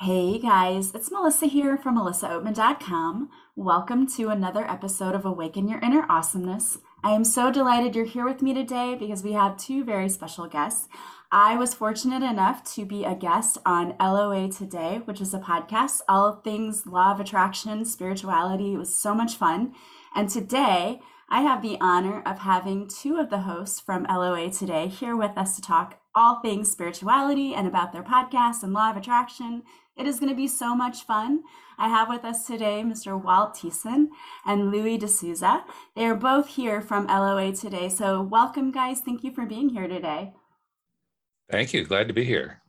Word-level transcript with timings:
Hey 0.00 0.38
guys, 0.38 0.94
it's 0.94 1.10
Melissa 1.10 1.46
here 1.46 1.76
from 1.76 1.98
melissaoatman.com. 1.98 3.30
Welcome 3.56 4.06
to 4.14 4.28
another 4.28 4.64
episode 4.70 5.16
of 5.16 5.24
Awaken 5.24 5.66
Your 5.66 5.80
Inner 5.80 6.06
Awesomeness. 6.08 6.78
I 7.02 7.10
am 7.10 7.24
so 7.24 7.50
delighted 7.50 7.96
you're 7.96 8.04
here 8.04 8.24
with 8.24 8.40
me 8.40 8.54
today 8.54 8.94
because 8.94 9.24
we 9.24 9.32
have 9.32 9.56
two 9.56 9.82
very 9.82 10.08
special 10.08 10.46
guests. 10.46 10.88
I 11.32 11.56
was 11.56 11.74
fortunate 11.74 12.22
enough 12.22 12.62
to 12.74 12.84
be 12.84 13.04
a 13.04 13.16
guest 13.16 13.58
on 13.66 13.96
LOA 14.00 14.48
Today, 14.48 15.00
which 15.04 15.20
is 15.20 15.34
a 15.34 15.40
podcast, 15.40 16.02
all 16.08 16.36
things 16.44 16.86
law 16.86 17.10
of 17.10 17.18
attraction, 17.18 17.84
spirituality. 17.84 18.74
It 18.74 18.78
was 18.78 18.94
so 18.94 19.16
much 19.16 19.34
fun. 19.34 19.74
And 20.14 20.28
today, 20.28 21.00
I 21.28 21.42
have 21.42 21.60
the 21.60 21.76
honor 21.80 22.22
of 22.24 22.38
having 22.38 22.86
two 22.86 23.16
of 23.16 23.30
the 23.30 23.38
hosts 23.38 23.80
from 23.80 24.04
LOA 24.04 24.48
Today 24.50 24.86
here 24.86 25.16
with 25.16 25.36
us 25.36 25.56
to 25.56 25.60
talk 25.62 25.98
all 26.18 26.40
things 26.40 26.70
spirituality 26.70 27.54
and 27.54 27.66
about 27.66 27.92
their 27.92 28.02
podcast 28.02 28.62
and 28.62 28.72
law 28.72 28.90
of 28.90 28.96
attraction. 28.96 29.62
It 29.96 30.06
is 30.06 30.18
going 30.18 30.30
to 30.30 30.36
be 30.36 30.48
so 30.48 30.74
much 30.74 31.06
fun. 31.06 31.42
I 31.78 31.88
have 31.88 32.08
with 32.08 32.24
us 32.24 32.46
today 32.46 32.82
Mr. 32.84 33.20
Walt 33.20 33.54
Thiessen 33.54 34.08
and 34.44 34.72
Louis 34.72 34.98
D'Souza. 34.98 35.64
They 35.94 36.06
are 36.06 36.16
both 36.16 36.48
here 36.48 36.80
from 36.80 37.06
LOA 37.06 37.52
today. 37.52 37.88
So, 37.88 38.20
welcome, 38.20 38.72
guys. 38.72 39.00
Thank 39.00 39.22
you 39.22 39.32
for 39.32 39.46
being 39.46 39.68
here 39.68 39.86
today. 39.86 40.32
Thank 41.50 41.72
you. 41.72 41.84
Glad 41.84 42.08
to 42.08 42.14
be 42.14 42.24
here. 42.24 42.62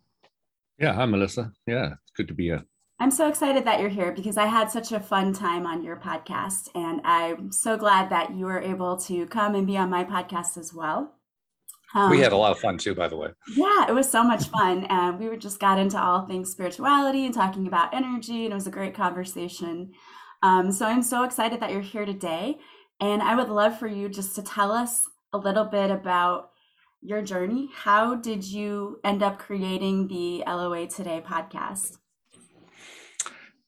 Yeah. 0.77 0.93
Hi, 0.93 1.05
Melissa. 1.05 1.51
Yeah. 1.65 1.93
It's 2.03 2.11
good 2.15 2.27
to 2.27 2.33
be 2.33 2.45
here. 2.45 2.63
I'm 2.99 3.11
so 3.11 3.27
excited 3.27 3.65
that 3.65 3.79
you're 3.79 3.89
here 3.89 4.11
because 4.11 4.37
I 4.37 4.45
had 4.45 4.69
such 4.69 4.91
a 4.91 4.99
fun 4.99 5.33
time 5.33 5.65
on 5.65 5.83
your 5.83 5.95
podcast. 5.95 6.69
And 6.75 7.01
I'm 7.03 7.51
so 7.51 7.77
glad 7.77 8.09
that 8.11 8.35
you 8.35 8.45
were 8.45 8.59
able 8.59 8.97
to 8.97 9.25
come 9.27 9.55
and 9.55 9.65
be 9.65 9.77
on 9.77 9.89
my 9.89 10.03
podcast 10.03 10.57
as 10.57 10.73
well. 10.73 11.18
Um, 11.95 12.11
we 12.11 12.19
had 12.19 12.33
a 12.33 12.37
lot 12.37 12.51
of 12.51 12.59
fun 12.59 12.77
too, 12.77 12.93
by 12.93 13.07
the 13.07 13.17
way. 13.17 13.29
Yeah, 13.55 13.87
it 13.87 13.93
was 13.93 14.09
so 14.09 14.23
much 14.23 14.45
fun. 14.49 14.85
And 14.85 15.19
we 15.19 15.35
just 15.37 15.59
got 15.59 15.79
into 15.79 16.01
all 16.01 16.27
things 16.27 16.51
spirituality 16.51 17.25
and 17.25 17.33
talking 17.33 17.67
about 17.67 17.93
energy, 17.93 18.45
and 18.45 18.51
it 18.51 18.55
was 18.55 18.67
a 18.67 18.71
great 18.71 18.93
conversation. 18.93 19.91
Um, 20.43 20.71
so 20.71 20.85
I'm 20.85 21.03
so 21.03 21.23
excited 21.23 21.59
that 21.59 21.71
you're 21.71 21.81
here 21.81 22.05
today. 22.05 22.57
And 23.01 23.21
I 23.21 23.35
would 23.35 23.49
love 23.49 23.79
for 23.79 23.87
you 23.87 24.09
just 24.09 24.35
to 24.35 24.43
tell 24.43 24.71
us 24.71 25.07
a 25.33 25.37
little 25.37 25.65
bit 25.65 25.89
about 25.89 26.51
your 27.01 27.21
journey. 27.21 27.69
How 27.73 28.15
did 28.15 28.43
you 28.43 28.99
end 29.03 29.23
up 29.23 29.39
creating 29.39 30.07
the 30.07 30.43
LOA 30.45 30.87
Today 30.87 31.23
podcast? 31.25 31.97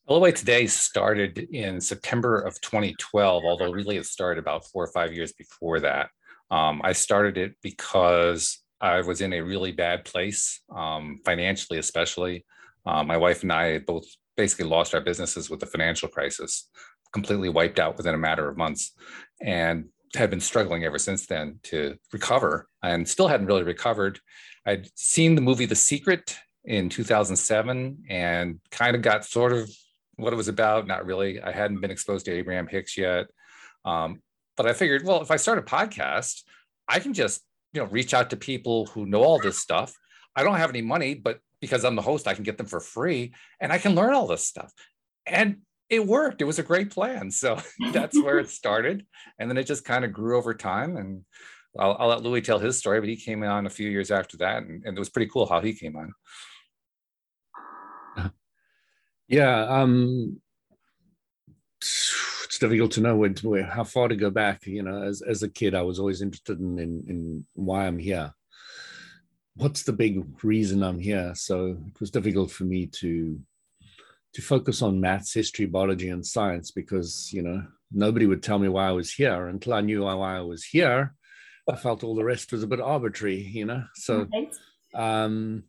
LOA 0.08 0.32
Today 0.34 0.68
started 0.68 1.38
in 1.52 1.80
September 1.80 2.40
of 2.42 2.60
2012, 2.60 3.44
although 3.46 3.72
really 3.72 3.98
it 3.98 4.06
started 4.06 4.42
about 4.42 4.66
four 4.66 4.84
or 4.84 4.92
five 4.92 5.14
years 5.14 5.32
before 5.32 5.80
that. 5.80 6.10
Um, 6.52 6.82
I 6.84 6.92
started 6.92 7.38
it 7.38 7.56
because 7.64 8.60
I 8.80 9.02
was 9.02 9.22
in 9.22 9.34
a 9.34 9.42
really 9.42 9.72
bad 9.72 10.06
place, 10.06 10.60
um, 10.76 11.20
financially, 11.26 11.80
especially. 11.80 12.46
Uh, 12.86 13.04
my 13.04 13.18
wife 13.18 13.44
and 13.44 13.54
I 13.54 13.80
both 13.80 14.06
basically 14.36 14.66
lost 14.66 14.94
our 14.94 15.02
businesses 15.02 15.50
with 15.50 15.60
the 15.60 15.66
financial 15.66 16.10
crisis, 16.10 16.70
completely 17.14 17.50
wiped 17.50 17.80
out 17.80 17.98
within 17.98 18.16
a 18.16 18.18
matter 18.18 18.50
of 18.50 18.58
months, 18.58 18.92
and 19.42 19.86
had 20.16 20.30
been 20.30 20.42
struggling 20.42 20.84
ever 20.84 21.00
since 21.00 21.26
then 21.26 21.60
to 21.64 21.96
recover 22.12 22.68
and 22.84 23.08
still 23.08 23.28
hadn't 23.28 23.48
really 23.48 23.64
recovered. 23.64 24.20
I'd 24.66 24.90
seen 24.96 25.36
the 25.36 25.42
movie 25.42 25.66
The 25.66 25.76
Secret 25.76 26.38
in 26.66 26.90
2007 26.90 28.04
and 28.10 28.60
kind 28.72 28.96
of 28.96 29.02
got 29.02 29.26
sort 29.26 29.54
of 29.54 29.72
what 30.16 30.34
it 30.34 30.36
was 30.36 30.48
about. 30.48 30.86
Not 30.86 31.06
really. 31.06 31.42
I 31.42 31.52
hadn't 31.52 31.82
been 31.82 31.92
exposed 31.92 32.26
to 32.26 32.32
Abraham 32.32 32.68
Hicks 32.68 32.98
yet. 32.98 33.28
Um, 33.86 34.22
but 34.62 34.70
I 34.70 34.74
figured, 34.74 35.06
well, 35.06 35.22
if 35.22 35.32
I 35.32 35.38
start 35.38 35.58
a 35.58 35.64
podcast, 35.64 36.44
I 36.88 37.00
can 37.00 37.14
just, 37.14 37.42
you 37.74 37.82
know, 37.82 37.88
reach 37.88 38.14
out 38.14 38.30
to 38.30 38.38
people 38.38 38.86
who 38.88 39.06
know 39.06 39.24
all 39.24 39.40
this 39.40 39.60
stuff. 39.60 39.94
I 40.36 40.44
don't 40.44 40.58
have 40.58 40.70
any 40.70 40.82
money, 40.82 41.16
but 41.16 41.40
because 41.62 41.84
I'm 41.84 41.96
the 41.96 42.02
host, 42.02 42.28
I 42.28 42.34
can 42.34 42.44
get 42.44 42.58
them 42.58 42.68
for 42.68 42.80
free 42.80 43.34
and 43.60 43.72
I 43.74 43.78
can 43.78 43.96
learn 43.96 44.14
all 44.14 44.28
this 44.28 44.46
stuff. 44.46 44.72
And 45.26 45.58
it 45.90 46.06
worked. 46.06 46.42
It 46.42 46.46
was 46.46 46.60
a 46.60 46.64
great 46.64 46.92
plan. 46.92 47.32
So 47.32 47.60
that's 47.92 48.22
where 48.22 48.40
it 48.40 48.50
started. 48.62 49.06
And 49.40 49.50
then 49.50 49.58
it 49.58 49.66
just 49.66 49.86
kind 49.86 50.06
of 50.06 50.14
grew 50.14 50.38
over 50.38 50.54
time. 50.54 50.96
And 50.96 51.26
I'll, 51.80 51.96
I'll, 52.00 52.08
let 52.10 52.22
Louis 52.22 52.42
tell 52.42 52.60
his 52.60 52.78
story, 52.78 53.00
but 53.00 53.10
he 53.10 53.16
came 53.16 53.44
on 53.44 53.66
a 53.66 53.70
few 53.70 53.90
years 53.90 54.12
after 54.12 54.38
that. 54.38 54.64
And, 54.64 54.86
and 54.86 54.96
it 54.96 55.00
was 55.00 55.10
pretty 55.10 55.30
cool 55.32 55.48
how 55.48 55.62
he 55.62 55.74
came 55.74 55.96
on. 55.96 56.14
Yeah. 59.28 59.64
Um, 59.64 60.42
it's 62.52 62.60
difficult 62.60 62.92
to 62.92 63.00
know 63.00 63.16
where, 63.16 63.30
where, 63.44 63.64
how 63.64 63.86
far 63.86 64.10
to 64.10 64.16
go 64.18 64.30
back. 64.30 64.68
You 64.68 64.84
know, 64.84 65.04
as 65.04 65.22
as 65.22 65.42
a 65.42 65.48
kid, 65.48 65.74
I 65.74 65.84
was 65.84 66.00
always 66.00 66.22
interested 66.22 66.60
in, 66.60 66.78
in 66.80 67.06
in 67.08 67.46
why 67.54 67.88
I'm 67.88 67.98
here. 67.98 68.34
What's 69.56 69.84
the 69.84 69.94
big 69.94 70.26
reason 70.44 70.84
I'm 70.84 71.00
here? 71.00 71.32
So 71.34 71.78
it 71.88 72.00
was 72.02 72.12
difficult 72.12 72.52
for 72.52 72.66
me 72.66 72.88
to 72.88 73.40
to 74.34 74.42
focus 74.42 74.82
on 74.82 75.00
maths, 75.00 75.34
history, 75.34 75.66
biology, 75.66 76.10
and 76.10 76.28
science 76.28 76.72
because 76.72 77.32
you 77.32 77.42
know 77.42 77.64
nobody 77.90 78.26
would 78.26 78.44
tell 78.44 78.60
me 78.60 78.68
why 78.68 78.90
I 78.90 78.92
was 78.92 79.14
here 79.14 79.48
until 79.48 79.74
I 79.74 79.80
knew 79.80 80.04
why 80.04 80.36
I 80.36 80.42
was 80.42 80.66
here. 80.66 81.16
I 81.70 81.78
felt 81.78 82.04
all 82.04 82.16
the 82.16 82.26
rest 82.26 82.52
was 82.52 82.64
a 82.64 82.68
bit 82.68 82.82
arbitrary, 82.82 83.38
you 83.38 83.64
know. 83.64 83.86
So, 83.96 84.28
um, 84.94 85.64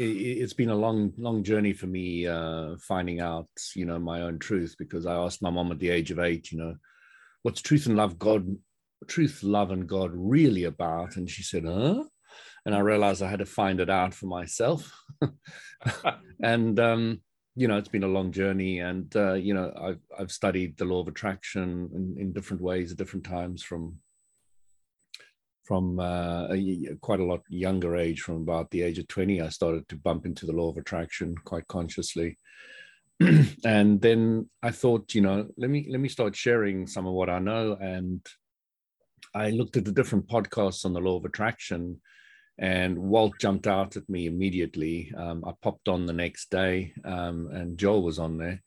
it, 0.00 0.40
has 0.40 0.52
been 0.52 0.70
a 0.70 0.74
long, 0.74 1.12
long 1.18 1.42
journey 1.42 1.72
for 1.72 1.86
me 1.86 2.26
uh, 2.26 2.76
finding 2.80 3.20
out, 3.20 3.48
you 3.74 3.84
know, 3.84 3.98
my 3.98 4.22
own 4.22 4.38
truth 4.38 4.74
because 4.78 5.06
I 5.06 5.14
asked 5.14 5.42
my 5.42 5.50
mom 5.50 5.70
at 5.72 5.78
the 5.78 5.90
age 5.90 6.10
of 6.10 6.18
eight, 6.18 6.50
you 6.50 6.58
know, 6.58 6.76
what's 7.42 7.60
truth 7.60 7.86
and 7.86 7.96
love, 7.96 8.18
God, 8.18 8.56
truth, 9.06 9.42
love, 9.42 9.70
and 9.70 9.88
God 9.88 10.10
really 10.14 10.64
about? 10.64 11.16
And 11.16 11.28
she 11.28 11.42
said, 11.42 11.64
huh? 11.64 12.04
And 12.64 12.74
I 12.74 12.80
realized 12.80 13.22
I 13.22 13.28
had 13.28 13.40
to 13.40 13.46
find 13.46 13.80
it 13.80 13.90
out 13.90 14.14
for 14.14 14.26
myself. 14.26 14.92
and, 16.42 16.78
um, 16.78 17.20
you 17.56 17.68
know, 17.68 17.78
it's 17.78 17.88
been 17.88 18.04
a 18.04 18.08
long 18.08 18.32
journey. 18.32 18.78
And, 18.80 19.14
uh, 19.16 19.34
you 19.34 19.54
know, 19.54 19.72
I've, 19.80 20.00
I've 20.18 20.32
studied 20.32 20.76
the 20.76 20.84
law 20.84 21.00
of 21.00 21.08
attraction 21.08 21.90
in, 21.94 22.16
in 22.18 22.32
different 22.32 22.62
ways 22.62 22.92
at 22.92 22.98
different 22.98 23.24
times 23.24 23.62
from 23.62 23.96
from 25.70 26.00
uh, 26.00 26.48
quite 27.00 27.20
a 27.20 27.24
lot 27.24 27.42
younger 27.48 27.94
age, 27.94 28.22
from 28.22 28.42
about 28.42 28.68
the 28.72 28.82
age 28.82 28.98
of 28.98 29.06
20, 29.06 29.40
I 29.40 29.50
started 29.50 29.88
to 29.88 29.96
bump 29.96 30.26
into 30.26 30.44
the 30.44 30.52
law 30.52 30.68
of 30.68 30.76
attraction 30.76 31.36
quite 31.44 31.64
consciously. 31.68 32.36
and 33.64 34.00
then 34.00 34.50
I 34.64 34.72
thought, 34.72 35.14
you 35.14 35.20
know, 35.20 35.46
let 35.56 35.70
me 35.70 35.86
let 35.88 36.00
me 36.00 36.08
start 36.08 36.34
sharing 36.34 36.88
some 36.88 37.06
of 37.06 37.12
what 37.12 37.30
I 37.30 37.38
know. 37.38 37.78
And 37.80 38.20
I 39.32 39.50
looked 39.50 39.76
at 39.76 39.84
the 39.84 39.92
different 39.92 40.26
podcasts 40.26 40.84
on 40.84 40.92
the 40.92 41.00
law 41.00 41.18
of 41.18 41.24
attraction, 41.24 42.00
and 42.58 42.98
Walt 42.98 43.34
jumped 43.40 43.68
out 43.68 43.96
at 43.96 44.08
me 44.08 44.26
immediately. 44.26 45.12
Um, 45.16 45.44
I 45.46 45.52
popped 45.62 45.88
on 45.88 46.04
the 46.04 46.12
next 46.12 46.50
day, 46.50 46.94
um, 47.04 47.48
and 47.52 47.78
Joel 47.78 48.02
was 48.02 48.18
on 48.18 48.38
there. 48.38 48.60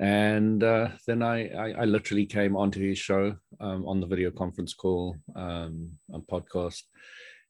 And 0.00 0.64
uh, 0.64 0.88
then 1.06 1.22
I, 1.22 1.50
I, 1.50 1.82
I, 1.82 1.84
literally 1.84 2.24
came 2.24 2.56
onto 2.56 2.80
his 2.80 2.98
show 2.98 3.36
um, 3.60 3.86
on 3.86 4.00
the 4.00 4.06
video 4.06 4.30
conference 4.30 4.72
call 4.72 5.14
um, 5.36 5.90
on 6.10 6.22
podcast. 6.22 6.84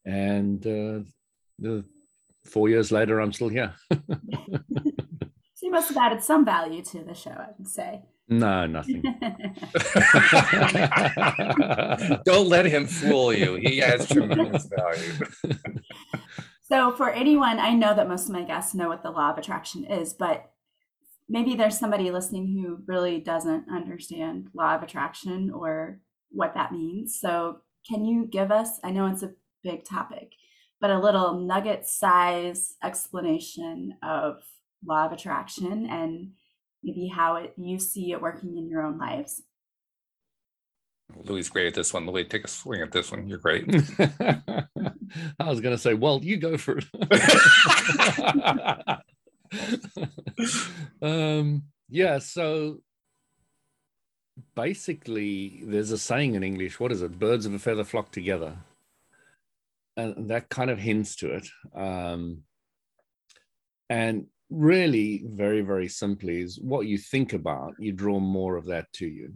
And 0.04 0.60
uh, 0.66 1.06
the, 1.60 1.84
four 2.44 2.68
years 2.68 2.90
later, 2.90 3.20
I'm 3.20 3.32
still 3.32 3.50
here. 3.50 3.72
so 3.92 4.00
you 5.62 5.70
must 5.70 5.90
have 5.90 5.96
added 5.96 6.24
some 6.24 6.44
value 6.44 6.82
to 6.86 7.04
the 7.04 7.14
show, 7.14 7.30
I 7.30 7.50
would 7.56 7.68
say. 7.68 8.02
No, 8.28 8.66
nothing. 8.66 9.02
Don't 12.24 12.48
let 12.48 12.66
him 12.66 12.86
fool 12.86 13.32
you. 13.32 13.54
He 13.56 13.78
has 13.78 14.08
tremendous 14.08 14.66
value. 14.66 15.12
so, 16.62 16.92
for 16.92 17.10
anyone, 17.10 17.58
I 17.58 17.74
know 17.74 17.92
that 17.92 18.06
most 18.08 18.26
of 18.26 18.32
my 18.32 18.44
guests 18.44 18.72
know 18.72 18.88
what 18.88 19.02
the 19.02 19.10
law 19.10 19.30
of 19.30 19.38
attraction 19.38 19.84
is, 19.84 20.14
but 20.14 20.49
maybe 21.30 21.54
there's 21.54 21.78
somebody 21.78 22.10
listening 22.10 22.48
who 22.48 22.82
really 22.86 23.20
doesn't 23.20 23.70
understand 23.70 24.48
law 24.52 24.74
of 24.74 24.82
attraction 24.82 25.50
or 25.50 26.00
what 26.30 26.54
that 26.54 26.72
means. 26.72 27.18
So, 27.18 27.58
can 27.88 28.04
you 28.04 28.26
give 28.26 28.50
us, 28.52 28.78
I 28.84 28.90
know 28.90 29.06
it's 29.06 29.22
a 29.22 29.32
big 29.62 29.84
topic, 29.84 30.32
but 30.80 30.90
a 30.90 30.98
little 30.98 31.40
nugget 31.40 31.86
size 31.86 32.74
explanation 32.84 33.94
of 34.02 34.42
law 34.84 35.06
of 35.06 35.12
attraction 35.12 35.86
and 35.86 36.32
maybe 36.82 37.06
how 37.06 37.36
it 37.36 37.54
you 37.56 37.78
see 37.78 38.12
it 38.12 38.20
working 38.20 38.58
in 38.58 38.68
your 38.68 38.82
own 38.82 38.98
lives? 38.98 39.42
Louis 41.24 41.48
great 41.48 41.68
at 41.68 41.74
this 41.74 41.92
one. 41.92 42.06
Louis, 42.06 42.24
take 42.24 42.44
a 42.44 42.48
swing 42.48 42.82
at 42.82 42.92
this 42.92 43.10
one. 43.10 43.28
You're 43.28 43.38
great. 43.38 43.64
I 43.98 45.48
was 45.48 45.60
going 45.60 45.74
to 45.74 45.78
say, 45.78 45.94
well, 45.94 46.20
you 46.22 46.36
go 46.36 46.56
for 46.56 46.78
it. 46.78 46.84
um, 51.02 51.64
yeah, 51.88 52.18
so 52.18 52.80
basically, 54.54 55.62
there's 55.64 55.90
a 55.90 55.98
saying 55.98 56.34
in 56.34 56.42
English 56.42 56.78
what 56.78 56.92
is 56.92 57.02
it? 57.02 57.18
Birds 57.18 57.46
of 57.46 57.54
a 57.54 57.58
feather 57.58 57.84
flock 57.84 58.12
together. 58.12 58.56
And 59.96 60.30
that 60.30 60.48
kind 60.48 60.70
of 60.70 60.78
hints 60.78 61.16
to 61.16 61.34
it. 61.34 61.48
Um, 61.74 62.44
and 63.88 64.26
really, 64.48 65.24
very, 65.26 65.62
very 65.62 65.88
simply, 65.88 66.40
is 66.40 66.58
what 66.60 66.86
you 66.86 66.96
think 66.96 67.32
about, 67.32 67.74
you 67.78 67.92
draw 67.92 68.20
more 68.20 68.56
of 68.56 68.66
that 68.66 68.92
to 68.94 69.06
you. 69.06 69.34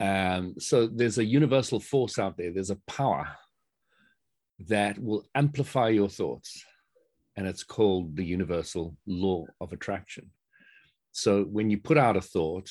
Um, 0.00 0.54
so 0.58 0.88
there's 0.88 1.18
a 1.18 1.24
universal 1.24 1.78
force 1.78 2.18
out 2.18 2.36
there, 2.36 2.52
there's 2.52 2.70
a 2.70 2.80
power 2.88 3.28
that 4.66 4.98
will 4.98 5.24
amplify 5.34 5.90
your 5.90 6.08
thoughts 6.08 6.64
and 7.36 7.46
it's 7.46 7.64
called 7.64 8.16
the 8.16 8.24
universal 8.24 8.96
law 9.06 9.44
of 9.60 9.72
attraction. 9.72 10.30
So 11.12 11.44
when 11.44 11.70
you 11.70 11.78
put 11.78 11.98
out 11.98 12.16
a 12.16 12.20
thought, 12.20 12.70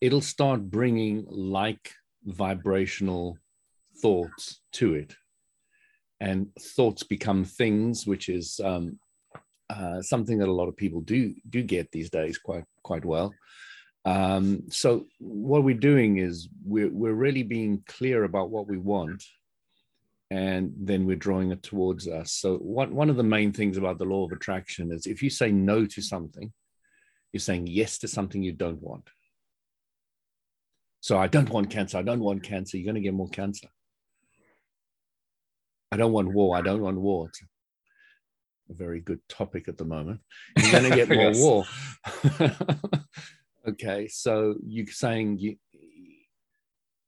it'll 0.00 0.20
start 0.20 0.70
bringing 0.70 1.26
like 1.28 1.92
vibrational 2.24 3.38
thoughts 4.00 4.60
to 4.72 4.94
it. 4.94 5.14
And 6.20 6.48
thoughts 6.76 7.02
become 7.02 7.44
things, 7.44 8.06
which 8.06 8.28
is 8.28 8.60
um, 8.62 8.98
uh, 9.70 10.02
something 10.02 10.38
that 10.38 10.48
a 10.48 10.52
lot 10.52 10.68
of 10.68 10.76
people 10.76 11.00
do 11.00 11.34
do 11.48 11.62
get 11.62 11.90
these 11.90 12.10
days 12.10 12.36
quite 12.38 12.64
quite 12.82 13.04
well. 13.04 13.32
Um, 14.04 14.64
so 14.68 15.06
what 15.18 15.64
we're 15.64 15.74
doing 15.74 16.18
is 16.18 16.48
we're 16.64 16.90
we're 16.90 17.14
really 17.14 17.42
being 17.42 17.82
clear 17.86 18.24
about 18.24 18.50
what 18.50 18.66
we 18.66 18.76
want, 18.76 19.24
and 20.30 20.72
then 20.76 21.06
we're 21.06 21.16
drawing 21.16 21.50
it 21.50 21.62
towards 21.62 22.06
us. 22.06 22.32
So 22.32 22.56
one 22.58 22.94
one 22.94 23.10
of 23.10 23.16
the 23.16 23.22
main 23.22 23.52
things 23.52 23.76
about 23.76 23.98
the 23.98 24.04
law 24.04 24.24
of 24.24 24.32
attraction 24.32 24.92
is 24.92 25.06
if 25.06 25.22
you 25.22 25.30
say 25.30 25.50
no 25.50 25.84
to 25.86 26.00
something, 26.00 26.52
you're 27.32 27.40
saying 27.40 27.66
yes 27.66 27.98
to 27.98 28.08
something 28.08 28.42
you 28.42 28.52
don't 28.52 28.80
want. 28.80 29.08
So 31.00 31.18
I 31.18 31.26
don't 31.26 31.48
want 31.48 31.70
cancer. 31.70 31.98
I 31.98 32.02
don't 32.02 32.20
want 32.20 32.42
cancer. 32.42 32.76
You're 32.76 32.84
going 32.84 32.94
to 32.96 33.00
get 33.00 33.14
more 33.14 33.28
cancer. 33.28 33.68
I 35.90 35.96
don't 35.96 36.12
want 36.12 36.32
war. 36.32 36.56
I 36.56 36.60
don't 36.60 36.82
want 36.82 37.00
war. 37.00 37.28
It's 37.28 37.42
a 38.70 38.74
very 38.74 39.00
good 39.00 39.20
topic 39.28 39.66
at 39.66 39.78
the 39.78 39.84
moment. 39.84 40.20
You're 40.56 40.72
going 40.72 40.90
to 40.90 40.96
get 40.96 41.08
more 41.08 41.32
war. 41.34 41.64
okay, 43.68 44.08
so 44.08 44.56
you're 44.64 44.86
saying 44.86 45.38
you. 45.38 45.56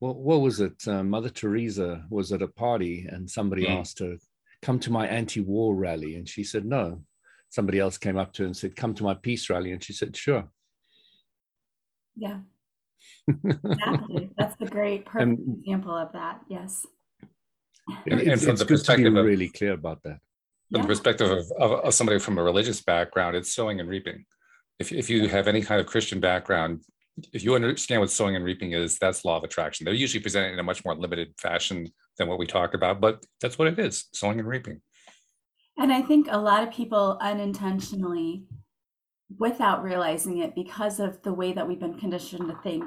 Well, 0.03 0.15
what 0.15 0.41
was 0.41 0.59
it? 0.59 0.83
Uh, 0.89 1.05
Mother 1.05 1.29
Teresa 1.29 2.05
was 2.11 2.33
at 2.33 2.43
a 2.43 2.49
party 2.49 3.07
and 3.09 3.31
somebody 3.31 3.67
mm. 3.67 3.79
asked 3.79 4.01
her, 4.01 4.17
"Come 4.61 4.81
to 4.81 4.91
my 4.91 5.07
anti-war 5.07 5.77
rally," 5.77 6.17
and 6.17 6.29
she 6.29 6.43
said, 6.43 6.65
"No." 6.65 7.05
Somebody 7.51 7.79
else 7.79 7.99
came 7.99 8.17
up 8.17 8.33
to 8.33 8.43
her 8.43 8.47
and 8.47 8.57
said, 8.57 8.75
"Come 8.75 8.95
to 8.95 9.05
my 9.05 9.15
peace 9.15 9.49
rally," 9.49 9.71
and 9.71 9.81
she 9.81 9.93
said, 9.93 10.17
"Sure." 10.17 10.49
Yeah, 12.17 12.41
exactly. 13.29 14.31
That's 14.37 14.61
a 14.61 14.67
great 14.67 15.07
perfect 15.07 15.23
and, 15.23 15.59
example 15.61 15.97
of 15.97 16.11
that. 16.15 16.41
Yes. 16.51 16.85
And, 18.11 18.23
and 18.23 18.43
from 18.43 18.57
the 18.57 18.67
perspective 18.67 19.15
of 19.15 19.25
really 19.25 19.51
clear 19.51 19.75
about 19.75 20.03
that. 20.03 20.19
From 20.73 20.81
yeah. 20.81 20.83
the 20.83 20.89
perspective 20.89 21.31
of, 21.31 21.45
of, 21.61 21.71
of, 21.85 21.95
somebody 21.95 22.19
from 22.19 22.39
a 22.39 22.43
religious 22.43 22.83
background, 22.83 23.37
it's 23.37 23.55
sowing 23.55 23.79
and 23.79 23.89
reaping. 23.89 24.25
If, 24.81 24.91
if 24.91 25.09
you 25.09 25.29
have 25.29 25.47
any 25.47 25.63
kind 25.63 25.81
of 25.81 25.87
Christian 25.87 26.19
background, 26.19 26.83
if 27.33 27.45
you 27.45 27.55
understand 27.55 28.01
what 28.01 28.11
sowing 28.11 28.37
and 28.37 28.45
reaping 28.45 28.73
is, 28.73 28.99
that's 28.99 29.25
law 29.25 29.37
of 29.37 29.45
attraction. 29.45 29.85
They're 29.85 29.95
usually 29.95 30.23
presented 30.23 30.53
in 30.53 30.59
a 30.59 30.63
much 30.63 30.85
more 30.85 30.95
limited 30.95 31.35
fashion 31.39 31.89
than 32.19 32.29
what 32.29 32.39
we 32.39 32.47
talk 32.47 32.75
about, 32.75 33.01
but 33.01 33.25
that's 33.41 33.59
what 33.59 33.69
it 33.69 33.79
is 33.79 34.07
sowing 34.13 34.39
and 34.39 34.49
reaping. 34.49 34.81
And 35.79 35.93
I 35.93 36.03
think 36.03 36.29
a 36.31 36.39
lot 36.39 36.63
of 36.63 36.73
people 36.73 37.19
unintentionally, 37.21 38.45
without 39.39 39.83
realizing 39.83 40.39
it, 40.39 40.55
because 40.55 41.01
of 41.01 41.23
the 41.23 41.33
way 41.33 41.53
that 41.53 41.67
we've 41.67 41.81
been 41.81 41.99
conditioned 41.99 42.49
to 42.49 42.57
think, 42.63 42.85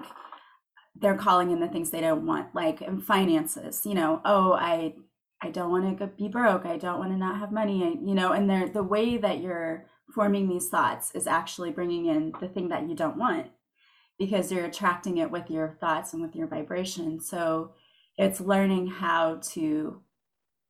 they're 1.00 1.18
calling 1.18 1.52
in 1.52 1.60
the 1.60 1.68
things 1.68 1.90
they 1.90 2.02
don't 2.02 2.26
want 2.26 2.54
like 2.56 2.82
in 2.82 3.02
finances 3.02 3.86
you 3.86 3.94
know 3.94 4.22
oh 4.26 4.54
i 4.54 4.94
i 5.42 5.50
don't 5.50 5.72
want 5.72 5.98
to 5.98 6.08
be 6.08 6.28
broke 6.28 6.66
i 6.66 6.78
don't 6.78 7.00
want 7.00 7.12
to 7.12 7.18
not 7.18 7.40
have 7.40 7.52
money 7.52 8.00
you 8.04 8.16
know 8.16 8.32
and 8.32 8.50
they're 8.50 8.70
the 8.70 8.84
way 8.84 9.18
that 9.18 9.42
you're 9.42 9.86
forming 10.14 10.48
these 10.48 10.70
thoughts 10.70 11.12
is 11.14 11.28
actually 11.28 11.72
bringing 11.72 12.06
in 12.06 12.32
the 12.40 12.48
thing 12.48 12.70
that 12.70 12.88
you 12.88 12.96
don't 12.96 13.18
want 13.18 13.48
because 14.18 14.52
you're 14.52 14.66
attracting 14.66 15.18
it 15.18 15.30
with 15.30 15.50
your 15.50 15.78
thoughts 15.80 16.14
and 16.14 16.22
with 16.22 16.36
your 16.36 16.48
vibration. 16.48 17.20
So 17.20 17.74
it's 18.18 18.40
learning 18.40 18.88
how 18.88 19.40
to 19.54 20.02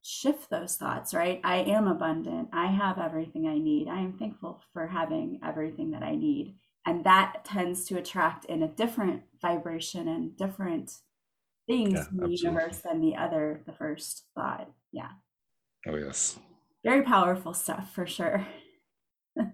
shift 0.01 0.51
those 0.51 0.75
thoughts 0.75 1.13
right? 1.15 1.41
I 1.43 1.57
am 1.57 1.87
abundant. 1.87 2.49
I 2.53 2.67
have 2.67 2.99
everything 2.99 3.47
i 3.47 3.57
need. 3.57 3.87
I 3.87 3.99
am 4.01 4.13
thankful 4.13 4.61
for 4.71 4.85
having 4.85 5.39
everything 5.43 5.91
that 5.91 6.03
i 6.03 6.15
need. 6.15 6.55
And 6.85 7.03
that 7.05 7.43
tends 7.43 7.85
to 7.85 7.97
attract 7.97 8.45
in 8.45 8.61
a 8.61 8.67
different 8.67 9.23
vibration 9.41 10.07
and 10.07 10.37
different 10.37 10.91
things 11.65 11.93
yeah, 11.93 12.05
in 12.11 12.17
the 12.17 12.23
absolutely. 12.25 12.35
universe 12.35 12.77
than 12.79 13.01
the 13.01 13.15
other 13.15 13.63
the 13.65 13.73
first 13.73 14.25
thought. 14.35 14.69
Yeah. 14.91 15.09
Oh 15.87 15.95
yes. 15.95 16.37
Very 16.83 17.01
powerful 17.01 17.53
stuff 17.53 17.91
for 17.93 18.05
sure. 18.05 18.45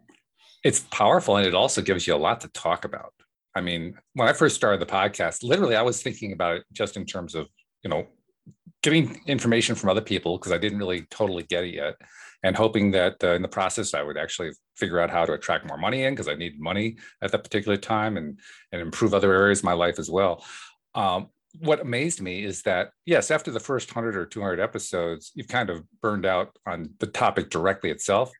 It's 0.63 0.81
powerful 0.91 1.37
and 1.37 1.47
it 1.47 1.55
also 1.55 1.81
gives 1.81 2.05
you 2.05 2.13
a 2.13 2.17
lot 2.17 2.41
to 2.41 2.47
talk 2.49 2.85
about 2.85 3.13
i 3.55 3.61
mean 3.61 3.93
when 4.13 4.27
i 4.27 4.33
first 4.33 4.55
started 4.55 4.79
the 4.79 4.85
podcast 4.85 5.43
literally 5.43 5.75
i 5.75 5.81
was 5.81 6.01
thinking 6.01 6.33
about 6.33 6.55
it 6.55 6.63
just 6.71 6.97
in 6.97 7.05
terms 7.05 7.35
of 7.35 7.47
you 7.83 7.89
know 7.89 8.05
getting 8.83 9.21
information 9.27 9.75
from 9.75 9.89
other 9.89 10.01
people 10.01 10.37
because 10.37 10.51
i 10.51 10.57
didn't 10.57 10.79
really 10.79 11.01
totally 11.11 11.43
get 11.43 11.63
it 11.63 11.73
yet 11.73 11.95
and 12.43 12.55
hoping 12.55 12.91
that 12.91 13.23
uh, 13.23 13.33
in 13.33 13.41
the 13.41 13.47
process 13.47 13.93
I 13.93 14.03
would 14.03 14.17
actually 14.17 14.51
figure 14.75 14.99
out 14.99 15.09
how 15.09 15.25
to 15.25 15.33
attract 15.33 15.67
more 15.67 15.77
money 15.77 16.03
in 16.03 16.13
because 16.13 16.27
I 16.27 16.33
needed 16.33 16.59
money 16.59 16.97
at 17.21 17.31
that 17.31 17.43
particular 17.43 17.77
time 17.77 18.17
and 18.17 18.39
and 18.71 18.81
improve 18.81 19.13
other 19.13 19.33
areas 19.33 19.59
of 19.59 19.65
my 19.65 19.73
life 19.73 19.99
as 19.99 20.09
well. 20.09 20.43
Um, 20.95 21.27
what 21.59 21.81
amazed 21.81 22.21
me 22.21 22.43
is 22.43 22.61
that 22.63 22.91
yes, 23.05 23.29
after 23.29 23.51
the 23.51 23.59
first 23.59 23.93
100 23.93 24.15
or 24.15 24.25
200 24.25 24.59
episodes, 24.59 25.31
you've 25.35 25.47
kind 25.47 25.69
of 25.69 25.83
burned 26.01 26.25
out 26.25 26.57
on 26.65 26.91
the 26.99 27.07
topic 27.07 27.49
directly 27.49 27.91
itself, 27.91 28.31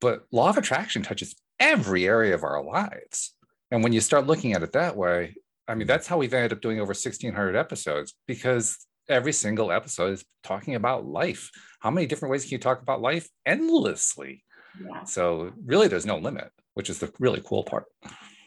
but 0.00 0.24
law 0.32 0.48
of 0.48 0.56
attraction 0.56 1.02
touches 1.02 1.36
every 1.58 2.06
area 2.06 2.34
of 2.34 2.42
our 2.42 2.64
lives. 2.64 3.34
And 3.70 3.82
when 3.82 3.92
you 3.92 4.00
start 4.00 4.26
looking 4.26 4.52
at 4.52 4.62
it 4.62 4.72
that 4.72 4.96
way, 4.96 5.36
I 5.68 5.74
mean, 5.74 5.86
that's 5.86 6.06
how 6.06 6.18
we've 6.18 6.34
ended 6.34 6.52
up 6.52 6.60
doing 6.60 6.78
over 6.78 6.90
1600 6.90 7.54
episodes 7.54 8.14
because 8.26 8.78
every 9.08 9.32
single 9.32 9.70
episode 9.70 10.12
is 10.14 10.24
talking 10.42 10.74
about 10.74 11.06
life. 11.06 11.50
How 11.80 11.90
many 11.90 12.06
different 12.06 12.32
ways 12.32 12.44
can 12.44 12.52
you 12.52 12.58
talk 12.58 12.82
about 12.82 13.00
life? 13.00 13.28
Endlessly. 13.46 14.44
Yeah. 14.84 15.04
So 15.04 15.52
really 15.64 15.88
there's 15.88 16.06
no 16.06 16.18
limit, 16.18 16.50
which 16.74 16.90
is 16.90 16.98
the 16.98 17.12
really 17.18 17.42
cool 17.44 17.62
part. 17.62 17.84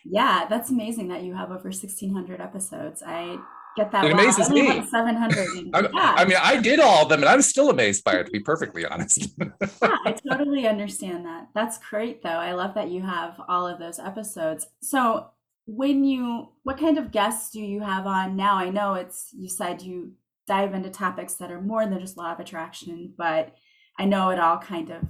Yeah, 0.06 0.46
that's 0.50 0.70
amazing 0.70 1.08
that 1.10 1.24
you 1.24 1.34
have 1.34 1.50
over 1.50 1.69
1600 1.69 2.42
episodes. 2.42 3.02
I 3.06 3.38
get 3.75 3.92
that. 3.92 4.06
It 4.06 4.12
amazes 4.12 4.50
me. 4.50 4.86
700. 4.86 5.48
yeah. 5.74 5.88
I 5.94 6.25
mean, 6.25 6.38
I 6.42 6.58
did 6.58 6.80
all 6.80 7.04
of 7.04 7.10
them 7.10 7.22
and 7.22 7.30
I'm 7.30 7.42
still 7.42 7.70
amazed 7.70 8.04
by 8.04 8.14
it, 8.14 8.25
to 8.25 8.31
be 8.31 8.40
perfectly 8.40 8.86
honest. 8.86 9.34
yeah, 9.40 9.48
I 9.81 10.16
totally 10.30 10.68
understand 10.68 11.25
that. 11.25 11.48
That's 11.54 11.78
great, 11.78 12.24
though. 12.24 12.30
I 12.30 12.54
love 12.54 12.75
that 12.75 12.90
you 12.90 13.02
have 13.02 13.40
all 13.48 13.68
of 13.68 13.80
those 13.80 14.00
episodes. 14.00 14.68
So, 14.81 15.28
when 15.66 16.04
you, 16.04 16.50
what 16.64 16.78
kind 16.78 16.98
of 16.98 17.12
guests 17.12 17.52
do 17.52 17.62
you 17.62 17.80
have 17.80 18.06
on 18.06 18.36
now? 18.36 18.56
I 18.56 18.70
know 18.70 18.96
it's, 18.96 19.30
you 19.31 19.48
said 19.48 19.81
you 19.81 20.12
dive 20.46 20.74
into 20.74 20.90
topics 20.90 21.36
that 21.36 21.52
are 21.52 21.62
more 21.62 21.86
than 21.86 22.00
just 22.00 22.18
law 22.18 22.34
of 22.34 22.40
attraction, 22.42 23.14
but 23.18 23.56
I 23.98 24.06
know 24.06 24.30
it 24.31 24.40
all 24.40 24.58
kind 24.58 24.90
of 24.90 25.04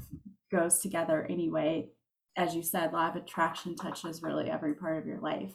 goes 0.52 0.80
together 0.80 1.26
anyway. 1.28 1.90
As 2.36 2.56
you 2.56 2.62
said, 2.62 2.94
law 2.94 3.10
of 3.10 3.16
attraction 3.16 3.76
touches 3.76 4.22
really 4.22 4.50
every 4.50 4.76
part 4.76 4.98
of 5.00 5.08
your 5.08 5.20
life. 5.20 5.54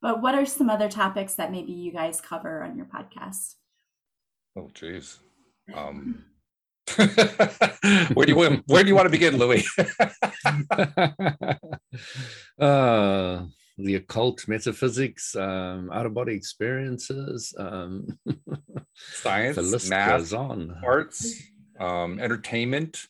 But 0.00 0.22
what 0.22 0.34
are 0.34 0.46
some 0.46 0.70
other 0.70 0.88
topics 0.88 1.34
that 1.34 1.50
maybe 1.50 1.72
you 1.72 1.92
guys 1.92 2.20
cover 2.20 2.62
on 2.62 2.76
your 2.76 2.86
podcast? 2.86 3.54
Oh, 4.56 4.70
geez. 4.72 5.18
Um, 5.74 6.24
where 6.96 8.26
do 8.26 8.32
you 8.32 8.36
want, 8.36 8.62
where 8.66 8.82
do 8.82 8.88
you 8.88 8.94
want 8.94 9.06
to 9.06 9.10
begin, 9.10 9.36
Louis? 9.36 9.66
uh, 12.58 13.44
the 13.78 13.94
occult, 13.94 14.48
metaphysics, 14.48 15.36
um, 15.36 15.90
out 15.92 16.06
of 16.06 16.14
body 16.14 16.34
experiences, 16.34 17.54
um, 17.58 18.18
science, 18.94 19.56
the 19.56 19.62
list 19.62 19.90
math, 19.90 20.18
goes 20.18 20.32
on. 20.32 20.76
arts, 20.84 21.42
um, 21.78 22.18
entertainment. 22.18 23.06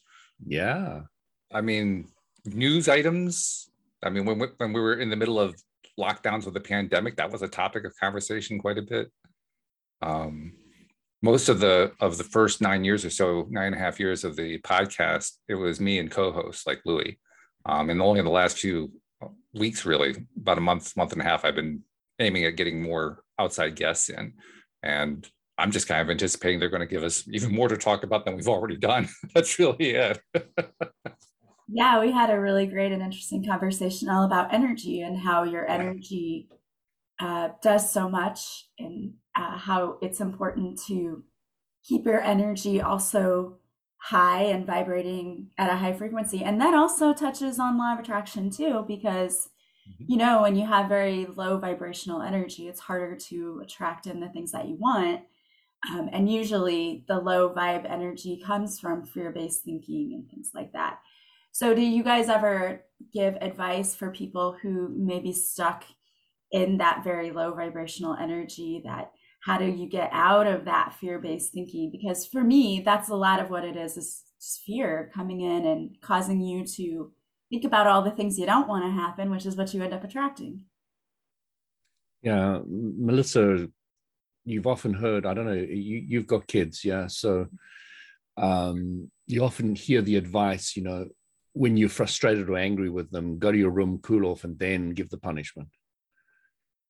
Yeah, 0.47 1.03
I 1.53 1.63
mean 1.63 2.09
news 2.45 2.89
items. 2.89 3.71
I 4.03 4.11
mean 4.11 4.27
when 4.27 4.39
we, 4.39 4.49
when 4.59 4.73
we 4.73 4.81
were 4.81 5.01
in 5.01 5.11
the 5.11 5.17
middle 5.17 5.41
of 5.41 5.57
lockdowns 5.99 6.45
with 6.45 6.55
the 6.55 6.61
pandemic, 6.61 7.17
that 7.17 7.31
was 7.31 7.43
a 7.43 7.49
topic 7.49 7.85
of 7.85 7.99
conversation 7.99 8.59
quite 8.59 8.79
a 8.79 8.83
bit. 8.83 9.11
Um, 10.01 10.53
most 11.21 11.49
of 11.49 11.59
the 11.59 11.93
of 12.01 12.17
the 12.17 12.25
first 12.25 12.61
nine 12.61 12.85
years 12.85 13.05
or 13.05 13.11
so, 13.11 13.47
nine 13.51 13.67
and 13.67 13.75
a 13.75 13.79
half 13.79 13.99
years 13.99 14.25
of 14.25 14.37
the 14.37 14.59
podcast, 14.61 15.33
it 15.49 15.57
was 15.57 15.81
me 15.81 15.99
and 15.99 16.11
co-hosts 16.11 16.67
like 16.67 16.81
Louis. 16.85 17.19
Um, 17.67 17.91
and 17.91 18.01
only 18.01 18.21
in 18.21 18.25
the 18.25 18.31
last 18.31 18.59
few 18.59 18.93
weeks, 19.53 19.85
really, 19.85 20.15
about 20.37 20.59
a 20.59 20.63
month, 20.63 20.97
month 20.97 21.13
and 21.13 21.21
a 21.21 21.25
half, 21.25 21.45
I've 21.45 21.57
been 21.57 21.83
aiming 22.19 22.45
at 22.45 22.57
getting 22.57 22.83
more 22.83 23.23
outside 23.39 23.77
guests 23.77 24.09
in. 24.09 24.35
And 24.83 25.29
I'm 25.59 25.73
just 25.73 25.89
kind 25.89 26.01
of 26.01 26.11
anticipating 26.11 26.61
they're 26.61 26.69
going 26.69 26.81
to 26.81 26.87
give 26.87 27.03
us 27.03 27.25
even 27.29 27.53
more 27.53 27.69
to 27.69 27.77
talk 27.77 28.05
about 28.05 28.25
than 28.25 28.37
we've 28.37 28.49
already 28.49 28.77
done. 28.77 29.09
That's 29.35 29.59
really 29.59 29.91
it. 29.91 30.21
yeah, 31.69 32.01
we 32.01 32.11
had 32.11 32.31
a 32.31 32.41
really 32.41 32.67
great 32.67 32.93
and 32.93 33.03
interesting 33.03 33.45
conversation 33.45 34.09
all 34.09 34.25
about 34.25 34.53
energy 34.55 35.03
and 35.03 35.19
how 35.19 35.43
your 35.45 35.69
energy 35.69 36.49
uh, 37.21 37.51
does 37.63 37.93
so 37.93 38.09
much 38.09 38.67
and 38.79 39.13
uh, 39.37 39.57
how 39.59 39.99
it's 40.01 40.21
important 40.21 40.81
to 40.87 41.23
keep 41.85 42.07
your 42.07 42.23
energy 42.23 42.81
also 42.81 43.59
high 43.99 44.43
and 44.43 44.67
vibrating 44.67 45.49
at 45.59 45.71
a 45.71 45.77
high 45.77 45.93
frequency. 45.93 46.43
And 46.43 46.61
that 46.61 46.75
also 46.75 47.13
touches 47.13 47.59
on 47.59 47.77
law 47.77 47.95
of 47.95 47.99
attraction 47.99 48.49
too, 48.51 48.85
because 48.89 49.49
mm-hmm. 49.89 50.05
you 50.07 50.17
know, 50.17 50.43
when 50.43 50.57
you 50.57 50.67
have 50.67 50.89
very 50.89 51.27
low 51.27 51.59
vibrational 51.59 52.23
energy, 52.23 52.69
it's 52.69 52.81
harder 52.81 53.17
to 53.17 53.61
attract 53.63 54.07
in 54.07 54.21
the 54.21 54.29
things 54.29 54.53
that 54.53 54.69
you 54.69 54.77
want. 54.77 55.23
Um, 55.93 56.09
and 56.13 56.33
usually 56.33 57.05
the 57.09 57.21
low 57.21 57.55
vibe 57.55 57.89
energy 57.89 58.43
comes 58.45 58.81
from 58.81 59.05
fear 59.05 59.31
based 59.31 59.65
thinking 59.65 60.13
and 60.15 60.29
things 60.31 60.51
like 60.55 60.73
that. 60.73 61.01
So, 61.53 61.75
do 61.75 61.83
you 61.83 62.03
guys 62.03 62.29
ever 62.29 62.85
give 63.13 63.37
advice 63.41 63.95
for 63.95 64.11
people 64.11 64.57
who 64.61 64.89
may 64.97 65.21
be 65.21 65.33
stuck 65.33 65.85
in 66.51 66.79
that 66.79 67.05
very 67.05 67.31
low 67.31 67.55
vibrational 67.55 68.15
energy 68.15 68.83
that 68.85 69.13
how 69.41 69.59
do 69.59 69.67
you 69.67 69.89
get 69.89 70.11
out 70.13 70.47
of 70.47 70.65
that 70.65 70.95
fear-based 71.01 71.53
thinking? 71.53 71.91
Because 71.91 72.27
for 72.27 72.43
me 72.43 72.83
that's 72.85 73.09
a 73.09 73.15
lot 73.15 73.41
of 73.41 73.51
what 73.51 73.65
it 73.65 73.77
is 73.77 73.97
is 73.97 74.23
fear 74.65 75.11
coming 75.15 75.41
in 75.41 75.67
and 75.67 75.97
causing 76.01 76.41
you 76.41 76.65
to 76.65 77.13
think 77.51 77.65
about 77.65 77.87
all 77.87 78.03
the 78.03 78.11
things 78.11 78.39
you 78.39 78.47
don't 78.47 78.69
want 78.69 78.85
to 78.85 78.91
happen 78.91 79.31
which 79.31 79.47
is 79.47 79.57
what 79.57 79.73
you 79.75 79.83
end 79.83 79.93
up 79.93 80.05
attracting. 80.05 80.65
Yeah 82.23 82.61
melissa 82.67 83.69
you've 84.45 84.67
often 84.67 84.95
heard 84.95 85.27
i 85.27 85.35
don't 85.35 85.47
know 85.47 85.53
you, 85.53 86.03
you've 86.07 86.27
got 86.27 86.47
kids 86.47 86.85
yeah? 86.85 87.07
So 87.07 87.47
um, 88.37 89.11
you 89.27 89.43
often 89.45 89.75
hear 89.75 90.01
the 90.01 90.17
advice 90.17 90.77
you 90.77 90.83
know 90.85 91.07
when 91.59 91.77
you're 91.77 91.89
frustrated 91.89 92.49
or 92.49 92.57
angry 92.57 92.89
with 92.89 93.11
them 93.11 93.37
go 93.39 93.51
to 93.51 93.59
your 93.59 93.71
room 93.71 93.99
cool 94.01 94.27
off 94.27 94.45
and 94.45 94.57
then 94.61 94.91
give 94.91 95.11
the 95.11 95.19
punishment. 95.19 95.69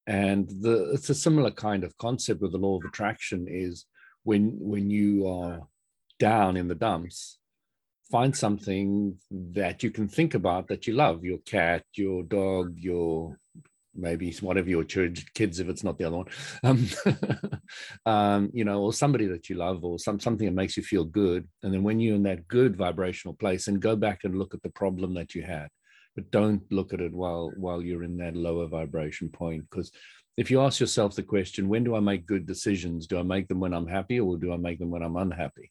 And 0.06 0.46
the, 0.48 0.90
it's 0.92 1.08
a 1.08 1.14
similar 1.14 1.50
kind 1.50 1.84
of 1.84 1.96
concept 1.96 2.42
with 2.42 2.52
the 2.52 2.58
law 2.58 2.76
of 2.76 2.84
attraction 2.84 3.46
is 3.48 3.86
when 4.24 4.56
when 4.60 4.90
you 4.90 5.26
are 5.26 5.60
down 6.18 6.56
in 6.56 6.68
the 6.68 6.74
dumps 6.74 7.38
find 8.10 8.36
something 8.36 9.16
that 9.30 9.82
you 9.82 9.90
can 9.90 10.08
think 10.08 10.34
about 10.34 10.66
that 10.68 10.86
you 10.86 10.94
love 10.94 11.24
your 11.24 11.38
cat 11.38 11.84
your 11.94 12.22
dog 12.22 12.74
your 12.76 13.38
maybe 13.98 14.32
whatever 14.40 14.68
your 14.68 14.84
kids 14.84 15.60
if 15.60 15.68
it's 15.68 15.84
not 15.84 15.98
the 15.98 16.04
other 16.04 16.16
one. 16.16 16.26
Um, 16.62 16.88
um, 18.06 18.50
you 18.52 18.64
know 18.64 18.82
or 18.82 18.92
somebody 18.92 19.26
that 19.26 19.48
you 19.48 19.56
love 19.56 19.84
or 19.84 19.98
some 19.98 20.20
something 20.20 20.46
that 20.46 20.54
makes 20.54 20.76
you 20.76 20.82
feel 20.82 21.04
good. 21.04 21.46
And 21.62 21.74
then 21.74 21.82
when 21.82 22.00
you're 22.00 22.16
in 22.16 22.22
that 22.24 22.48
good 22.48 22.76
vibrational 22.76 23.34
place 23.34 23.68
and 23.68 23.80
go 23.80 23.96
back 23.96 24.20
and 24.24 24.38
look 24.38 24.54
at 24.54 24.62
the 24.62 24.70
problem 24.70 25.14
that 25.14 25.34
you 25.34 25.42
had. 25.42 25.68
But 26.14 26.30
don't 26.30 26.62
look 26.72 26.92
at 26.92 27.00
it 27.00 27.12
while 27.12 27.52
while 27.56 27.82
you're 27.82 28.04
in 28.04 28.16
that 28.18 28.36
lower 28.36 28.66
vibration 28.66 29.28
point. 29.28 29.64
Because 29.70 29.90
if 30.36 30.50
you 30.50 30.60
ask 30.60 30.80
yourself 30.80 31.14
the 31.14 31.22
question 31.22 31.68
when 31.68 31.84
do 31.84 31.94
i 31.96 32.00
make 32.00 32.26
good 32.26 32.46
decisions? 32.46 33.06
Do 33.06 33.18
i 33.18 33.22
make 33.22 33.48
them 33.48 33.60
when 33.60 33.74
i'm 33.74 33.86
happy 33.86 34.20
or 34.20 34.36
do 34.36 34.52
i 34.52 34.56
make 34.56 34.78
them 34.78 34.90
when 34.90 35.02
i'm 35.02 35.16
unhappy? 35.16 35.70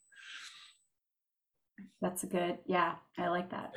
That's 2.01 2.23
a 2.23 2.27
good 2.27 2.57
yeah 2.65 2.95
i 3.17 3.27
like 3.27 3.49
that 3.51 3.73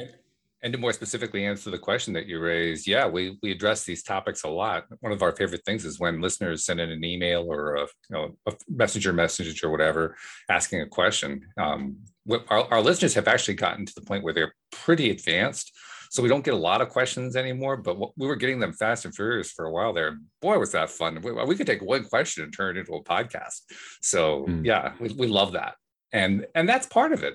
and 0.62 0.72
to 0.72 0.78
more 0.78 0.92
specifically 0.92 1.44
answer 1.44 1.70
the 1.70 1.78
question 1.78 2.12
that 2.12 2.26
you 2.26 2.38
raised 2.40 2.86
yeah 2.86 3.06
we 3.06 3.38
we 3.42 3.50
address 3.50 3.84
these 3.84 4.02
topics 4.02 4.44
a 4.44 4.48
lot 4.48 4.84
one 5.00 5.12
of 5.12 5.22
our 5.22 5.32
favorite 5.32 5.64
things 5.64 5.84
is 5.84 6.00
when 6.00 6.20
listeners 6.20 6.64
send 6.64 6.80
in 6.80 6.90
an 6.90 7.04
email 7.04 7.44
or 7.50 7.76
a 7.76 7.80
you 7.80 7.86
know 8.10 8.36
a 8.46 8.52
messenger 8.68 9.12
message 9.12 9.62
or 9.62 9.70
whatever 9.70 10.16
asking 10.48 10.80
a 10.80 10.86
question 10.86 11.40
um, 11.58 11.96
our, 12.48 12.72
our 12.72 12.80
listeners 12.80 13.14
have 13.14 13.28
actually 13.28 13.54
gotten 13.54 13.86
to 13.86 13.94
the 13.94 14.02
point 14.02 14.22
where 14.22 14.34
they're 14.34 14.54
pretty 14.70 15.10
advanced 15.10 15.72
so 16.10 16.24
we 16.24 16.28
don't 16.28 16.44
get 16.44 16.54
a 16.54 16.56
lot 16.56 16.80
of 16.80 16.88
questions 16.88 17.36
anymore, 17.36 17.76
but 17.76 17.96
we 18.16 18.26
were 18.26 18.34
getting 18.34 18.58
them 18.58 18.72
fast 18.72 19.04
and 19.04 19.14
furious 19.14 19.52
for 19.52 19.66
a 19.66 19.70
while 19.70 19.92
there. 19.92 20.18
Boy, 20.42 20.58
was 20.58 20.72
that 20.72 20.90
fun. 20.90 21.20
We, 21.22 21.30
we 21.30 21.54
could 21.54 21.68
take 21.68 21.82
one 21.82 22.02
question 22.02 22.42
and 22.42 22.52
turn 22.52 22.76
it 22.76 22.80
into 22.80 22.94
a 22.94 23.04
podcast. 23.04 23.60
So 24.02 24.44
mm. 24.48 24.66
yeah, 24.66 24.94
we, 24.98 25.10
we 25.10 25.28
love 25.28 25.52
that. 25.52 25.76
And, 26.12 26.48
and 26.56 26.68
that's 26.68 26.88
part 26.88 27.12
of 27.12 27.22
it. 27.22 27.34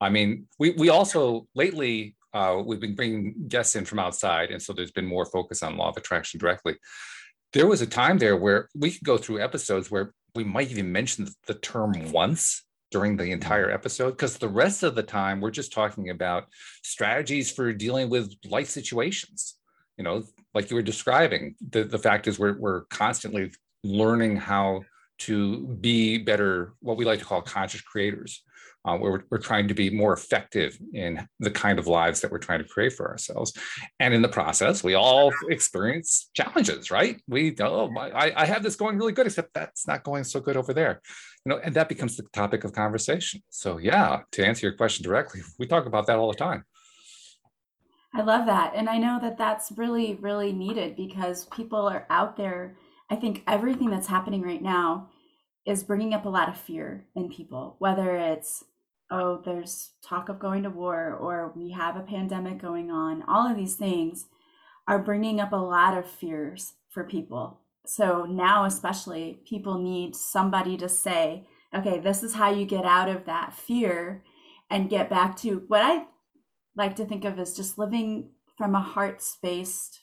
I 0.00 0.08
mean, 0.08 0.46
we, 0.60 0.70
we 0.70 0.88
also 0.88 1.48
lately, 1.56 2.14
uh, 2.34 2.62
we've 2.64 2.80
been 2.80 2.94
bringing 2.94 3.34
guests 3.48 3.76
in 3.76 3.84
from 3.84 3.98
outside. 3.98 4.50
And 4.50 4.62
so 4.62 4.72
there's 4.72 4.92
been 4.92 5.06
more 5.06 5.26
focus 5.26 5.62
on 5.62 5.76
law 5.76 5.90
of 5.90 5.96
attraction 5.96 6.40
directly. 6.40 6.76
There 7.52 7.66
was 7.66 7.82
a 7.82 7.86
time 7.86 8.18
there 8.18 8.36
where 8.36 8.68
we 8.74 8.90
could 8.90 9.04
go 9.04 9.18
through 9.18 9.42
episodes 9.42 9.90
where 9.90 10.14
we 10.34 10.44
might 10.44 10.70
even 10.70 10.90
mention 10.90 11.28
the 11.46 11.54
term 11.54 11.92
once 12.10 12.64
during 12.92 13.16
the 13.16 13.32
entire 13.32 13.70
episode 13.70 14.10
because 14.10 14.36
the 14.36 14.48
rest 14.48 14.82
of 14.82 14.94
the 14.94 15.02
time 15.02 15.40
we're 15.40 15.50
just 15.50 15.72
talking 15.72 16.10
about 16.10 16.44
strategies 16.82 17.50
for 17.50 17.72
dealing 17.72 18.08
with 18.08 18.32
life 18.44 18.68
situations 18.68 19.56
you 19.96 20.04
know 20.04 20.22
like 20.54 20.70
you 20.70 20.76
were 20.76 20.82
describing 20.82 21.54
the, 21.70 21.84
the 21.84 21.98
fact 21.98 22.28
is 22.28 22.38
we're, 22.38 22.58
we're 22.58 22.82
constantly 22.82 23.50
learning 23.82 24.36
how 24.36 24.82
to 25.18 25.66
be 25.80 26.18
better 26.18 26.74
what 26.80 26.96
we 26.96 27.04
like 27.04 27.18
to 27.18 27.24
call 27.24 27.40
conscious 27.40 27.80
creators 27.80 28.44
uh, 28.84 28.98
we're, 29.00 29.22
we're, 29.30 29.38
trying 29.38 29.68
to 29.68 29.74
be 29.74 29.90
more 29.90 30.12
effective 30.12 30.76
in 30.92 31.26
the 31.38 31.50
kind 31.50 31.78
of 31.78 31.86
lives 31.86 32.20
that 32.20 32.32
we're 32.32 32.38
trying 32.38 32.58
to 32.58 32.68
create 32.68 32.92
for 32.92 33.08
ourselves. 33.08 33.52
And 34.00 34.12
in 34.12 34.22
the 34.22 34.28
process, 34.28 34.82
we 34.82 34.94
all 34.94 35.32
experience 35.48 36.30
challenges, 36.34 36.90
right? 36.90 37.20
We, 37.28 37.54
oh, 37.60 37.92
I, 37.96 38.32
I 38.34 38.44
have 38.44 38.62
this 38.62 38.76
going 38.76 38.98
really 38.98 39.12
good, 39.12 39.26
except 39.26 39.54
that's 39.54 39.86
not 39.86 40.02
going 40.02 40.24
so 40.24 40.40
good 40.40 40.56
over 40.56 40.74
there. 40.74 41.00
You 41.44 41.50
know, 41.50 41.60
and 41.62 41.74
that 41.74 41.88
becomes 41.88 42.16
the 42.16 42.24
topic 42.32 42.64
of 42.64 42.72
conversation. 42.72 43.42
So, 43.50 43.78
yeah, 43.78 44.22
to 44.32 44.46
answer 44.46 44.66
your 44.66 44.76
question 44.76 45.04
directly, 45.04 45.42
we 45.58 45.66
talk 45.66 45.86
about 45.86 46.06
that 46.06 46.18
all 46.18 46.30
the 46.30 46.36
time. 46.36 46.64
I 48.14 48.22
love 48.22 48.46
that. 48.46 48.74
And 48.74 48.88
I 48.88 48.98
know 48.98 49.18
that 49.22 49.38
that's 49.38 49.72
really, 49.72 50.16
really 50.16 50.52
needed 50.52 50.96
because 50.96 51.46
people 51.46 51.88
are 51.88 52.06
out 52.10 52.36
there. 52.36 52.76
I 53.08 53.16
think 53.16 53.42
everything 53.46 53.90
that's 53.90 54.06
happening 54.08 54.42
right 54.42 54.62
now 54.62 55.08
is 55.64 55.84
bringing 55.84 56.12
up 56.12 56.24
a 56.24 56.28
lot 56.28 56.48
of 56.48 56.56
fear 56.56 57.06
in 57.14 57.30
people, 57.30 57.76
whether 57.78 58.16
it's 58.16 58.64
oh, 59.12 59.42
there's 59.44 59.90
talk 60.02 60.28
of 60.28 60.38
going 60.38 60.62
to 60.62 60.70
war, 60.70 61.12
or 61.14 61.52
we 61.54 61.70
have 61.70 61.96
a 61.96 62.00
pandemic 62.00 62.58
going 62.58 62.90
on, 62.90 63.22
all 63.28 63.46
of 63.48 63.56
these 63.56 63.76
things 63.76 64.26
are 64.88 64.98
bringing 64.98 65.38
up 65.38 65.52
a 65.52 65.56
lot 65.56 65.96
of 65.96 66.10
fears 66.10 66.72
for 66.88 67.04
people. 67.04 67.60
So 67.84 68.24
now, 68.24 68.64
especially, 68.64 69.40
people 69.46 69.78
need 69.78 70.16
somebody 70.16 70.76
to 70.78 70.88
say, 70.88 71.46
okay, 71.74 71.98
this 71.98 72.22
is 72.22 72.34
how 72.34 72.50
you 72.50 72.64
get 72.64 72.84
out 72.84 73.08
of 73.08 73.26
that 73.26 73.52
fear 73.52 74.22
and 74.70 74.90
get 74.90 75.10
back 75.10 75.36
to 75.36 75.64
what 75.68 75.82
I 75.82 76.06
like 76.74 76.96
to 76.96 77.04
think 77.04 77.24
of 77.24 77.38
as 77.38 77.54
just 77.54 77.78
living 77.78 78.30
from 78.56 78.74
a 78.74 78.80
heart 78.80 79.22
spaced 79.22 80.00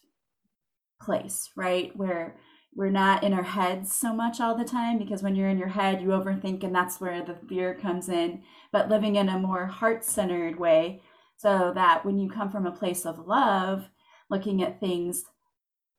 place, 1.01 1.50
right? 1.56 1.96
Where 1.96 2.38
we're 2.75 2.89
not 2.89 3.23
in 3.23 3.33
our 3.33 3.43
heads 3.43 3.93
so 3.93 4.13
much 4.13 4.39
all 4.39 4.55
the 4.55 4.63
time 4.63 4.97
because 4.97 5.23
when 5.23 5.35
you're 5.35 5.49
in 5.49 5.57
your 5.57 5.69
head, 5.69 6.01
you 6.01 6.09
overthink, 6.09 6.63
and 6.63 6.73
that's 6.73 7.01
where 7.01 7.23
the 7.23 7.35
fear 7.47 7.73
comes 7.73 8.09
in. 8.09 8.43
But 8.71 8.89
living 8.89 9.15
in 9.15 9.29
a 9.29 9.39
more 9.39 9.65
heart 9.65 10.05
centered 10.05 10.59
way, 10.59 11.01
so 11.35 11.71
that 11.73 12.05
when 12.05 12.19
you 12.19 12.29
come 12.29 12.51
from 12.51 12.65
a 12.65 12.71
place 12.71 13.05
of 13.05 13.27
love, 13.27 13.89
looking 14.29 14.61
at 14.61 14.79
things, 14.79 15.23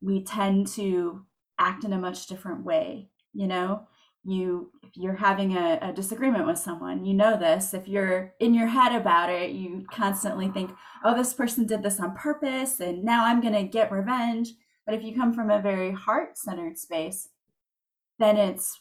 we 0.00 0.22
tend 0.22 0.68
to 0.68 1.24
act 1.58 1.84
in 1.84 1.92
a 1.92 1.98
much 1.98 2.26
different 2.26 2.64
way. 2.64 3.08
You 3.32 3.46
know, 3.46 3.86
you 4.24 4.70
if 4.82 4.90
you're 4.96 5.16
having 5.16 5.56
a, 5.56 5.78
a 5.82 5.92
disagreement 5.92 6.46
with 6.46 6.58
someone, 6.58 7.04
you 7.04 7.14
know 7.14 7.36
this. 7.36 7.74
If 7.74 7.88
you're 7.88 8.32
in 8.38 8.54
your 8.54 8.68
head 8.68 8.94
about 8.94 9.30
it, 9.30 9.50
you 9.50 9.86
constantly 9.90 10.48
think, 10.48 10.72
oh, 11.04 11.16
this 11.16 11.34
person 11.34 11.66
did 11.66 11.82
this 11.82 12.00
on 12.00 12.14
purpose, 12.14 12.80
and 12.80 13.02
now 13.02 13.24
I'm 13.24 13.40
going 13.40 13.54
to 13.54 13.64
get 13.64 13.90
revenge 13.90 14.52
but 14.86 14.94
if 14.94 15.02
you 15.02 15.14
come 15.14 15.32
from 15.32 15.50
a 15.50 15.60
very 15.60 15.92
heart 15.92 16.36
centered 16.38 16.78
space, 16.78 17.28
then 18.18 18.36
it's, 18.36 18.80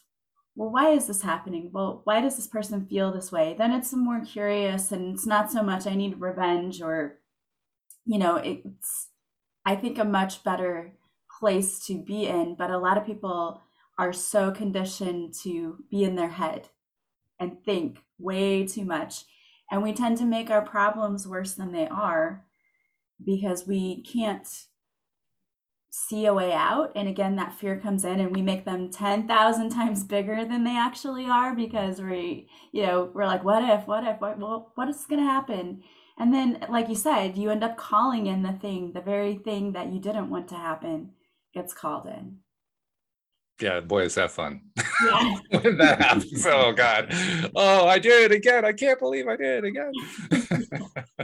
well, 0.54 0.70
why 0.70 0.90
is 0.90 1.06
this 1.06 1.22
happening? 1.22 1.70
Well, 1.72 2.02
why 2.04 2.20
does 2.20 2.36
this 2.36 2.46
person 2.46 2.86
feel 2.86 3.12
this 3.12 3.32
way? 3.32 3.54
Then 3.56 3.72
it's 3.72 3.92
more 3.92 4.20
curious 4.20 4.92
and 4.92 5.14
it's 5.14 5.26
not 5.26 5.50
so 5.50 5.62
much 5.62 5.86
I 5.86 5.94
need 5.94 6.20
revenge 6.20 6.82
or, 6.82 7.18
you 8.04 8.18
know, 8.18 8.36
it's, 8.36 9.08
I 9.64 9.76
think, 9.76 9.98
a 9.98 10.04
much 10.04 10.42
better 10.44 10.92
place 11.38 11.86
to 11.86 11.94
be 12.02 12.26
in. 12.26 12.56
But 12.56 12.70
a 12.70 12.78
lot 12.78 12.98
of 12.98 13.06
people 13.06 13.62
are 13.98 14.12
so 14.12 14.50
conditioned 14.50 15.34
to 15.42 15.84
be 15.90 16.04
in 16.04 16.16
their 16.16 16.28
head 16.28 16.68
and 17.38 17.62
think 17.64 17.98
way 18.18 18.66
too 18.66 18.84
much. 18.84 19.24
And 19.70 19.82
we 19.82 19.92
tend 19.92 20.18
to 20.18 20.24
make 20.24 20.50
our 20.50 20.62
problems 20.62 21.28
worse 21.28 21.54
than 21.54 21.72
they 21.72 21.86
are 21.86 22.44
because 23.24 23.66
we 23.66 24.02
can't 24.02 24.48
see 25.92 26.24
a 26.26 26.32
way 26.32 26.52
out 26.52 26.92
and 26.94 27.08
again 27.08 27.34
that 27.34 27.52
fear 27.52 27.76
comes 27.76 28.04
in 28.04 28.20
and 28.20 28.34
we 28.34 28.40
make 28.40 28.64
them 28.64 28.90
10,000 28.90 29.70
times 29.70 30.04
bigger 30.04 30.44
than 30.44 30.62
they 30.62 30.76
actually 30.76 31.26
are 31.26 31.52
because 31.52 32.00
we 32.00 32.48
you 32.70 32.86
know 32.86 33.10
we're 33.12 33.26
like 33.26 33.42
what 33.42 33.64
if 33.64 33.88
what 33.88 34.04
if 34.04 34.20
what 34.20 34.38
well, 34.38 34.70
what 34.76 34.88
is 34.88 35.04
going 35.06 35.20
to 35.20 35.26
happen? 35.26 35.82
And 36.16 36.32
then 36.32 36.64
like 36.68 36.88
you 36.88 36.94
said 36.94 37.36
you 37.36 37.50
end 37.50 37.64
up 37.64 37.76
calling 37.76 38.28
in 38.28 38.42
the 38.42 38.52
thing 38.52 38.92
the 38.92 39.00
very 39.00 39.38
thing 39.38 39.72
that 39.72 39.92
you 39.92 39.98
didn't 39.98 40.30
want 40.30 40.46
to 40.48 40.54
happen 40.54 41.10
gets 41.52 41.74
called 41.74 42.06
in. 42.06 42.38
Yeah 43.60 43.80
boy 43.80 44.02
is 44.02 44.14
that 44.14 44.30
fun. 44.30 44.60
Yeah. 45.04 45.38
when 45.60 45.76
that 45.78 46.00
happens 46.00 46.46
oh 46.46 46.72
god. 46.72 47.12
Oh 47.56 47.88
i 47.88 47.98
did 47.98 48.30
it 48.30 48.36
again. 48.36 48.64
I 48.64 48.72
can't 48.72 49.00
believe 49.00 49.26
i 49.26 49.34
did 49.34 49.64
it 49.64 49.68
again 49.68 49.92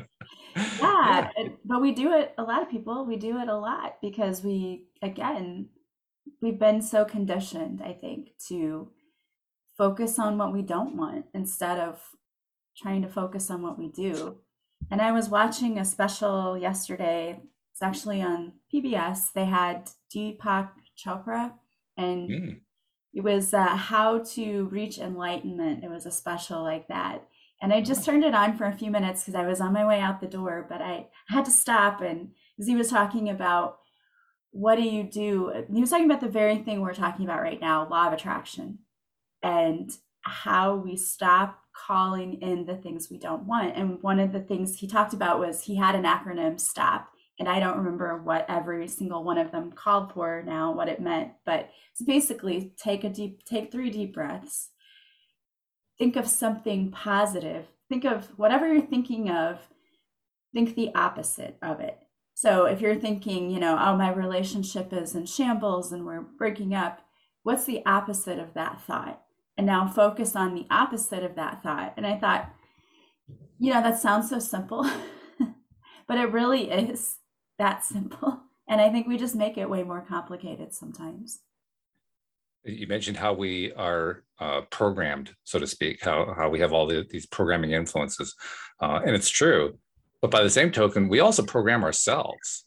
yeah 0.80 1.30
but 1.64 1.80
we 1.80 1.92
do 1.92 2.12
it 2.12 2.34
a 2.38 2.42
lot 2.42 2.62
of 2.62 2.70
people 2.70 3.04
we 3.04 3.16
do 3.16 3.38
it 3.38 3.48
a 3.48 3.56
lot 3.56 3.96
because 4.00 4.42
we 4.42 4.86
again 5.02 5.68
we've 6.40 6.58
been 6.58 6.80
so 6.80 7.04
conditioned 7.04 7.82
i 7.84 7.92
think 7.92 8.30
to 8.48 8.90
focus 9.76 10.18
on 10.18 10.38
what 10.38 10.52
we 10.52 10.62
don't 10.62 10.96
want 10.96 11.26
instead 11.34 11.78
of 11.78 12.00
trying 12.76 13.02
to 13.02 13.08
focus 13.08 13.50
on 13.50 13.62
what 13.62 13.78
we 13.78 13.88
do. 13.88 14.38
And 14.90 15.00
i 15.00 15.12
was 15.12 15.28
watching 15.28 15.78
a 15.78 15.84
special 15.84 16.56
yesterday. 16.56 17.40
It's 17.72 17.82
actually 17.82 18.22
on 18.22 18.52
pbs 18.72 19.32
they 19.34 19.44
had 19.44 19.90
deepak 20.14 20.70
chopra 20.96 21.52
and 21.96 22.30
mm. 22.30 22.60
it 23.12 23.22
was 23.22 23.52
uh, 23.52 23.76
how 23.76 24.20
to 24.34 24.64
reach 24.66 24.98
enlightenment. 24.98 25.84
It 25.84 25.90
was 25.90 26.06
a 26.06 26.10
special 26.10 26.62
like 26.62 26.88
that 26.88 27.26
And 27.62 27.72
I 27.72 27.80
just 27.80 28.04
turned 28.04 28.24
it 28.24 28.34
on 28.34 28.56
for 28.56 28.66
a 28.66 28.76
few 28.76 28.90
minutes 28.90 29.22
because 29.22 29.34
I 29.34 29.46
was 29.46 29.60
on 29.60 29.72
my 29.72 29.86
way 29.86 30.00
out 30.00 30.20
the 30.20 30.26
door, 30.26 30.66
but 30.68 30.82
I 30.82 31.06
had 31.28 31.44
to 31.46 31.50
stop. 31.50 32.00
And 32.00 32.32
as 32.58 32.66
he 32.66 32.76
was 32.76 32.90
talking 32.90 33.30
about 33.30 33.78
what 34.50 34.76
do 34.76 34.82
you 34.82 35.04
do, 35.04 35.64
he 35.72 35.80
was 35.80 35.90
talking 35.90 36.06
about 36.06 36.20
the 36.20 36.28
very 36.28 36.58
thing 36.58 36.80
we're 36.80 36.94
talking 36.94 37.24
about 37.24 37.42
right 37.42 37.60
now 37.60 37.88
law 37.88 38.06
of 38.06 38.12
attraction 38.12 38.78
and 39.42 39.90
how 40.22 40.74
we 40.74 40.96
stop 40.96 41.60
calling 41.72 42.34
in 42.42 42.66
the 42.66 42.76
things 42.76 43.08
we 43.10 43.18
don't 43.18 43.46
want. 43.46 43.76
And 43.76 44.02
one 44.02 44.18
of 44.18 44.32
the 44.32 44.40
things 44.40 44.78
he 44.78 44.86
talked 44.86 45.12
about 45.12 45.38
was 45.38 45.62
he 45.62 45.76
had 45.76 45.94
an 45.94 46.04
acronym 46.04 46.58
STOP. 46.58 47.08
And 47.38 47.48
I 47.48 47.60
don't 47.60 47.76
remember 47.76 48.16
what 48.16 48.46
every 48.48 48.88
single 48.88 49.22
one 49.22 49.36
of 49.36 49.52
them 49.52 49.70
called 49.70 50.12
for 50.14 50.42
now, 50.44 50.72
what 50.72 50.88
it 50.88 51.00
meant. 51.00 51.32
But 51.44 51.68
it's 51.92 52.02
basically 52.02 52.72
take 52.82 53.04
a 53.04 53.10
deep, 53.10 53.44
take 53.44 53.70
three 53.70 53.90
deep 53.90 54.14
breaths. 54.14 54.70
Think 55.98 56.16
of 56.16 56.26
something 56.26 56.90
positive. 56.90 57.66
Think 57.88 58.04
of 58.04 58.26
whatever 58.38 58.72
you're 58.72 58.82
thinking 58.82 59.30
of, 59.30 59.60
think 60.52 60.74
the 60.74 60.94
opposite 60.94 61.56
of 61.62 61.80
it. 61.80 61.98
So 62.34 62.64
if 62.64 62.80
you're 62.80 62.96
thinking, 62.96 63.50
you 63.50 63.60
know, 63.60 63.78
oh, 63.80 63.96
my 63.96 64.12
relationship 64.12 64.92
is 64.92 65.14
in 65.14 65.26
shambles 65.26 65.92
and 65.92 66.04
we're 66.04 66.20
breaking 66.20 66.74
up, 66.74 67.00
what's 67.42 67.64
the 67.64 67.84
opposite 67.86 68.38
of 68.38 68.54
that 68.54 68.82
thought? 68.82 69.22
and 69.56 69.66
now 69.66 69.88
focus 69.88 70.36
on 70.36 70.54
the 70.54 70.66
opposite 70.70 71.24
of 71.24 71.34
that 71.36 71.62
thought. 71.62 71.94
And 71.96 72.06
I 72.06 72.16
thought, 72.16 72.52
you 73.58 73.72
know, 73.72 73.82
that 73.82 73.98
sounds 73.98 74.28
so 74.28 74.38
simple, 74.38 74.88
but 76.08 76.18
it 76.18 76.32
really 76.32 76.70
is 76.70 77.18
that 77.58 77.84
simple. 77.84 78.42
And 78.68 78.80
I 78.80 78.90
think 78.90 79.06
we 79.06 79.16
just 79.16 79.34
make 79.34 79.56
it 79.56 79.70
way 79.70 79.82
more 79.82 80.04
complicated 80.06 80.74
sometimes. 80.74 81.40
You 82.66 82.86
mentioned 82.86 83.16
how 83.16 83.32
we 83.32 83.72
are 83.74 84.24
uh, 84.40 84.62
programmed, 84.70 85.30
so 85.44 85.58
to 85.58 85.66
speak, 85.66 86.02
how, 86.02 86.34
how 86.36 86.48
we 86.48 86.60
have 86.60 86.72
all 86.72 86.86
the, 86.86 87.06
these 87.08 87.26
programming 87.26 87.72
influences. 87.72 88.34
Uh, 88.82 89.00
and 89.04 89.14
it's 89.14 89.30
true. 89.30 89.78
But 90.20 90.30
by 90.30 90.42
the 90.42 90.50
same 90.50 90.72
token, 90.72 91.08
we 91.08 91.20
also 91.20 91.42
program 91.42 91.84
ourselves. 91.84 92.64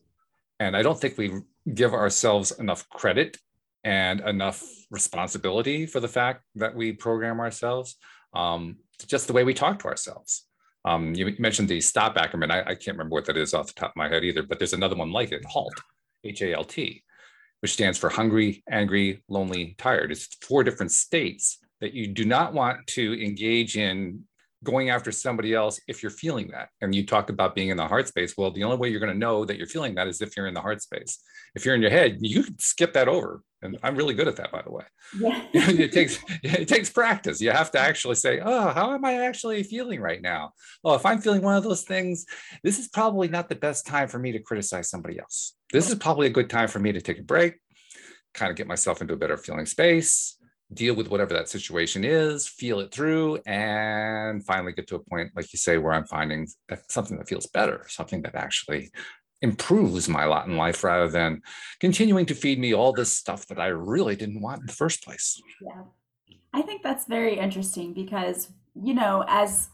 And 0.59 0.75
I 0.75 0.81
don't 0.81 0.99
think 0.99 1.17
we 1.17 1.33
give 1.73 1.93
ourselves 1.93 2.51
enough 2.59 2.87
credit 2.89 3.37
and 3.83 4.21
enough 4.21 4.63
responsibility 4.91 5.85
for 5.85 5.99
the 5.99 6.07
fact 6.07 6.43
that 6.55 6.75
we 6.75 6.91
program 6.91 7.39
ourselves, 7.39 7.95
um, 8.33 8.77
just 9.07 9.27
the 9.27 9.33
way 9.33 9.43
we 9.43 9.53
talk 9.53 9.79
to 9.79 9.87
ourselves. 9.87 10.45
Um, 10.85 11.13
you 11.13 11.35
mentioned 11.39 11.67
the 11.67 11.81
stop 11.81 12.15
acronym. 12.15 12.51
I, 12.51 12.61
I, 12.61 12.75
can't 12.75 12.97
remember 12.97 13.13
what 13.13 13.25
that 13.25 13.37
is 13.37 13.53
off 13.53 13.67
the 13.67 13.73
top 13.73 13.91
of 13.91 13.95
my 13.97 14.07
head 14.07 14.23
either, 14.23 14.43
but 14.43 14.59
there's 14.59 14.73
another 14.73 14.95
one 14.95 15.11
like 15.11 15.31
it, 15.31 15.43
HALT, 15.45 15.73
H 16.23 16.41
A 16.41 16.53
L 16.53 16.63
T, 16.63 17.03
which 17.61 17.73
stands 17.73 17.97
for 17.97 18.09
hungry, 18.09 18.63
angry, 18.69 19.23
lonely, 19.27 19.75
tired. 19.77 20.11
It's 20.11 20.35
four 20.41 20.63
different 20.63 20.91
states 20.91 21.59
that 21.81 21.93
you 21.93 22.07
do 22.07 22.25
not 22.25 22.53
want 22.53 22.87
to 22.87 23.21
engage 23.23 23.77
in 23.77 24.23
going 24.63 24.89
after 24.89 25.11
somebody 25.11 25.53
else 25.53 25.79
if 25.87 26.03
you're 26.03 26.09
feeling 26.11 26.49
that. 26.49 26.69
And 26.81 26.93
you 26.93 27.05
talk 27.05 27.29
about 27.29 27.55
being 27.55 27.69
in 27.69 27.77
the 27.77 27.87
heart 27.87 28.07
space. 28.07 28.35
Well, 28.37 28.51
the 28.51 28.63
only 28.63 28.77
way 28.77 28.89
you're 28.89 28.99
going 28.99 29.13
to 29.13 29.17
know 29.17 29.45
that 29.45 29.57
you're 29.57 29.67
feeling 29.67 29.95
that 29.95 30.07
is 30.07 30.21
if 30.21 30.35
you're 30.35 30.47
in 30.47 30.53
the 30.53 30.61
heart 30.61 30.81
space. 30.81 31.19
If 31.55 31.65
you're 31.65 31.75
in 31.75 31.81
your 31.81 31.91
head, 31.91 32.17
you 32.21 32.43
can 32.43 32.59
skip 32.59 32.93
that 32.93 33.07
over. 33.07 33.41
And 33.61 33.77
I'm 33.83 33.95
really 33.95 34.13
good 34.13 34.27
at 34.27 34.37
that, 34.37 34.51
by 34.51 34.61
the 34.61 34.71
way. 34.71 34.85
Yeah. 35.17 35.45
it 35.53 35.91
takes 35.91 36.19
it 36.43 36.67
takes 36.67 36.89
practice. 36.89 37.41
You 37.41 37.51
have 37.51 37.71
to 37.71 37.79
actually 37.79 38.15
say, 38.15 38.39
"Oh, 38.39 38.69
how 38.69 38.93
am 38.93 39.03
I 39.03 39.25
actually 39.25 39.63
feeling 39.63 39.99
right 39.99 40.21
now?" 40.21 40.53
Oh, 40.83 40.93
if 40.93 41.05
I'm 41.05 41.19
feeling 41.19 41.41
one 41.41 41.57
of 41.57 41.63
those 41.63 41.83
things, 41.83 42.25
this 42.63 42.79
is 42.79 42.87
probably 42.87 43.27
not 43.27 43.49
the 43.49 43.55
best 43.55 43.85
time 43.85 44.07
for 44.07 44.17
me 44.17 44.31
to 44.31 44.39
criticize 44.39 44.89
somebody 44.89 45.19
else. 45.19 45.55
This 45.73 45.89
is 45.89 45.95
probably 45.95 46.27
a 46.27 46.31
good 46.31 46.49
time 46.49 46.69
for 46.69 46.79
me 46.79 46.93
to 46.93 47.01
take 47.01 47.19
a 47.19 47.23
break, 47.23 47.55
kind 48.33 48.49
of 48.49 48.55
get 48.55 48.67
myself 48.67 49.01
into 49.01 49.13
a 49.13 49.17
better 49.17 49.37
feeling 49.37 49.65
space, 49.65 50.37
deal 50.73 50.95
with 50.95 51.09
whatever 51.09 51.33
that 51.33 51.49
situation 51.49 52.03
is, 52.03 52.47
feel 52.47 52.79
it 52.79 52.91
through, 52.91 53.39
and 53.45 54.45
finally 54.45 54.71
get 54.71 54.87
to 54.87 54.95
a 54.95 54.99
point, 54.99 55.31
like 55.35 55.51
you 55.51 55.57
say, 55.57 55.77
where 55.77 55.93
I'm 55.93 56.05
finding 56.05 56.47
something 56.87 57.17
that 57.17 57.27
feels 57.27 57.47
better, 57.47 57.85
something 57.87 58.21
that 58.21 58.35
actually 58.35 58.91
improves 59.41 60.09
my 60.09 60.25
lot 60.25 60.47
in 60.47 60.57
life 60.57 60.83
rather 60.83 61.07
than 61.07 61.41
continuing 61.79 62.25
to 62.25 62.35
feed 62.35 62.59
me 62.59 62.73
all 62.73 62.91
this 62.91 63.11
stuff 63.11 63.47
that 63.47 63.59
I 63.59 63.67
really 63.67 64.15
didn't 64.15 64.41
want 64.41 64.61
in 64.61 64.67
the 64.67 64.73
first 64.73 65.03
place. 65.03 65.41
Yeah. 65.61 65.83
I 66.53 66.61
think 66.61 66.83
that's 66.83 67.05
very 67.05 67.37
interesting 67.37 67.93
because, 67.93 68.51
you 68.75 68.93
know, 68.93 69.23
as 69.27 69.69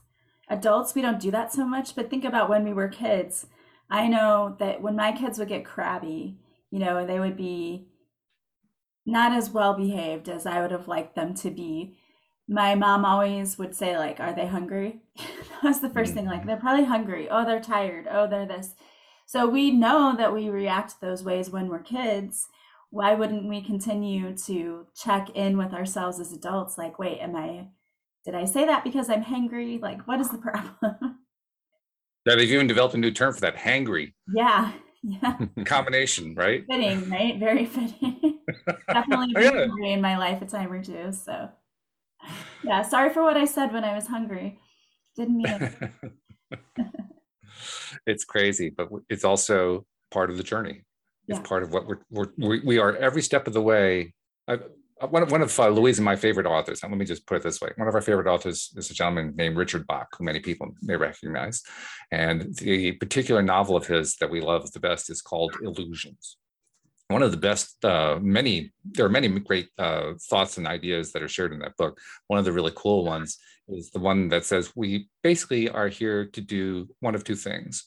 adults, 0.50 0.94
we 0.94 1.02
don't 1.02 1.20
do 1.20 1.32
that 1.32 1.52
so 1.52 1.66
much, 1.66 1.96
but 1.96 2.10
think 2.10 2.26
about 2.26 2.50
when 2.50 2.64
we 2.64 2.74
were 2.74 2.88
kids. 2.88 3.48
I 3.90 4.08
know 4.08 4.56
that 4.60 4.82
when 4.82 4.96
my 4.96 5.12
kids 5.12 5.40
would 5.40 5.48
get 5.48 5.66
crabby, 5.66 6.38
you 6.72 6.80
know, 6.80 7.06
they 7.06 7.20
would 7.20 7.38
be 7.38 7.88
not 9.06 9.34
as 9.34 9.50
well 9.50 9.74
behaved 9.74 10.30
as 10.30 10.46
I 10.46 10.62
would 10.62 10.72
have 10.72 10.88
liked 10.88 11.16
them 11.16 11.34
to 11.36 11.52
be. 11.52 11.96
My 12.48 12.76
mom 12.76 13.06
always 13.06 13.58
would 13.58 13.76
say, 13.76 13.98
like, 13.98 14.20
are 14.20 14.34
they 14.34 14.48
hungry? 14.48 15.02
that 15.18 15.64
was 15.64 15.82
the 15.82 15.90
1st 15.90 16.14
thing. 16.14 16.26
Like, 16.26 16.40
mm-hmm. 16.40 16.48
they're 16.48 16.58
probably 16.58 16.86
hungry. 16.86 17.28
Oh, 17.30 17.46
they're 17.46 17.60
tired. 17.60 18.08
Oh, 18.10 18.28
they're 18.28 18.46
this. 18.46 18.76
So 19.26 19.48
we 19.48 19.72
know 19.72 20.16
that 20.16 20.34
we 20.34 20.50
react 20.50 21.02
those 21.02 21.24
ways 21.24 21.50
when 21.50 21.68
we're 21.68 21.80
kids. 21.80 22.48
Why 22.92 23.16
wouldn't 23.16 23.50
we 23.50 23.62
continue 23.62 24.36
to 24.38 24.86
check 24.96 25.32
in 25.32 25.58
with 25.58 25.74
ourselves 25.74 26.20
as 26.20 26.32
adults? 26.32 26.78
Like, 26.78 27.00
wait, 27.00 27.20
am 27.20 27.36
I, 27.36 27.68
did 28.24 28.36
I 28.36 28.46
say 28.46 28.66
that 28.66 28.84
because 28.84 29.10
I'm 29.10 29.24
hangry? 29.24 29.82
Like, 29.82 30.08
what 30.08 30.20
is 30.20 30.30
the 30.30 30.38
problem? 30.82 31.20
Yeah, 32.26 32.36
they've 32.36 32.52
even 32.52 32.68
developed 32.68 32.96
a 32.96 33.00
new 33.00 33.12
term 33.12 33.34
for 33.34 33.42
that, 33.42 33.56
hangry. 33.56 34.14
Yeah. 34.34 34.72
Yeah. 35.08 35.38
Combination, 35.66 36.34
right? 36.34 36.66
Fitting, 36.68 37.10
right? 37.10 37.38
Very 37.38 37.66
fitting. 37.66 38.40
Definitely 38.88 39.34
oh, 39.36 39.40
been 39.40 39.44
yeah. 39.44 39.68
hungry 39.68 39.92
in 39.92 40.02
my 40.02 40.18
life 40.18 40.42
a 40.42 40.46
time 40.46 40.72
or 40.72 40.84
two. 40.84 41.12
So 41.12 41.50
yeah, 42.64 42.82
sorry 42.82 43.12
for 43.12 43.22
what 43.22 43.38
I 43.38 43.46
said 43.46 43.72
when 43.72 43.84
I 43.84 43.94
was 43.94 44.08
hungry. 44.08 44.60
Didn't 45.16 45.38
mean 45.38 45.48
it. 45.48 45.92
it's 48.08 48.26
crazy, 48.26 48.72
but 48.72 48.90
it's 49.08 49.24
also 49.24 49.86
part 50.12 50.32
of 50.32 50.38
the 50.38 50.44
journey. 50.44 50.82
It's 51.28 51.40
yeah. 51.40 51.46
part 51.46 51.62
of 51.62 51.72
what 51.72 51.88
we're, 51.88 52.00
we're 52.10 52.62
we 52.64 52.80
are 52.80 52.96
every 52.96 53.22
step 53.22 53.46
of 53.46 53.54
the 53.54 53.62
way. 53.62 54.14
I, 54.48 54.58
one 55.02 55.24
of, 55.24 55.32
one 55.32 55.42
of 55.42 55.60
uh, 55.60 55.68
Louise 55.68 55.98
and 55.98 56.06
my 56.06 56.16
favorite 56.16 56.46
authors, 56.46 56.82
and 56.82 56.92
let 56.92 56.98
me 56.98 57.06
just 57.06 57.28
put 57.28 57.38
it 57.38 57.44
this 57.44 57.60
way 57.60 57.70
one 57.76 57.88
of 57.88 57.96
our 57.96 58.02
favorite 58.02 58.28
authors 58.28 58.72
is 58.76 58.90
a 58.90 58.94
gentleman 58.94 59.34
named 59.36 59.58
Richard 59.58 59.86
Bach, 59.88 60.08
who 60.18 60.24
many 60.24 60.40
people 60.40 60.74
may 60.82 60.96
recognize. 60.96 61.64
And 62.12 62.56
the 62.58 62.94
particular 62.94 63.42
novel 63.42 63.76
of 63.76 63.88
his 63.88 64.16
that 64.18 64.30
we 64.30 64.40
love 64.40 64.72
the 64.72 64.80
best 64.80 65.10
is 65.10 65.22
called 65.22 65.56
Illusions. 65.62 66.38
One 67.10 67.22
of 67.22 67.32
the 67.32 67.38
best, 67.38 67.84
uh, 67.86 68.20
many, 68.22 68.72
there 68.84 69.06
are 69.06 69.10
many 69.10 69.28
great 69.28 69.68
uh, 69.78 70.14
thoughts 70.30 70.58
and 70.58 70.66
ideas 70.66 71.12
that 71.12 71.22
are 71.22 71.28
shared 71.28 71.54
in 71.54 71.60
that 71.60 71.78
book. 71.78 72.00
One 72.28 72.40
of 72.40 72.46
the 72.46 72.52
really 72.52 72.74
cool 72.76 73.06
ones 73.06 73.38
is 73.68 73.92
the 73.92 74.00
one 74.00 74.30
that 74.30 74.46
says 74.46 74.72
we 74.76 75.10
basically 75.22 75.70
are 75.70 75.88
here 75.88 76.26
to 76.26 76.42
do 76.42 76.88
one 77.02 77.14
of 77.14 77.24
two 77.24 77.36
things. 77.36 77.86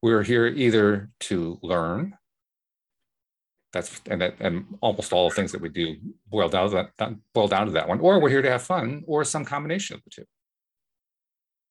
We're 0.00 0.22
here 0.22 0.46
either 0.46 1.10
to 1.20 1.58
learn 1.62 2.14
that's 3.72 4.00
and 4.08 4.20
that, 4.20 4.34
and 4.40 4.66
almost 4.80 5.12
all 5.12 5.28
the 5.28 5.34
things 5.34 5.50
that 5.52 5.60
we 5.60 5.68
do 5.68 5.96
boil 6.28 6.48
down 6.48 6.70
to 6.70 6.88
that 6.98 7.14
boil 7.32 7.48
down 7.48 7.66
to 7.66 7.72
that 7.72 7.88
one. 7.88 8.00
Or 8.00 8.20
we're 8.20 8.28
here 8.28 8.42
to 8.42 8.50
have 8.50 8.62
fun 8.62 9.02
or 9.06 9.24
some 9.24 9.44
combination 9.44 9.96
of 9.96 10.04
the 10.04 10.10
two. 10.10 10.24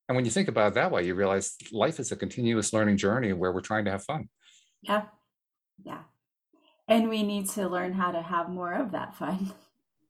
And 0.10 0.16
when 0.16 0.26
you 0.26 0.32
think 0.32 0.48
about 0.48 0.70
it 0.70 0.74
that 0.76 0.92
way 0.92 1.06
you 1.06 1.16
realize 1.16 1.56
life 1.72 2.00
is 2.00 2.12
a 2.12 2.16
continuous 2.16 2.74
learning 2.74 2.98
journey 2.98 3.34
where 3.34 3.52
we're 3.52 3.62
trying 3.62 3.86
to 3.86 3.92
have 3.92 4.04
fun. 4.04 4.30
Yeah. 4.82 5.04
Yeah. 5.84 6.02
And 6.88 7.08
we 7.08 7.24
need 7.24 7.50
to 7.52 7.70
learn 7.70 7.94
how 7.94 8.12
to 8.12 8.22
have 8.22 8.50
more 8.50 8.74
of 8.74 8.92
that 8.92 9.16
fun. 9.16 9.54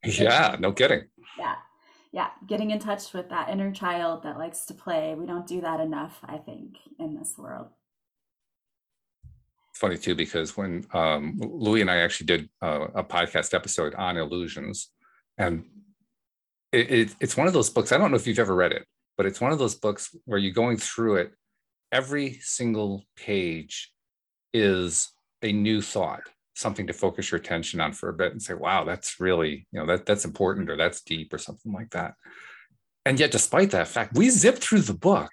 Yeah 0.03 0.55
no 0.59 0.71
kidding. 0.71 1.03
Yeah. 1.37 1.55
Yeah. 2.11 2.29
Getting 2.47 2.71
in 2.71 2.79
touch 2.79 3.13
with 3.13 3.29
that 3.29 3.49
inner 3.49 3.71
child 3.71 4.23
that 4.23 4.39
likes 4.39 4.65
to 4.65 4.73
play. 4.73 5.13
We 5.13 5.27
don't 5.27 5.45
do 5.45 5.61
that 5.61 5.79
enough 5.79 6.19
i 6.23 6.37
think 6.37 6.77
in 6.97 7.15
this 7.15 7.37
world 7.37 7.67
funny 9.81 9.97
too 9.97 10.13
because 10.13 10.55
when 10.55 10.85
um, 10.93 11.37
Louis 11.39 11.81
and 11.81 11.89
I 11.89 11.97
actually 11.97 12.27
did 12.27 12.49
uh, 12.61 12.87
a 12.93 13.03
podcast 13.03 13.55
episode 13.55 13.95
on 13.95 14.15
illusions, 14.15 14.91
and 15.39 15.65
it, 16.71 16.91
it, 16.91 17.15
it's 17.19 17.35
one 17.35 17.47
of 17.47 17.53
those 17.53 17.71
books. 17.71 17.91
I 17.91 17.97
don't 17.97 18.11
know 18.11 18.17
if 18.17 18.27
you've 18.27 18.39
ever 18.39 18.55
read 18.55 18.71
it, 18.71 18.85
but 19.17 19.25
it's 19.25 19.41
one 19.41 19.51
of 19.51 19.57
those 19.57 19.75
books 19.75 20.15
where 20.25 20.37
you're 20.37 20.53
going 20.53 20.77
through 20.77 21.15
it. 21.15 21.31
Every 21.91 22.37
single 22.41 23.03
page 23.17 23.91
is 24.53 25.09
a 25.41 25.51
new 25.51 25.81
thought, 25.81 26.21
something 26.53 26.85
to 26.85 26.93
focus 26.93 27.31
your 27.31 27.39
attention 27.39 27.81
on 27.81 27.91
for 27.91 28.07
a 28.09 28.13
bit 28.13 28.31
and 28.31 28.41
say, 28.41 28.53
"Wow, 28.53 28.83
that's 28.83 29.19
really 29.19 29.67
you 29.71 29.79
know 29.79 29.87
that 29.87 30.05
that's 30.05 30.25
important 30.25 30.69
or 30.69 30.77
that's 30.77 31.01
deep 31.01 31.33
or 31.33 31.39
something 31.39 31.73
like 31.73 31.89
that." 31.89 32.13
And 33.03 33.19
yet, 33.19 33.31
despite 33.31 33.71
that 33.71 33.87
fact, 33.87 34.15
we 34.15 34.29
zipped 34.29 34.59
through 34.59 34.81
the 34.81 34.93
book. 34.93 35.31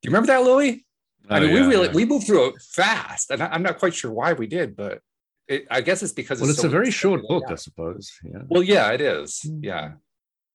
Do 0.00 0.08
you 0.08 0.10
remember 0.10 0.28
that, 0.28 0.44
Louis? 0.44 0.86
I 1.28 1.40
mean, 1.40 1.50
oh, 1.50 1.52
yeah, 1.52 1.60
we 1.60 1.66
really 1.68 1.86
yeah. 1.86 1.94
we 1.94 2.04
moved 2.04 2.26
through 2.26 2.48
it 2.48 2.62
fast, 2.62 3.30
and 3.30 3.42
I'm 3.42 3.62
not 3.62 3.78
quite 3.78 3.94
sure 3.94 4.10
why 4.10 4.34
we 4.34 4.46
did, 4.46 4.76
but 4.76 5.00
it, 5.48 5.66
I 5.70 5.80
guess 5.80 6.02
it's 6.02 6.12
because 6.12 6.40
well, 6.40 6.50
it's, 6.50 6.58
it's 6.58 6.62
so 6.62 6.68
a 6.68 6.70
very 6.70 6.90
short 6.90 7.22
book, 7.26 7.44
I 7.48 7.54
suppose. 7.54 8.12
Yeah. 8.22 8.42
Well, 8.48 8.62
yeah, 8.62 8.90
it 8.92 9.00
is. 9.00 9.40
Hmm. 9.42 9.60
Yeah, 9.62 9.92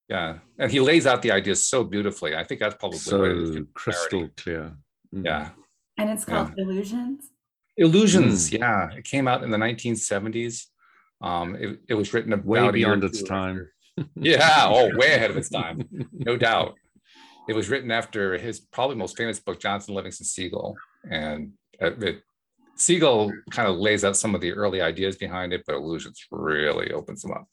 yeah, 0.08 0.39
and 0.58 0.71
he 0.71 0.79
lays 0.79 1.08
out 1.08 1.21
the 1.21 1.32
ideas 1.32 1.65
so 1.65 1.84
beautifully. 1.84 2.36
I 2.36 2.43
think 2.43 2.60
that's 2.60 2.75
probably 2.75 2.99
so 2.99 3.65
crystal 3.73 4.29
clear. 4.38 4.73
Mm. 5.13 5.25
Yeah, 5.25 5.49
and 5.97 6.10
it's 6.12 6.25
called 6.25 6.51
yeah. 6.55 6.63
Illusions. 6.63 7.32
Illusions. 7.77 8.49
Mm. 8.49 8.60
Yeah, 8.60 8.91
it 8.91 9.05
came 9.05 9.27
out 9.27 9.43
in 9.43 9.49
the 9.49 9.58
1970s. 9.58 10.65
Um, 11.21 11.55
it, 11.55 11.79
it 11.89 11.93
was 11.95 12.13
written 12.13 12.32
about 12.32 12.45
way 12.45 12.69
beyond 12.71 13.03
its 13.03 13.23
time. 13.23 13.69
yeah. 14.15 14.65
Oh, 14.65 14.95
way 14.95 15.13
ahead 15.13 15.32
of 15.32 15.38
its 15.38 15.49
time, 15.49 15.84
no 16.13 16.38
doubt 16.38 16.75
it 17.50 17.56
was 17.56 17.70
written 17.70 17.92
after 17.92 18.38
his 18.38 18.60
probably 18.60 18.96
most 18.96 19.18
famous 19.18 19.40
book, 19.40 19.60
Jonathan 19.60 19.96
Livingston 19.96 20.26
Seagull. 20.26 20.76
And 21.10 21.54
uh, 21.82 21.92
it, 22.00 22.22
Seagull 22.76 23.32
kind 23.52 23.68
of 23.68 23.78
lays 23.78 24.06
out 24.06 24.16
some 24.16 24.36
of 24.36 24.42
the 24.42 24.54
early 24.54 24.82
ideas 24.82 25.16
behind 25.18 25.52
it, 25.52 25.64
but 25.66 25.76
Illusions 25.76 26.24
really 26.32 26.92
opens 26.94 27.22
them 27.24 27.32
up. 27.32 27.48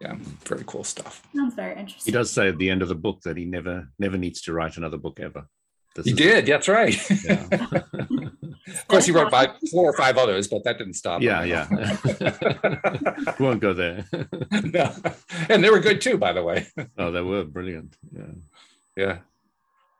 Yeah, 0.00 0.14
very 0.46 0.64
cool 0.66 0.82
stuff. 0.84 1.22
Sounds 1.36 1.54
very 1.54 1.78
interesting. 1.78 2.10
He 2.10 2.16
does 2.18 2.30
say 2.32 2.48
at 2.48 2.56
the 2.56 2.70
end 2.70 2.80
of 2.80 2.88
the 2.88 2.94
book 2.94 3.20
that 3.24 3.36
he 3.36 3.44
never 3.44 3.90
never 3.98 4.16
needs 4.16 4.40
to 4.42 4.52
write 4.54 4.78
another 4.78 4.96
book 4.96 5.20
ever. 5.20 5.46
This 5.94 6.06
He 6.06 6.12
is- 6.12 6.16
did, 6.16 6.46
that's 6.46 6.68
right. 6.68 6.96
Yeah. 7.24 7.46
of 8.78 8.88
course, 8.88 9.04
he 9.04 9.12
wrote 9.12 9.28
about 9.28 9.56
four 9.70 9.90
or 9.90 9.96
five 9.96 10.16
others, 10.16 10.48
but 10.48 10.64
that 10.64 10.78
didn't 10.78 10.94
stop. 10.94 11.20
yeah, 11.20 11.42
him. 11.44 11.78
yeah. 11.78 13.34
we 13.38 13.44
won't 13.44 13.60
go 13.60 13.74
there. 13.74 14.06
no. 14.64 14.90
And 15.50 15.62
they 15.62 15.68
were 15.70 15.80
good 15.80 16.00
too, 16.00 16.16
by 16.16 16.32
the 16.32 16.42
way. 16.42 16.66
oh, 16.96 17.10
they 17.12 17.20
were 17.20 17.44
brilliant. 17.44 17.94
Yeah. 18.10 18.22
Yeah. 19.00 19.18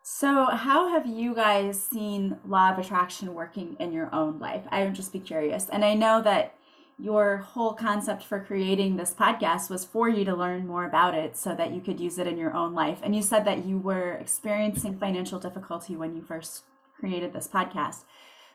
So, 0.03 0.45
how 0.45 0.89
have 0.89 1.07
you 1.07 1.35
guys 1.35 1.83
seen 1.83 2.37
law 2.47 2.71
of 2.71 2.79
attraction 2.79 3.33
working 3.33 3.77
in 3.81 3.93
your 3.93 4.15
own 4.15 4.39
life? 4.39 4.65
I 4.71 4.85
would 4.85 4.95
just 4.95 5.13
be 5.13 5.21
curious. 5.21 5.71
And 5.71 5.85
I 5.85 5.95
know 5.95 6.21
that 6.21 6.55
your 6.99 7.39
whole 7.39 7.73
concept 7.73 8.23
for 8.23 8.41
creating 8.41 8.97
this 8.97 9.15
podcast 9.15 9.71
was 9.71 9.87
for 9.87 10.11
you 10.11 10.23
to 10.27 10.37
learn 10.37 10.67
more 10.67 10.85
about 10.85 11.15
it 11.15 11.35
so 11.35 11.55
that 11.55 11.73
you 11.73 11.81
could 11.81 11.99
use 11.99 12.19
it 12.19 12.27
in 12.27 12.37
your 12.37 12.55
own 12.55 12.75
life. 12.75 12.99
And 13.03 13.17
you 13.17 13.23
said 13.23 13.47
that 13.47 13.65
you 13.65 13.79
were 13.79 14.13
experiencing 14.13 14.99
financial 14.99 15.39
difficulty 15.39 15.97
when 15.97 16.15
you 16.15 16.21
first 16.21 16.65
created 16.99 17.33
this 17.33 17.49
podcast. 17.49 18.05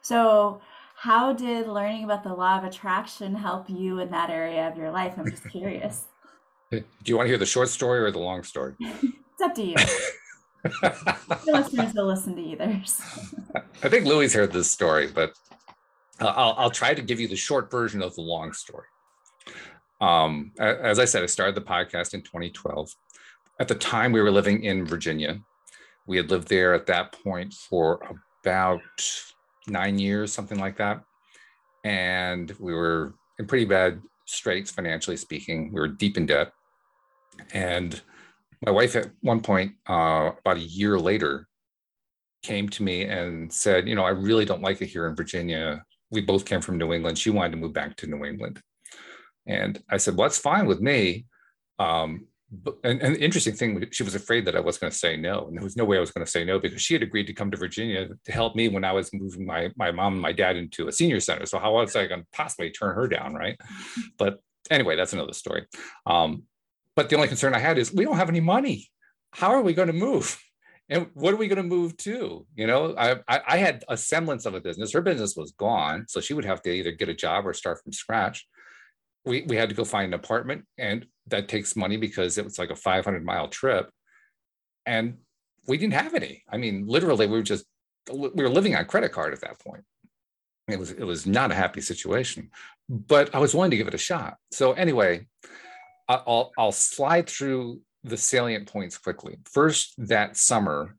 So, 0.03 0.61
how 0.97 1.33
did 1.33 1.67
learning 1.67 2.03
about 2.03 2.23
the 2.23 2.35
law 2.35 2.59
of 2.59 2.63
attraction 2.63 3.33
help 3.33 3.67
you 3.67 3.99
in 3.99 4.11
that 4.11 4.29
area 4.29 4.67
of 4.67 4.77
your 4.77 4.91
life? 4.91 5.15
I'm 5.17 5.27
just 5.27 5.49
curious. 5.49 6.05
Do 6.69 6.83
you 7.05 7.17
want 7.17 7.25
to 7.25 7.29
hear 7.29 7.39
the 7.39 7.47
short 7.47 7.69
story 7.69 7.99
or 7.99 8.11
the 8.11 8.19
long 8.19 8.43
story? 8.43 8.75
It's 9.35 9.41
up 9.41 9.55
to 9.55 9.63
you. 9.63 9.75
The 10.65 11.51
listeners 11.51 11.93
will 11.93 12.07
listen 12.07 12.35
to 12.35 12.41
either. 12.41 12.81
so. 12.85 13.03
I 13.83 13.89
think 13.89 14.05
Louis 14.05 14.33
heard 14.33 14.51
this 14.51 14.69
story, 14.69 15.07
but 15.07 15.33
I'll, 16.19 16.55
I'll 16.57 16.71
try 16.71 16.93
to 16.93 17.01
give 17.01 17.19
you 17.19 17.27
the 17.27 17.35
short 17.35 17.69
version 17.69 18.01
of 18.01 18.15
the 18.15 18.21
long 18.21 18.53
story. 18.53 18.87
Um, 20.01 20.51
as 20.59 20.99
I 20.99 21.05
said, 21.05 21.23
I 21.23 21.27
started 21.27 21.55
the 21.55 21.61
podcast 21.61 22.13
in 22.13 22.21
2012. 22.21 22.89
At 23.59 23.67
the 23.67 23.75
time, 23.75 24.11
we 24.11 24.21
were 24.21 24.31
living 24.31 24.63
in 24.63 24.85
Virginia. 24.85 25.39
We 26.07 26.17
had 26.17 26.29
lived 26.29 26.47
there 26.47 26.73
at 26.73 26.85
that 26.87 27.13
point 27.23 27.53
for 27.53 27.99
about 28.43 28.81
nine 29.67 29.97
years, 29.97 30.33
something 30.33 30.59
like 30.59 30.77
that. 30.77 31.01
And 31.83 32.53
we 32.59 32.73
were 32.73 33.13
in 33.39 33.47
pretty 33.47 33.65
bad 33.65 34.01
straits, 34.25 34.71
financially 34.71 35.17
speaking. 35.17 35.71
We 35.71 35.79
were 35.79 35.87
deep 35.87 36.17
in 36.17 36.25
debt. 36.25 36.51
And 37.53 38.01
my 38.65 38.71
wife, 38.71 38.95
at 38.95 39.11
one 39.21 39.41
point, 39.41 39.73
uh, 39.87 40.31
about 40.39 40.57
a 40.57 40.61
year 40.61 40.99
later, 40.99 41.47
came 42.41 42.67
to 42.69 42.83
me 42.83 43.03
and 43.03 43.51
said, 43.51 43.87
You 43.87 43.95
know, 43.95 44.03
I 44.03 44.09
really 44.09 44.45
don't 44.45 44.61
like 44.61 44.81
it 44.81 44.87
here 44.87 45.07
in 45.07 45.15
Virginia. 45.15 45.83
We 46.11 46.21
both 46.21 46.45
came 46.45 46.61
from 46.61 46.77
New 46.77 46.93
England. 46.93 47.17
She 47.17 47.29
wanted 47.29 47.51
to 47.51 47.57
move 47.57 47.73
back 47.73 47.95
to 47.97 48.07
New 48.07 48.25
England. 48.25 48.61
And 49.47 49.81
I 49.89 49.97
said, 49.97 50.15
Well, 50.15 50.27
that's 50.27 50.37
fine 50.37 50.65
with 50.65 50.81
me. 50.81 51.25
Um, 51.79 52.27
and, 52.83 53.01
and 53.01 53.15
the 53.15 53.23
interesting 53.23 53.53
thing, 53.53 53.85
she 53.91 54.03
was 54.03 54.15
afraid 54.15 54.45
that 54.45 54.55
I 54.55 54.59
was 54.59 54.77
going 54.77 54.91
to 54.91 54.97
say 54.97 55.17
no. 55.17 55.47
And 55.47 55.57
there 55.57 55.63
was 55.63 55.75
no 55.75 55.85
way 55.85 55.97
I 55.97 55.99
was 55.99 56.11
going 56.11 56.25
to 56.25 56.31
say 56.31 56.45
no 56.45 56.59
because 56.59 56.81
she 56.81 56.93
had 56.93 57.03
agreed 57.03 57.27
to 57.27 57.33
come 57.33 57.51
to 57.51 57.57
Virginia 57.57 58.07
to 58.25 58.31
help 58.31 58.55
me 58.55 58.67
when 58.67 58.85
I 58.85 58.93
was 58.93 59.11
moving 59.13 59.45
my, 59.45 59.71
my 59.75 59.91
mom 59.91 60.13
and 60.13 60.21
my 60.21 60.31
dad 60.31 60.55
into 60.55 60.87
a 60.87 60.91
senior 60.91 61.19
center. 61.19 61.45
So, 61.45 61.59
how 61.59 61.73
was 61.73 61.95
I 61.95 62.07
going 62.07 62.21
to 62.21 62.27
possibly 62.33 62.69
turn 62.71 62.95
her 62.95 63.07
down? 63.07 63.33
Right. 63.33 63.57
But 64.17 64.39
anyway, 64.71 64.95
that's 64.95 65.13
another 65.13 65.33
story. 65.33 65.65
Um, 66.05 66.43
but 66.95 67.09
the 67.09 67.15
only 67.15 67.27
concern 67.27 67.53
I 67.53 67.59
had 67.59 67.77
is 67.77 67.93
we 67.93 68.05
don't 68.05 68.17
have 68.17 68.29
any 68.29 68.39
money. 68.39 68.89
How 69.31 69.49
are 69.49 69.61
we 69.61 69.73
going 69.73 69.87
to 69.87 69.93
move? 69.93 70.39
and 70.89 71.07
what 71.13 71.33
are 71.33 71.37
we 71.37 71.47
going 71.47 71.57
to 71.57 71.63
move 71.63 71.97
to? 71.97 72.45
You 72.55 72.67
know 72.67 72.95
I, 72.97 73.17
I 73.27 73.57
had 73.57 73.83
a 73.89 73.97
semblance 73.97 74.45
of 74.45 74.53
a 74.53 74.61
business. 74.61 74.93
Her 74.93 75.01
business 75.01 75.35
was 75.35 75.51
gone 75.51 76.05
so 76.07 76.21
she 76.21 76.33
would 76.33 76.45
have 76.45 76.61
to 76.63 76.71
either 76.71 76.91
get 76.91 77.09
a 77.09 77.13
job 77.13 77.47
or 77.47 77.53
start 77.53 77.81
from 77.83 77.91
scratch. 77.91 78.47
We 79.25 79.43
we 79.47 79.55
had 79.55 79.69
to 79.69 79.75
go 79.75 79.83
find 79.83 80.13
an 80.13 80.19
apartment 80.19 80.65
and 80.77 81.05
that 81.27 81.47
takes 81.47 81.75
money 81.75 81.97
because 81.97 82.37
it 82.37 82.45
was 82.45 82.59
like 82.59 82.69
a 82.69 82.75
500 82.75 83.25
mile 83.25 83.47
trip. 83.47 83.89
And 84.85 85.17
we 85.67 85.77
didn't 85.77 85.93
have 85.93 86.13
any. 86.13 86.43
I 86.49 86.57
mean 86.57 86.85
literally 86.87 87.27
we 87.27 87.37
were 87.37 87.43
just 87.43 87.65
we 88.13 88.29
were 88.29 88.49
living 88.49 88.75
on 88.75 88.85
credit 88.85 89.11
card 89.11 89.33
at 89.33 89.41
that 89.41 89.59
point. 89.59 89.83
It 90.67 90.79
was 90.79 90.91
it 90.91 91.03
was 91.03 91.25
not 91.25 91.51
a 91.51 91.55
happy 91.55 91.81
situation 91.81 92.49
but 92.87 93.33
i 93.33 93.39
was 93.39 93.55
willing 93.55 93.71
to 93.71 93.77
give 93.77 93.87
it 93.87 93.95
a 93.95 93.99
shot. 93.99 94.35
So 94.51 94.73
anyway 94.73 95.25
i'll 96.07 96.51
i'll 96.57 96.71
slide 96.71 97.27
through 97.29 97.79
the 98.05 98.17
salient 98.17 98.71
points 98.71 98.97
quickly. 98.97 99.37
First, 99.51 99.95
that 99.97 100.37
summer, 100.37 100.95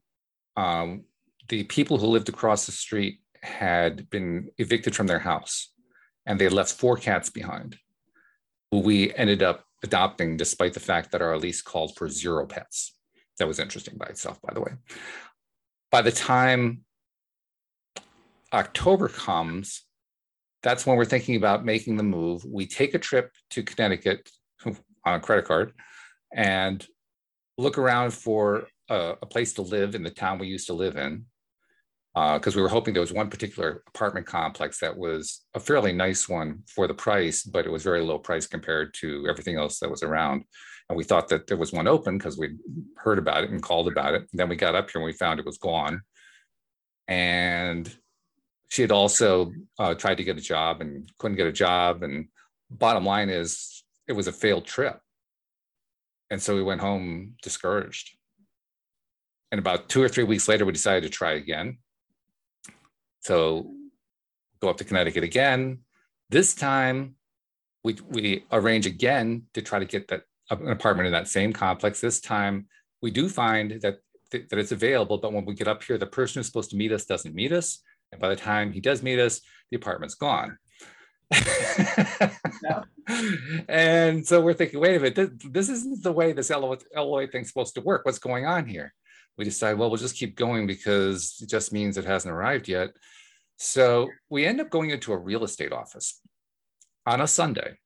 um, 0.57 1.05
the 1.49 1.62
people 1.64 1.99
who 1.99 2.07
lived 2.07 2.29
across 2.29 2.66
the 2.66 2.73
street 2.73 3.21
had 3.42 4.11
been 4.11 4.51
evicted 4.59 4.97
from 4.97 5.07
their 5.07 5.21
house 5.21 5.73
and 6.27 6.38
they 6.38 6.49
left 6.49 6.73
four 6.73 6.97
cats 6.97 7.31
behind, 7.31 7.79
who 8.73 8.81
we 8.81 9.14
ended 9.14 9.42
up 9.42 9.64
adopting 9.85 10.37
despite 10.37 10.75
the 10.75 10.81
fact 10.81 11.12
that 11.12 11.23
our 11.23 11.38
lease 11.38 11.62
called 11.62 11.97
for 11.97 12.09
zero 12.09 12.45
pets. 12.45 12.97
That 13.38 13.47
was 13.47 13.61
interesting 13.61 13.97
by 13.97 14.07
itself, 14.07 14.40
by 14.42 14.53
the 14.53 14.61
way. 14.61 14.73
By 15.92 16.03
the 16.03 16.11
time 16.11 16.81
October 18.53 19.09
comes, 19.09 19.85
that's 20.64 20.85
when 20.85 20.97
we're 20.97 21.05
thinking 21.05 21.37
about 21.37 21.64
making 21.64 21.97
the 21.97 22.03
move. 22.03 22.45
We 22.45 22.66
take 22.66 22.95
a 22.95 22.99
trip 22.99 23.31
to 23.51 23.62
Connecticut 23.62 24.29
on 25.07 25.14
a 25.14 25.21
credit 25.21 25.47
card 25.47 25.73
and 26.35 26.87
look 27.57 27.79
around 27.79 28.12
for 28.12 28.66
a, 28.90 29.14
a, 29.23 29.27
place 29.27 29.55
to 29.55 29.62
live 29.62 29.95
in 29.95 30.03
the 30.03 30.11
town 30.11 30.38
we 30.38 30.47
used 30.47 30.66
to 30.66 30.75
live 30.75 30.97
in 30.97 31.25
because 32.14 32.55
uh, 32.55 32.57
we 32.57 32.62
were 32.62 32.69
hoping 32.69 32.92
there 32.92 33.01
was 33.01 33.12
one 33.12 33.31
particular 33.31 33.83
apartment 33.88 34.27
complex 34.27 34.81
that 34.81 34.97
was 34.97 35.45
a 35.55 35.61
fairly 35.61 35.92
nice 35.92 36.29
one 36.29 36.62
for 36.66 36.87
the 36.87 36.95
price 36.95 37.42
but 37.42 37.66
it 37.66 37.71
was 37.71 37.83
very 37.83 38.03
low 38.03 38.19
price 38.19 38.47
compared 38.47 38.92
to 38.95 39.27
everything 39.29 39.57
else 39.57 39.79
that 39.79 39.90
was 39.90 40.03
around. 40.03 40.45
And 40.88 40.97
we 40.97 41.05
thought 41.05 41.29
that 41.29 41.47
there 41.47 41.57
was 41.57 41.73
one 41.73 41.88
open 41.88 42.16
because 42.16 42.38
we'd 42.38 42.59
heard 42.97 43.19
about 43.19 43.45
it 43.45 43.51
and 43.51 43.62
called 43.62 43.88
about 43.88 44.14
it. 44.14 44.23
And 44.31 44.38
then 44.38 44.49
we 44.49 44.57
got 44.57 44.75
up 44.75 44.90
here 44.90 45.01
and 45.01 45.07
we 45.07 45.12
found 45.12 45.40
it 45.40 45.47
was 45.47 45.59
gone. 45.59 46.03
And 47.09 47.92
she 48.69 48.83
had 48.83 48.92
also 48.92 49.53
uh, 49.79 49.95
tried 49.95 50.19
to 50.19 50.25
get 50.25 50.38
a 50.38 50.40
job 50.40 50.81
and 50.81 51.11
couldn't 51.19 51.37
get 51.37 51.49
a 51.49 51.53
job. 51.53 52.03
And 52.03 52.29
bottom 52.71 53.05
line 53.05 53.31
is 53.31 53.76
it 54.09 54.12
was 54.12 54.27
a 54.27 54.33
failed 54.33 54.64
trip 54.64 55.01
and 56.31 56.42
so 56.42 56.55
we 56.55 56.62
went 56.62 56.81
home 56.81 57.35
discouraged. 57.42 58.16
And 59.53 59.59
about 59.59 59.88
two 59.88 60.03
or 60.03 60.09
three 60.09 60.25
weeks 60.25 60.49
later, 60.49 60.64
we 60.64 60.73
decided 60.73 61.05
to 61.05 61.09
try 61.09 61.33
again. 61.33 61.79
So 63.21 63.73
go 64.61 64.69
up 64.69 64.77
to 64.79 64.85
Connecticut 64.85 65.23
again. 65.23 65.81
This 66.31 66.55
time, 66.55 67.14
we, 67.85 67.97
we 68.09 68.45
arrange 68.51 68.87
again 68.87 69.45
to 69.55 69.62
try 69.62 69.79
to 69.79 69.85
get 69.85 70.09
that 70.09 70.23
uh, 70.51 70.57
an 70.57 70.71
apartment 70.71 71.07
in 71.07 71.12
that 71.12 71.29
same 71.29 71.53
complex. 71.53 72.01
This 72.01 72.21
time, 72.21 72.66
we 73.01 73.12
do 73.12 73.29
find 73.29 73.81
that, 73.83 73.99
that 74.33 74.59
it's 74.59 74.73
available, 74.73 75.19
but 75.19 75.33
when 75.33 75.45
we 75.45 75.55
get 75.55 75.69
up 75.69 75.85
here, 75.85 75.99
the 75.99 76.07
person 76.07 76.40
who's 76.40 76.47
supposed 76.47 76.71
to 76.71 76.77
meet 76.77 76.90
us 76.90 77.05
doesn't 77.05 77.35
meet 77.35 77.53
us. 77.53 77.81
And 78.11 78.21
by 78.21 78.29
the 78.29 78.37
time 78.37 78.73
he 78.73 78.81
does 78.81 79.03
meet 79.03 79.21
us, 79.21 79.40
the 79.71 79.77
apartment's 79.77 80.16
gone. 80.16 80.59
and 83.69 84.27
so 84.27 84.41
we're 84.41 84.55
thinking, 84.55 84.81
wait 84.81 84.97
a 84.97 85.01
minute, 85.01 85.15
this, 85.15 85.31
this 85.51 85.69
isn't 85.69 86.03
the 86.03 86.12
way 86.12 86.33
this 86.33 86.51
LOA, 86.51 87.27
thing's 87.27 87.49
supposed 87.49 87.75
to 87.75 87.81
work. 87.81 88.05
What's 88.05 88.19
going 88.19 88.47
on 88.47 88.67
here? 88.67 88.95
We 89.37 89.45
decide, 89.45 89.75
well, 89.75 89.91
we'll 89.91 89.99
just 89.99 90.17
keep 90.17 90.37
going 90.37 90.67
because 90.67 91.39
it 91.43 91.49
just 91.49 91.73
means 91.73 91.97
it 91.97 92.05
hasn't 92.05 92.33
arrived 92.33 92.69
yet. 92.69 92.91
So 93.59 94.09
we 94.31 94.47
end 94.47 94.61
up 94.61 94.71
going 94.71 94.91
into 94.91 95.12
a 95.12 95.19
real 95.19 95.45
estate 95.45 95.73
office 95.73 96.21
on 97.07 97.21
a 97.21 97.27
Sunday. 97.27 97.77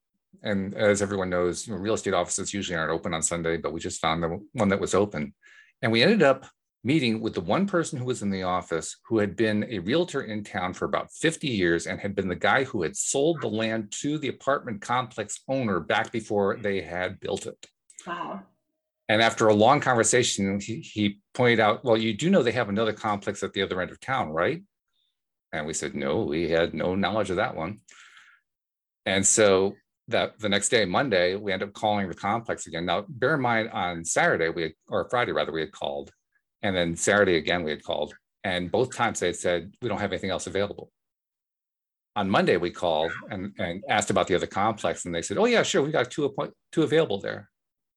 And 0.42 0.74
as 0.74 1.02
everyone 1.02 1.30
knows, 1.30 1.66
you 1.66 1.74
know, 1.74 1.80
real 1.80 1.94
estate 1.94 2.14
offices 2.14 2.54
usually 2.54 2.76
aren't 2.76 2.92
open 2.92 3.14
on 3.14 3.22
Sunday, 3.22 3.56
but 3.56 3.72
we 3.72 3.80
just 3.80 4.00
found 4.00 4.22
the 4.22 4.40
one 4.52 4.68
that 4.68 4.80
was 4.80 4.94
open. 4.94 5.34
And 5.82 5.90
we 5.90 6.02
ended 6.02 6.22
up 6.22 6.46
meeting 6.82 7.20
with 7.20 7.34
the 7.34 7.40
one 7.40 7.66
person 7.66 7.98
who 7.98 8.06
was 8.06 8.22
in 8.22 8.30
the 8.30 8.42
office 8.42 8.96
who 9.06 9.18
had 9.18 9.36
been 9.36 9.66
a 9.68 9.78
realtor 9.80 10.22
in 10.22 10.42
town 10.42 10.72
for 10.72 10.86
about 10.86 11.12
50 11.12 11.46
years 11.46 11.86
and 11.86 12.00
had 12.00 12.14
been 12.14 12.28
the 12.28 12.34
guy 12.34 12.64
who 12.64 12.82
had 12.82 12.96
sold 12.96 13.40
the 13.40 13.48
land 13.48 13.92
to 14.00 14.18
the 14.18 14.28
apartment 14.28 14.80
complex 14.80 15.40
owner 15.48 15.80
back 15.80 16.10
before 16.10 16.56
they 16.56 16.80
had 16.80 17.20
built 17.20 17.46
it. 17.46 17.66
Wow. 18.06 18.42
And 19.08 19.20
after 19.20 19.48
a 19.48 19.54
long 19.54 19.80
conversation, 19.80 20.60
he, 20.60 20.80
he 20.80 21.18
pointed 21.34 21.60
out, 21.60 21.84
Well, 21.84 21.96
you 21.96 22.14
do 22.14 22.30
know 22.30 22.42
they 22.42 22.52
have 22.52 22.68
another 22.68 22.92
complex 22.92 23.42
at 23.42 23.52
the 23.52 23.62
other 23.62 23.80
end 23.80 23.90
of 23.90 24.00
town, 24.00 24.30
right? 24.30 24.62
And 25.52 25.66
we 25.66 25.74
said, 25.74 25.94
No, 25.94 26.22
we 26.22 26.48
had 26.48 26.74
no 26.74 26.94
knowledge 26.94 27.30
of 27.30 27.36
that 27.36 27.56
one. 27.56 27.80
And 29.04 29.26
so 29.26 29.74
that 30.08 30.38
the 30.38 30.48
next 30.48 30.68
day, 30.68 30.84
Monday, 30.84 31.34
we 31.34 31.52
end 31.52 31.62
up 31.62 31.72
calling 31.72 32.08
the 32.08 32.14
complex 32.14 32.66
again. 32.66 32.86
Now, 32.86 33.04
bear 33.08 33.34
in 33.34 33.40
mind, 33.40 33.70
on 33.70 34.04
Saturday, 34.04 34.48
we 34.48 34.62
had, 34.62 34.72
or 34.88 35.08
Friday 35.10 35.32
rather, 35.32 35.52
we 35.52 35.60
had 35.60 35.72
called 35.72 36.12
and 36.62 36.74
then 36.74 36.96
Saturday 36.96 37.36
again, 37.36 37.62
we 37.64 37.70
had 37.70 37.82
called, 37.82 38.14
and 38.44 38.70
both 38.70 38.94
times 38.94 39.20
they 39.20 39.28
had 39.28 39.36
said, 39.36 39.74
we 39.82 39.88
don't 39.88 40.00
have 40.00 40.12
anything 40.12 40.30
else 40.30 40.46
available. 40.46 40.90
On 42.16 42.28
Monday, 42.28 42.56
we 42.56 42.70
called 42.70 43.12
and, 43.30 43.52
and 43.58 43.82
asked 43.88 44.10
about 44.10 44.26
the 44.26 44.34
other 44.34 44.46
complex, 44.46 45.04
and 45.04 45.14
they 45.14 45.22
said, 45.22 45.38
oh, 45.38 45.46
yeah, 45.46 45.62
sure, 45.62 45.82
we 45.82 45.92
got 45.92 46.10
two, 46.10 46.24
appoint- 46.24 46.52
two 46.72 46.82
available 46.82 47.20
there. 47.20 47.48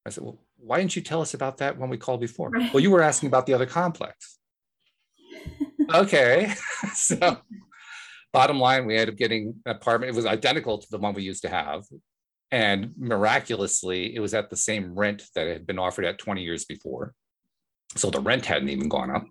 I 0.06 0.10
said, 0.10 0.24
well, 0.24 0.40
why 0.58 0.78
didn't 0.78 0.96
you 0.96 1.02
tell 1.02 1.22
us 1.22 1.34
about 1.34 1.58
that 1.58 1.78
when 1.78 1.90
we 1.90 1.98
called 1.98 2.22
before? 2.22 2.50
Right. 2.50 2.74
Well, 2.74 2.82
you 2.82 2.92
were 2.92 3.02
asking 3.02 3.28
about 3.28 3.46
the 3.46 3.54
other 3.54 3.66
complex. 3.66 4.38
okay. 5.94 6.54
so 6.94 7.38
bottom 8.32 8.60
line, 8.60 8.86
we 8.86 8.96
ended 8.96 9.10
up 9.10 9.18
getting 9.18 9.56
an 9.66 9.76
apartment. 9.76 10.12
It 10.12 10.16
was 10.16 10.26
identical 10.26 10.78
to 10.78 10.88
the 10.90 10.98
one 10.98 11.14
we 11.14 11.24
used 11.24 11.44
to 11.44 11.50
have. 11.50 11.84
And 12.52 12.94
miraculously, 12.98 14.16
it 14.16 14.20
was 14.20 14.34
at 14.34 14.50
the 14.50 14.56
same 14.56 14.94
rent 14.94 15.24
that 15.36 15.48
had 15.48 15.66
been 15.66 15.80
offered 15.80 16.06
at 16.06 16.20
20 16.20 16.44
years 16.44 16.66
before. 16.66 17.14
So 17.96 18.10
the 18.10 18.20
rent 18.20 18.46
hadn't 18.46 18.70
even 18.70 18.90
gone 18.90 19.12
up. 19.12 19.26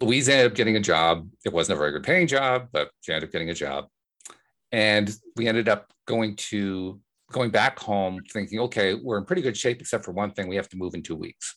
Louise 0.00 0.28
ended 0.28 0.46
up 0.50 0.56
getting 0.56 0.76
a 0.76 0.80
job. 0.80 1.28
It 1.44 1.52
wasn't 1.52 1.76
a 1.76 1.78
very 1.78 1.92
good 1.92 2.02
paying 2.02 2.26
job, 2.26 2.68
but 2.72 2.90
she 3.00 3.12
ended 3.12 3.28
up 3.28 3.32
getting 3.32 3.50
a 3.50 3.54
job. 3.54 3.86
And 4.72 5.14
we 5.36 5.48
ended 5.48 5.68
up 5.68 5.92
going 6.06 6.36
to 6.36 7.00
going 7.32 7.50
back 7.50 7.78
home 7.78 8.22
thinking, 8.32 8.60
okay, 8.60 8.94
we're 8.94 9.18
in 9.18 9.24
pretty 9.24 9.42
good 9.42 9.56
shape, 9.56 9.80
except 9.80 10.04
for 10.04 10.12
one 10.12 10.30
thing, 10.32 10.48
we 10.48 10.56
have 10.56 10.68
to 10.68 10.76
move 10.76 10.94
in 10.94 11.02
two 11.02 11.16
weeks. 11.16 11.56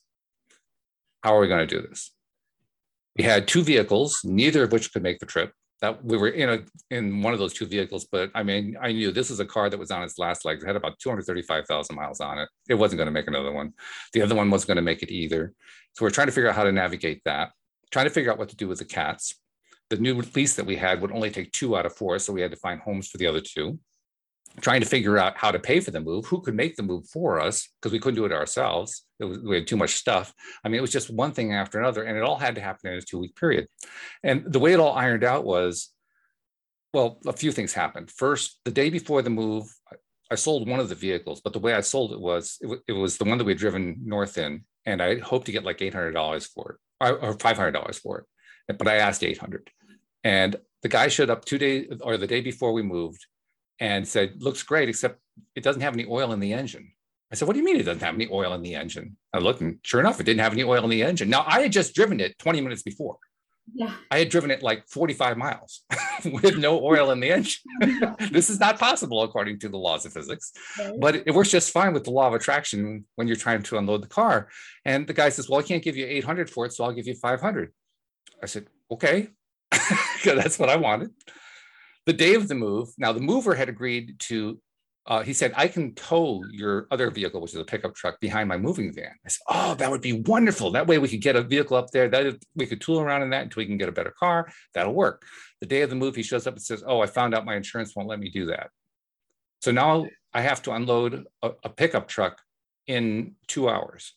How 1.24 1.36
are 1.36 1.42
we 1.42 1.48
going 1.48 1.68
to 1.68 1.82
do 1.82 1.86
this? 1.88 2.12
We 3.18 3.24
had 3.24 3.48
two 3.48 3.64
vehicles, 3.64 4.22
neither 4.24 4.64
of 4.64 4.72
which 4.72 4.94
could 4.94 5.04
make 5.04 5.20
the 5.20 5.26
trip. 5.26 5.52
That 5.82 6.04
we 6.04 6.18
were 6.18 6.30
in 6.30 6.50
a 6.50 6.60
in 6.92 7.22
one 7.22 7.34
of 7.34 7.40
those 7.40 7.54
two 7.54 7.66
vehicles, 7.66 8.06
but 8.12 8.32
I 8.36 8.44
mean, 8.44 8.76
I 8.82 8.92
knew 8.92 9.12
this 9.12 9.30
was 9.30 9.40
a 9.40 9.46
car 9.46 9.70
that 9.70 9.80
was 9.80 9.92
on 9.92 10.04
its 10.04 10.20
last 10.20 10.44
legs. 10.44 10.64
It 10.64 10.68
had 10.68 10.76
about 10.76 11.00
235,000 11.00 11.96
miles 11.96 12.20
on 12.20 12.38
it. 12.38 12.50
It 12.68 12.76
wasn't 12.76 12.98
going 12.98 13.08
to 13.08 13.12
make 13.12 13.28
another 13.28 13.52
one. 13.52 13.74
The 14.12 14.22
other 14.22 14.36
one 14.36 14.50
wasn't 14.50 14.68
going 14.68 14.76
to 14.76 14.82
make 14.82 15.04
it 15.04 15.12
either. 15.12 15.54
So 15.94 16.04
we're 16.04 16.12
trying 16.12 16.28
to 16.28 16.34
figure 16.34 16.50
out 16.50 16.56
how 16.56 16.66
to 16.66 16.72
navigate 16.72 17.22
that, 17.24 17.52
trying 17.92 18.06
to 18.06 18.12
figure 18.12 18.32
out 18.32 18.38
what 18.38 18.50
to 18.50 18.58
do 18.58 18.68
with 18.68 18.80
the 18.80 18.86
cats. 18.86 19.36
The 19.90 19.98
new 19.98 20.22
lease 20.36 20.56
that 20.56 20.66
we 20.66 20.76
had 20.76 21.02
would 21.02 21.12
only 21.12 21.32
take 21.32 21.52
two 21.52 21.78
out 21.78 21.86
of 21.86 21.96
four, 21.96 22.20
so 22.20 22.34
we 22.34 22.42
had 22.42 22.52
to 22.52 22.58
find 22.58 22.82
homes 22.82 23.08
for 23.08 23.18
the 23.18 23.28
other 23.28 23.42
two 23.42 23.80
trying 24.62 24.82
to 24.82 24.88
figure 24.88 25.18
out 25.18 25.38
how 25.38 25.52
to 25.52 25.60
pay 25.60 25.80
for 25.80 25.92
the 25.92 26.00
move, 26.00 26.26
who 26.26 26.42
could 26.42 26.56
make 26.56 26.76
the 26.76 26.84
move 26.84 27.08
for 27.08 27.40
us 27.40 27.70
because 27.82 27.92
we 27.92 28.00
couldn't 28.00 28.16
do 28.16 28.26
it 28.26 28.32
ourselves. 28.32 29.06
It 29.20 29.26
was, 29.26 29.40
we 29.40 29.56
had 29.56 29.68
too 29.68 29.78
much 29.78 29.96
stuff. 29.96 30.34
I 30.64 30.70
mean, 30.70 30.80
it 30.80 30.82
was 30.82 30.92
just 30.92 31.10
one 31.10 31.32
thing 31.32 31.54
after 31.54 31.80
another, 31.80 32.04
and 32.04 32.18
it 32.18 32.24
all 32.24 32.38
had 32.38 32.56
to 32.56 32.62
happen 32.62 32.92
in 32.92 32.98
a 32.98 33.02
two 33.02 33.20
week 33.20 33.36
period. 33.36 33.68
And 34.24 34.52
the 34.52 34.60
way 34.60 34.74
it 34.74 34.80
all 34.80 34.94
ironed 34.94 35.24
out 35.24 35.46
was, 35.46 35.90
well, 36.94 37.20
a 37.26 37.34
few 37.34 37.52
things 37.52 37.74
happened. 37.74 38.12
First, 38.12 38.60
the 38.66 38.72
day 38.72 38.90
before 38.90 39.22
the 39.22 39.30
move, 39.30 39.66
I 40.32 40.36
sold 40.36 40.68
one 40.68 40.80
of 40.80 40.90
the 40.90 40.96
vehicles, 40.96 41.42
but 41.42 41.54
the 41.54 41.60
way 41.60 41.74
I 41.74 41.82
sold 41.82 42.12
it 42.12 42.20
was 42.20 42.58
it, 42.62 42.66
w- 42.66 42.82
it 42.88 42.94
was 42.94 43.18
the 43.18 43.26
one 43.26 43.38
that 43.38 43.46
we 43.46 43.54
had 43.54 43.60
driven 43.60 43.98
north 44.04 44.38
in, 44.38 44.64
and 44.86 45.02
I 45.02 45.20
hoped 45.20 45.46
to 45.48 45.52
get 45.52 45.64
like 45.64 45.82
eight 45.82 45.94
hundred 45.94 46.14
dollars 46.14 46.46
for 46.46 46.74
it 46.74 46.78
or, 47.06 47.20
or 47.20 47.34
five 47.40 47.58
hundred 47.58 47.72
dollars 47.72 47.98
for 47.98 48.26
it, 48.68 48.78
but 48.78 48.88
I 48.88 48.98
asked 48.98 49.24
eight 49.24 49.40
hundred, 49.40 49.70
and 50.24 50.56
the 50.84 50.90
guy 50.90 51.08
showed 51.08 51.30
up 51.30 51.46
two 51.46 51.58
days 51.58 51.92
or 52.02 52.18
the 52.18 52.28
day 52.28 52.42
before 52.42 52.74
we 52.74 52.84
moved 52.84 53.26
and 53.80 54.08
said, 54.08 54.42
looks 54.42 54.64
great, 54.64 54.90
except 54.90 55.20
it 55.56 55.64
doesn't 55.64 55.82
have 55.82 55.94
any 55.94 56.06
oil 56.06 56.34
in 56.34 56.40
the 56.40 56.54
engine. 56.54 56.92
I 57.32 57.36
said, 57.36 57.48
what 57.48 57.54
do 57.54 57.60
you 57.60 57.66
mean 57.66 57.78
it 57.78 57.84
doesn't 57.84 58.04
have 58.04 58.16
any 58.16 58.28
oil 58.32 58.54
in 58.54 58.62
the 58.62 58.76
engine? 58.76 59.16
I 59.34 59.38
looked 59.38 59.62
and 59.62 59.78
sure 59.84 60.00
enough, 60.00 60.20
it 60.20 60.24
didn't 60.24 60.42
have 60.42 60.54
any 60.54 60.64
oil 60.64 60.84
in 60.84 60.90
the 60.90 61.04
engine. 61.04 61.30
Now 61.30 61.44
I 61.48 61.62
had 61.62 61.72
just 61.72 61.94
driven 61.94 62.20
it 62.20 62.38
20 62.40 62.62
minutes 62.62 62.82
before. 62.82 63.18
Yeah. 63.72 63.94
I 64.10 64.18
had 64.18 64.30
driven 64.30 64.50
it 64.50 64.64
like 64.64 64.88
45 64.88 65.38
miles 65.38 65.84
with 66.42 66.58
no 66.58 66.84
oil 66.84 67.12
in 67.12 67.20
the 67.20 67.32
engine. 67.32 67.62
this 68.32 68.50
is 68.50 68.60
not 68.60 68.80
possible 68.80 69.22
according 69.22 69.60
to 69.60 69.70
the 69.70 69.78
laws 69.78 70.08
of 70.08 70.14
physics, 70.14 70.52
but 71.00 71.16
it 71.16 71.36
works 71.36 71.52
just 71.52 71.72
fine 71.72 71.94
with 71.94 72.04
the 72.04 72.10
law 72.10 72.28
of 72.28 72.34
attraction 72.34 73.06
when 73.16 73.28
you're 73.28 73.38
trying 73.38 73.62
to 73.62 73.78
unload 73.78 74.02
the 74.02 74.08
car. 74.08 74.50
And 74.86 75.06
the 75.06 75.14
guy 75.14 75.30
says, 75.30 75.48
well, 75.48 75.60
I 75.60 75.64
can't 75.64 75.84
give 75.84 75.96
you 75.96 76.08
800 76.08 76.50
for 76.50 76.66
it, 76.66 76.74
so 76.74 76.84
I'll 76.84 76.94
give 76.94 77.06
you 77.06 77.14
500. 77.14 77.72
I 78.42 78.48
said, 78.48 78.66
okay, 78.90 79.30
that's 80.26 80.58
what 80.58 80.70
I 80.70 80.78
wanted 80.78 81.12
the 82.06 82.14
day 82.14 82.36
of 82.36 82.48
the 82.48 82.56
move, 82.56 82.90
now 82.98 83.12
the 83.14 83.20
mover 83.20 83.56
had 83.56 83.70
agreed 83.70 84.16
to, 84.20 84.60
uh, 85.06 85.24
he 85.24 85.34
said, 85.34 85.54
I 85.56 85.68
can 85.68 85.96
tow 85.96 86.44
your 86.52 86.88
other 86.92 87.10
vehicle, 87.10 87.42
which 87.42 87.54
is 87.54 87.60
a 87.60 87.66
pickup 87.66 87.96
truck, 87.96 88.20
behind 88.20 88.48
my 88.48 88.58
moving 88.58 88.94
van. 88.94 89.12
I 89.26 89.30
said, 89.30 89.42
Oh, 89.48 89.76
that 89.76 89.90
would 89.90 90.02
be 90.02 90.14
wonderful. 90.14 90.72
That 90.72 90.88
way 90.88 90.98
we 90.98 91.08
could 91.08 91.22
get 91.22 91.36
a 91.36 91.42
vehicle 91.42 91.78
up 91.78 91.92
there. 91.92 92.08
That 92.10 92.38
we 92.56 92.66
could 92.66 92.82
tool 92.82 93.00
around 93.00 93.24
in 93.24 93.30
that 93.32 93.44
until 93.44 93.62
we 93.62 93.66
can 93.66 93.78
get 93.78 93.90
a 93.90 93.94
better 93.94 94.14
car. 94.18 94.52
That'll 94.74 94.94
work. 94.94 95.24
The 95.62 95.68
day 95.68 95.82
of 95.82 95.90
the 95.90 95.96
move, 95.96 96.16
he 96.16 96.24
shows 96.24 96.48
up 96.48 96.54
and 96.54 96.62
says, 96.62 96.84
Oh, 96.86 97.02
I 97.02 97.08
found 97.08 97.34
out 97.34 97.46
my 97.46 97.56
insurance 97.56 97.96
won't 97.96 98.10
let 98.10 98.20
me 98.20 98.30
do 98.30 98.48
that. 98.48 98.70
So 99.62 99.72
now 99.72 100.08
I 100.34 100.42
have 100.42 100.62
to 100.64 100.72
unload 100.72 101.26
a, 101.42 101.52
a 101.64 101.70
pickup 101.70 102.08
truck 102.08 102.42
in 102.88 103.36
two 103.48 103.70
hours. 103.70 104.14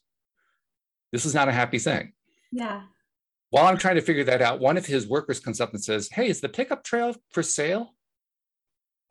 This 1.11 1.27
is 1.27 1.35
not 1.35 1.49
a 1.49 1.53
happy 1.53 1.79
thing. 1.79 2.12
Yeah. 2.51 2.83
While 3.53 3.67
I'm 3.67 3.77
trying 3.77 3.97
to 3.97 4.01
figure 4.01 4.25
that 4.25 4.41
out, 4.41 4.61
one 4.61 4.79
of 4.79 4.87
his 4.87 5.07
workers 5.07 5.38
comes 5.38 5.61
up 5.61 5.75
and 5.75 5.85
says, 5.85 6.09
Hey, 6.11 6.27
is 6.31 6.41
the 6.41 6.49
pickup 6.49 6.83
trail 6.83 7.15
for 7.33 7.43
sale? 7.43 7.95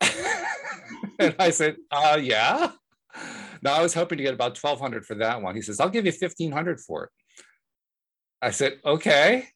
and 1.20 1.36
I 1.38 1.50
said, 1.50 1.76
uh, 1.92 2.18
Yeah. 2.20 2.72
Now 3.62 3.74
I 3.74 3.82
was 3.82 3.94
hoping 3.94 4.18
to 4.18 4.24
get 4.24 4.34
about 4.34 4.60
1200 4.60 5.06
for 5.06 5.14
that 5.14 5.40
one. 5.40 5.54
He 5.54 5.62
says, 5.62 5.78
I'll 5.78 5.88
give 5.88 6.06
you 6.06 6.10
1500 6.10 6.80
for 6.80 7.04
it. 7.04 7.10
I 8.42 8.50
said, 8.50 8.80
Okay. 8.84 9.46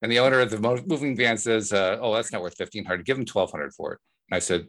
And 0.00 0.10
the 0.10 0.20
owner 0.20 0.40
of 0.40 0.50
the 0.50 0.82
moving 0.86 1.14
van 1.14 1.36
says, 1.36 1.74
uh, 1.74 1.98
Oh, 2.00 2.14
that's 2.14 2.32
not 2.32 2.40
worth 2.40 2.58
1500 2.58 3.04
Give 3.04 3.18
him 3.18 3.26
1200 3.30 3.74
for 3.74 3.92
it. 3.92 3.98
And 4.30 4.36
I 4.36 4.38
said, 4.38 4.68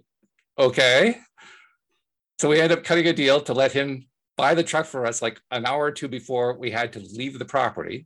Okay. 0.59 1.17
So 2.39 2.49
we 2.49 2.59
ended 2.59 2.77
up 2.77 2.83
cutting 2.83 3.07
a 3.07 3.13
deal 3.13 3.39
to 3.39 3.53
let 3.53 3.71
him 3.71 4.07
buy 4.35 4.53
the 4.53 4.63
truck 4.63 4.85
for 4.85 5.05
us 5.05 5.21
like 5.21 5.39
an 5.49 5.65
hour 5.65 5.85
or 5.85 5.91
two 5.91 6.09
before 6.09 6.57
we 6.57 6.71
had 6.71 6.91
to 6.91 6.99
leave 6.99 7.39
the 7.39 7.45
property 7.45 8.05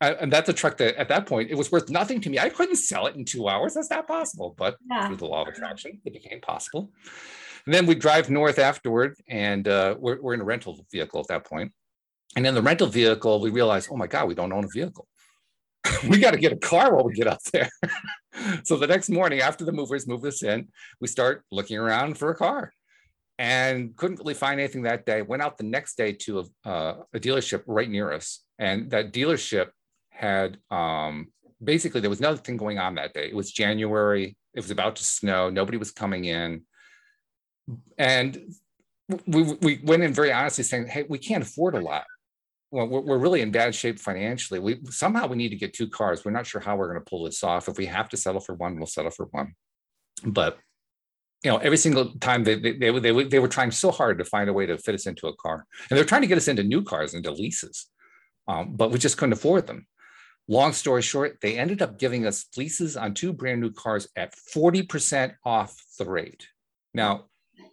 and 0.00 0.32
that's 0.32 0.48
a 0.48 0.52
truck 0.52 0.76
that 0.78 0.96
at 0.96 1.08
that 1.08 1.26
point 1.26 1.50
it 1.50 1.56
was 1.56 1.72
worth 1.72 1.90
nothing 1.90 2.20
to 2.20 2.30
me. 2.30 2.38
I 2.38 2.48
couldn't 2.48 2.76
sell 2.76 3.06
it 3.06 3.16
in 3.16 3.24
two 3.24 3.48
hours. 3.48 3.74
That's 3.74 3.90
not 3.90 4.06
possible. 4.06 4.54
But 4.56 4.76
yeah. 4.90 5.06
through 5.06 5.16
the 5.16 5.26
law 5.26 5.42
of 5.42 5.48
attraction, 5.48 6.00
it 6.04 6.12
became 6.12 6.40
possible. 6.40 6.92
And 7.66 7.74
then 7.74 7.86
we 7.86 7.94
drive 7.94 8.30
north 8.30 8.58
afterward, 8.58 9.16
and 9.28 9.68
uh, 9.68 9.96
we're, 9.98 10.20
we're 10.22 10.34
in 10.34 10.40
a 10.40 10.44
rental 10.44 10.86
vehicle 10.90 11.20
at 11.20 11.28
that 11.28 11.44
point. 11.44 11.72
And 12.36 12.46
in 12.46 12.54
the 12.54 12.62
rental 12.62 12.86
vehicle, 12.86 13.40
we 13.40 13.50
realize, 13.50 13.88
oh 13.90 13.96
my 13.96 14.06
God, 14.06 14.28
we 14.28 14.34
don't 14.34 14.52
own 14.52 14.64
a 14.64 14.68
vehicle. 14.72 15.06
we 16.08 16.18
got 16.18 16.32
to 16.32 16.38
get 16.38 16.52
a 16.52 16.56
car 16.56 16.94
while 16.94 17.04
we 17.04 17.12
get 17.12 17.26
up 17.26 17.42
there. 17.52 17.68
so 18.64 18.76
the 18.76 18.86
next 18.86 19.10
morning, 19.10 19.40
after 19.40 19.64
the 19.64 19.72
movers 19.72 20.06
move 20.06 20.24
us 20.24 20.42
in, 20.42 20.68
we 21.00 21.08
start 21.08 21.44
looking 21.50 21.78
around 21.78 22.16
for 22.16 22.30
a 22.30 22.34
car 22.34 22.72
and 23.38 23.96
couldn't 23.96 24.18
really 24.18 24.34
find 24.34 24.60
anything 24.60 24.82
that 24.82 25.06
day. 25.06 25.22
Went 25.22 25.42
out 25.42 25.58
the 25.58 25.64
next 25.64 25.96
day 25.96 26.12
to 26.12 26.40
a, 26.64 26.68
uh, 26.68 27.02
a 27.14 27.20
dealership 27.20 27.62
right 27.66 27.88
near 27.88 28.12
us. 28.12 28.44
And 28.58 28.90
that 28.90 29.12
dealership 29.12 29.68
had 30.18 30.58
um, 30.70 31.28
basically 31.62 32.00
there 32.00 32.10
was 32.10 32.20
nothing 32.20 32.56
going 32.56 32.78
on 32.78 32.96
that 32.96 33.14
day. 33.14 33.28
It 33.28 33.36
was 33.36 33.52
January. 33.52 34.36
It 34.54 34.60
was 34.60 34.70
about 34.70 34.96
to 34.96 35.04
snow. 35.04 35.48
Nobody 35.48 35.78
was 35.78 35.92
coming 35.92 36.24
in, 36.24 36.62
and 37.96 38.54
we 39.26 39.42
we 39.42 39.80
went 39.84 40.02
in 40.02 40.12
very 40.12 40.32
honestly 40.32 40.64
saying, 40.64 40.88
"Hey, 40.88 41.04
we 41.08 41.18
can't 41.18 41.44
afford 41.44 41.74
a 41.74 41.80
lot. 41.80 42.04
Well, 42.70 42.88
we're, 42.88 43.00
we're 43.00 43.18
really 43.18 43.40
in 43.40 43.50
bad 43.50 43.74
shape 43.74 43.98
financially. 43.98 44.58
We 44.58 44.80
somehow 44.90 45.28
we 45.28 45.36
need 45.36 45.50
to 45.50 45.56
get 45.56 45.72
two 45.72 45.88
cars. 45.88 46.24
We're 46.24 46.32
not 46.32 46.46
sure 46.46 46.60
how 46.60 46.76
we're 46.76 46.92
going 46.92 47.02
to 47.02 47.08
pull 47.08 47.24
this 47.24 47.44
off. 47.44 47.68
If 47.68 47.78
we 47.78 47.86
have 47.86 48.08
to 48.10 48.16
settle 48.16 48.40
for 48.40 48.54
one, 48.54 48.76
we'll 48.76 48.86
settle 48.86 49.12
for 49.12 49.26
one. 49.30 49.54
But 50.24 50.58
you 51.44 51.52
know, 51.52 51.58
every 51.58 51.76
single 51.76 52.14
time 52.18 52.42
they 52.42 52.56
they, 52.56 52.72
they, 52.72 52.98
they, 52.98 53.24
they 53.24 53.38
were 53.38 53.48
trying 53.48 53.70
so 53.70 53.92
hard 53.92 54.18
to 54.18 54.24
find 54.24 54.50
a 54.50 54.52
way 54.52 54.66
to 54.66 54.78
fit 54.78 54.96
us 54.96 55.06
into 55.06 55.28
a 55.28 55.36
car, 55.36 55.64
and 55.88 55.96
they're 55.96 56.04
trying 56.04 56.22
to 56.22 56.28
get 56.28 56.38
us 56.38 56.48
into 56.48 56.64
new 56.64 56.82
cars, 56.82 57.14
into 57.14 57.30
leases, 57.30 57.86
um, 58.48 58.74
but 58.74 58.90
we 58.90 58.98
just 58.98 59.16
couldn't 59.16 59.34
afford 59.34 59.66
them. 59.66 59.86
Long 60.48 60.72
story 60.72 61.02
short, 61.02 61.38
they 61.42 61.58
ended 61.58 61.82
up 61.82 61.98
giving 61.98 62.26
us 62.26 62.46
leases 62.56 62.96
on 62.96 63.12
two 63.12 63.34
brand 63.34 63.60
new 63.60 63.70
cars 63.70 64.08
at 64.16 64.34
40% 64.54 65.34
off 65.44 65.76
the 65.98 66.08
rate. 66.08 66.48
Now, 66.94 67.26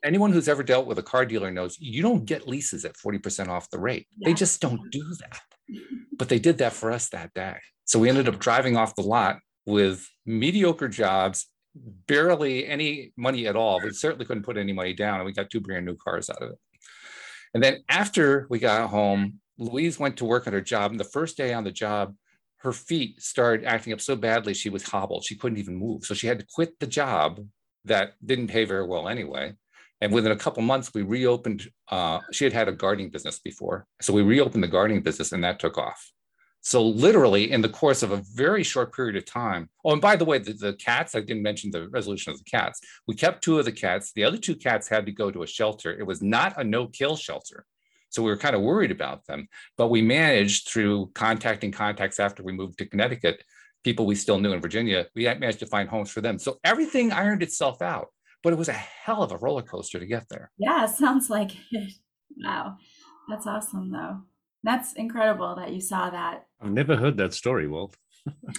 anyone 0.03 0.33
who's 0.33 0.49
ever 0.49 0.61
dealt 0.61 0.85
with 0.85 0.99
a 0.99 1.03
car 1.03 1.25
dealer 1.25 1.51
knows 1.51 1.79
you 1.79 2.01
don't 2.01 2.25
get 2.25 2.47
leases 2.47 2.83
at 2.83 2.97
40% 2.97 3.47
off 3.47 3.69
the 3.69 3.79
rate. 3.79 4.07
Yeah. 4.17 4.27
They 4.27 4.33
just 4.33 4.59
don't 4.59 4.91
do 4.91 5.03
that. 5.21 5.41
But 6.17 6.27
they 6.27 6.37
did 6.37 6.57
that 6.57 6.73
for 6.73 6.91
us 6.91 7.09
that 7.09 7.33
day. 7.33 7.57
So 7.85 7.97
we 7.97 8.09
ended 8.09 8.27
up 8.27 8.39
driving 8.39 8.75
off 8.75 8.95
the 8.95 9.03
lot 9.03 9.39
with 9.65 10.05
mediocre 10.25 10.89
jobs, 10.89 11.47
barely 12.07 12.67
any 12.67 13.13
money 13.17 13.47
at 13.47 13.55
all. 13.55 13.79
We 13.81 13.91
certainly 13.91 14.25
couldn't 14.25 14.43
put 14.43 14.57
any 14.57 14.73
money 14.73 14.93
down, 14.93 15.15
and 15.15 15.25
we 15.25 15.33
got 15.33 15.49
two 15.49 15.61
brand 15.61 15.85
new 15.85 15.95
cars 15.95 16.29
out 16.29 16.41
of 16.41 16.51
it. 16.51 16.57
And 17.53 17.63
then 17.63 17.83
after 17.87 18.47
we 18.49 18.59
got 18.59 18.89
home, 18.89 19.39
Louise 19.57 19.97
went 19.97 20.17
to 20.17 20.25
work 20.25 20.45
at 20.45 20.53
her 20.53 20.61
job. 20.61 20.91
And 20.91 20.99
the 20.99 21.05
first 21.05 21.37
day 21.37 21.53
on 21.53 21.63
the 21.63 21.71
job, 21.71 22.15
her 22.65 22.73
feet 22.73 23.21
started 23.21 23.65
acting 23.65 23.93
up 23.93 24.01
so 24.01 24.15
badly 24.15 24.53
she 24.53 24.69
was 24.69 24.83
hobbled. 24.83 25.23
She 25.23 25.35
couldn't 25.35 25.59
even 25.59 25.75
move. 25.75 26.03
So 26.03 26.13
she 26.13 26.27
had 26.27 26.39
to 26.39 26.47
quit 26.53 26.77
the 26.79 26.87
job 26.87 27.39
that 27.85 28.13
didn't 28.25 28.47
pay 28.47 28.65
very 28.65 28.85
well 28.85 29.07
anyway. 29.07 29.53
And 30.01 30.11
within 30.11 30.31
a 30.33 30.35
couple 30.35 30.61
months, 30.63 30.91
we 30.93 31.03
reopened. 31.03 31.69
Uh, 31.89 32.19
she 32.31 32.43
had 32.43 32.53
had 32.53 32.67
a 32.67 32.73
gardening 32.73 33.11
business 33.11 33.39
before. 33.39 33.85
So 34.01 34.13
we 34.13 34.23
reopened 34.23 34.63
the 34.63 34.67
gardening 34.67 35.03
business 35.03 35.31
and 35.31 35.43
that 35.43 35.59
took 35.59 35.77
off. 35.77 36.11
So 36.61 36.83
literally 36.83 37.51
in 37.51 37.61
the 37.61 37.69
course 37.69 38.01
of 38.01 38.11
a 38.11 38.23
very 38.33 38.63
short 38.63 38.93
period 38.93 39.15
of 39.15 39.25
time. 39.25 39.69
Oh, 39.85 39.91
and 39.91 40.01
by 40.01 40.15
the 40.15 40.25
way, 40.25 40.39
the, 40.39 40.53
the 40.53 40.73
cats, 40.73 41.13
I 41.13 41.19
didn't 41.19 41.43
mention 41.43 41.69
the 41.69 41.87
resolution 41.89 42.33
of 42.33 42.39
the 42.39 42.43
cats. 42.43 42.81
We 43.07 43.13
kept 43.13 43.43
two 43.43 43.59
of 43.59 43.65
the 43.65 43.71
cats. 43.71 44.11
The 44.15 44.23
other 44.23 44.37
two 44.37 44.55
cats 44.55 44.89
had 44.89 45.05
to 45.05 45.11
go 45.11 45.29
to 45.29 45.43
a 45.43 45.47
shelter. 45.47 45.91
It 45.97 46.07
was 46.07 46.23
not 46.23 46.59
a 46.59 46.63
no-kill 46.63 47.15
shelter. 47.15 47.65
So 48.15 48.23
we 48.23 48.29
were 48.31 48.37
kind 48.37 48.55
of 48.55 48.61
worried 48.61 48.91
about 48.91 49.25
them, 49.25 49.49
but 49.77 49.89
we 49.89 50.01
managed 50.01 50.69
through 50.69 51.11
contacting 51.13 51.71
contacts 51.71 52.17
after 52.17 52.43
we 52.43 52.53
moved 52.53 52.77
to 52.77 52.85
Connecticut, 52.85 53.43
people 53.83 54.05
we 54.05 54.15
still 54.15 54.39
knew 54.39 54.53
in 54.53 54.61
Virginia, 54.61 55.07
we 55.15 55.25
managed 55.25 55.59
to 55.59 55.65
find 55.65 55.89
homes 55.89 56.09
for 56.09 56.21
them. 56.21 56.39
So 56.39 56.57
everything 56.63 57.11
ironed 57.11 57.43
itself 57.43 57.81
out, 57.81 58.07
but 58.41 58.53
it 58.53 58.55
was 58.55 58.69
a 58.69 58.73
hell 58.73 59.21
of 59.21 59.33
a 59.33 59.37
roller 59.37 59.63
coaster 59.63 59.99
to 59.99 60.05
get 60.05 60.29
there. 60.29 60.49
Yeah, 60.57 60.85
sounds 60.85 61.29
like 61.29 61.51
it. 61.71 61.91
Wow. 62.37 62.77
That's 63.27 63.45
awesome, 63.47 63.91
though. 63.91 64.21
That's 64.63 64.93
incredible 64.93 65.55
that 65.57 65.73
you 65.73 65.81
saw 65.81 66.09
that. 66.09 66.45
I've 66.61 66.71
never 66.71 66.95
heard 66.95 67.17
that 67.17 67.33
story, 67.33 67.67
Walt. 67.67 67.97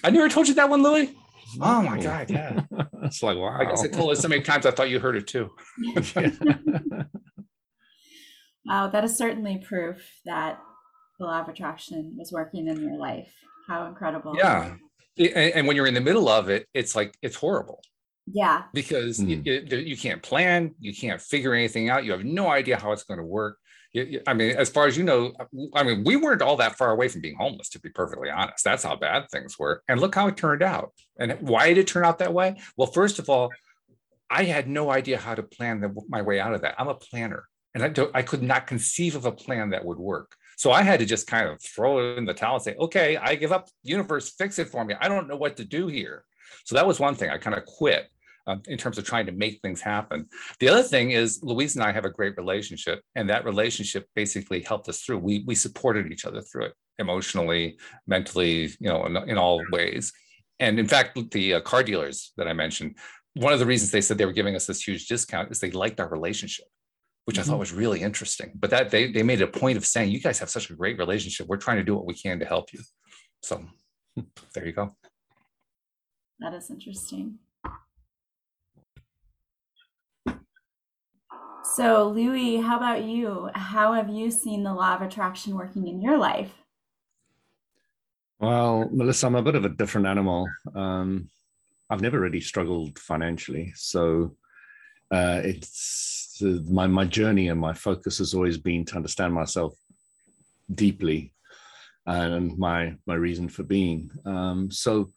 I 0.04 0.10
never 0.10 0.28
told 0.28 0.48
you 0.48 0.54
that 0.54 0.68
one, 0.68 0.82
Lily. 0.82 1.16
Oh 1.60 1.80
my 1.80 1.98
God, 1.98 2.30
yeah. 2.30 2.60
it's 3.04 3.22
like 3.22 3.38
wow. 3.38 3.56
I 3.58 3.64
guess 3.64 3.82
I 3.82 3.88
told 3.88 4.12
it 4.12 4.16
so 4.16 4.28
many 4.28 4.42
times 4.42 4.66
I 4.66 4.70
thought 4.70 4.90
you 4.90 4.98
heard 4.98 5.16
it 5.16 5.26
too. 5.26 5.50
wow, 8.66 8.88
that 8.88 9.04
is 9.04 9.16
certainly 9.16 9.58
proof 9.58 9.98
that 10.24 10.58
the 11.18 11.24
law 11.24 11.40
of 11.40 11.48
attraction 11.48 12.14
was 12.18 12.32
working 12.32 12.68
in 12.68 12.80
your 12.82 12.96
life. 12.98 13.32
How 13.66 13.86
incredible. 13.86 14.34
Yeah. 14.36 14.74
And 15.34 15.66
when 15.66 15.76
you're 15.76 15.86
in 15.86 15.94
the 15.94 16.00
middle 16.00 16.28
of 16.28 16.50
it, 16.50 16.66
it's 16.74 16.94
like 16.94 17.16
it's 17.22 17.36
horrible. 17.36 17.80
Yeah. 18.26 18.64
Because 18.74 19.18
mm. 19.18 19.46
you, 19.46 19.78
you 19.78 19.96
can't 19.96 20.22
plan, 20.22 20.74
you 20.80 20.94
can't 20.94 21.20
figure 21.20 21.54
anything 21.54 21.88
out, 21.88 22.04
you 22.04 22.12
have 22.12 22.24
no 22.24 22.48
idea 22.50 22.76
how 22.76 22.92
it's 22.92 23.04
going 23.04 23.18
to 23.18 23.24
work. 23.24 23.58
I 24.26 24.34
mean, 24.34 24.54
as 24.56 24.68
far 24.68 24.86
as 24.86 24.98
you 24.98 25.04
know, 25.04 25.32
I 25.72 25.82
mean, 25.82 26.04
we 26.04 26.16
weren't 26.16 26.42
all 26.42 26.56
that 26.56 26.76
far 26.76 26.90
away 26.90 27.08
from 27.08 27.22
being 27.22 27.36
homeless, 27.36 27.70
to 27.70 27.80
be 27.80 27.88
perfectly 27.88 28.28
honest. 28.28 28.62
That's 28.62 28.82
how 28.82 28.94
bad 28.94 29.30
things 29.30 29.58
were. 29.58 29.82
And 29.88 30.00
look 30.00 30.14
how 30.14 30.26
it 30.26 30.36
turned 30.36 30.62
out. 30.62 30.92
And 31.18 31.32
why 31.40 31.68
did 31.68 31.78
it 31.78 31.86
turn 31.86 32.04
out 32.04 32.18
that 32.18 32.34
way? 32.34 32.56
Well, 32.76 32.88
first 32.88 33.18
of 33.18 33.30
all, 33.30 33.50
I 34.28 34.44
had 34.44 34.68
no 34.68 34.90
idea 34.90 35.16
how 35.16 35.34
to 35.34 35.42
plan 35.42 35.80
the, 35.80 35.94
my 36.08 36.20
way 36.20 36.38
out 36.40 36.52
of 36.52 36.60
that. 36.60 36.74
I'm 36.78 36.88
a 36.88 36.94
planner, 36.94 37.44
and 37.76 37.84
I, 37.84 38.18
I 38.18 38.22
could 38.22 38.42
not 38.42 38.66
conceive 38.66 39.14
of 39.14 39.26
a 39.26 39.32
plan 39.32 39.68
that 39.70 39.84
would 39.84 39.98
work. 39.98 40.34
So 40.56 40.72
I 40.72 40.82
had 40.82 40.98
to 41.00 41.06
just 41.06 41.26
kind 41.26 41.46
of 41.46 41.60
throw 41.62 41.98
it 41.98 42.16
in 42.16 42.24
the 42.24 42.32
towel 42.32 42.54
and 42.54 42.64
say, 42.64 42.74
okay, 42.76 43.18
I 43.18 43.34
give 43.34 43.52
up. 43.52 43.68
Universe, 43.82 44.30
fix 44.30 44.58
it 44.58 44.68
for 44.68 44.82
me. 44.82 44.94
I 44.98 45.08
don't 45.08 45.28
know 45.28 45.36
what 45.36 45.58
to 45.58 45.64
do 45.64 45.86
here. 45.86 46.24
So 46.64 46.74
that 46.74 46.86
was 46.86 46.98
one 46.98 47.14
thing. 47.14 47.28
I 47.28 47.36
kind 47.36 47.54
of 47.54 47.66
quit 47.66 48.08
uh, 48.46 48.56
in 48.66 48.78
terms 48.78 48.96
of 48.96 49.04
trying 49.04 49.26
to 49.26 49.32
make 49.32 49.60
things 49.60 49.82
happen. 49.82 50.26
The 50.58 50.70
other 50.70 50.82
thing 50.82 51.10
is 51.10 51.40
Louise 51.42 51.76
and 51.76 51.84
I 51.84 51.92
have 51.92 52.06
a 52.06 52.10
great 52.10 52.38
relationship, 52.38 53.02
and 53.14 53.28
that 53.28 53.44
relationship 53.44 54.06
basically 54.14 54.62
helped 54.62 54.88
us 54.88 55.02
through. 55.02 55.18
We 55.18 55.44
we 55.46 55.54
supported 55.54 56.10
each 56.10 56.24
other 56.24 56.40
through 56.40 56.66
it 56.66 56.74
emotionally, 56.98 57.76
mentally, 58.06 58.70
you 58.80 58.88
know, 58.88 59.04
in, 59.04 59.16
in 59.28 59.36
all 59.36 59.62
ways. 59.70 60.14
And 60.60 60.78
in 60.78 60.88
fact, 60.88 61.18
the 61.32 61.54
uh, 61.54 61.60
car 61.60 61.82
dealers 61.82 62.32
that 62.38 62.48
I 62.48 62.54
mentioned, 62.54 62.96
one 63.34 63.52
of 63.52 63.58
the 63.58 63.66
reasons 63.66 63.90
they 63.90 64.00
said 64.00 64.16
they 64.16 64.24
were 64.24 64.32
giving 64.32 64.56
us 64.56 64.66
this 64.66 64.86
huge 64.86 65.06
discount 65.08 65.50
is 65.50 65.60
they 65.60 65.72
liked 65.72 66.00
our 66.00 66.08
relationship 66.08 66.64
which 67.26 67.38
I 67.38 67.42
thought 67.42 67.52
mm-hmm. 67.52 67.60
was 67.60 67.72
really 67.72 68.02
interesting. 68.02 68.52
But 68.54 68.70
that 68.70 68.90
they 68.90 69.10
they 69.10 69.22
made 69.22 69.42
a 69.42 69.46
point 69.46 69.76
of 69.76 69.84
saying, 69.84 70.10
"You 70.10 70.20
guys 70.20 70.38
have 70.38 70.48
such 70.48 70.70
a 70.70 70.74
great 70.74 70.96
relationship. 70.96 71.48
We're 71.48 71.58
trying 71.58 71.78
to 71.78 71.84
do 71.84 71.94
what 71.94 72.06
we 72.06 72.14
can 72.14 72.38
to 72.38 72.46
help 72.46 72.72
you." 72.72 72.80
So 73.42 73.62
there 74.54 74.66
you 74.66 74.72
go. 74.72 74.96
That 76.38 76.54
is 76.54 76.70
interesting. 76.70 77.38
So, 81.74 82.08
Louis, 82.08 82.58
how 82.58 82.76
about 82.76 83.02
you? 83.02 83.50
How 83.54 83.92
have 83.92 84.08
you 84.08 84.30
seen 84.30 84.62
the 84.62 84.72
law 84.72 84.94
of 84.94 85.02
attraction 85.02 85.56
working 85.56 85.88
in 85.88 86.00
your 86.00 86.16
life? 86.16 86.52
Well, 88.38 88.88
Melissa, 88.92 89.26
I'm 89.26 89.34
a 89.34 89.42
bit 89.42 89.56
of 89.56 89.64
a 89.64 89.70
different 89.70 90.06
animal. 90.06 90.48
Um, 90.74 91.28
I've 91.90 92.02
never 92.02 92.20
really 92.20 92.40
struggled 92.40 92.98
financially, 92.98 93.72
so 93.74 94.36
uh, 95.10 95.40
it's 95.42 96.25
uh, 96.42 96.58
my 96.70 96.86
my 96.86 97.04
journey 97.04 97.48
and 97.48 97.60
my 97.60 97.72
focus 97.72 98.18
has 98.18 98.34
always 98.34 98.58
been 98.58 98.84
to 98.86 98.96
understand 98.96 99.34
myself 99.34 99.74
deeply 100.74 101.32
and 102.06 102.56
my 102.58 102.94
my 103.06 103.14
reason 103.14 103.48
for 103.48 103.62
being. 103.62 104.10
Um, 104.24 104.70
so 104.70 105.12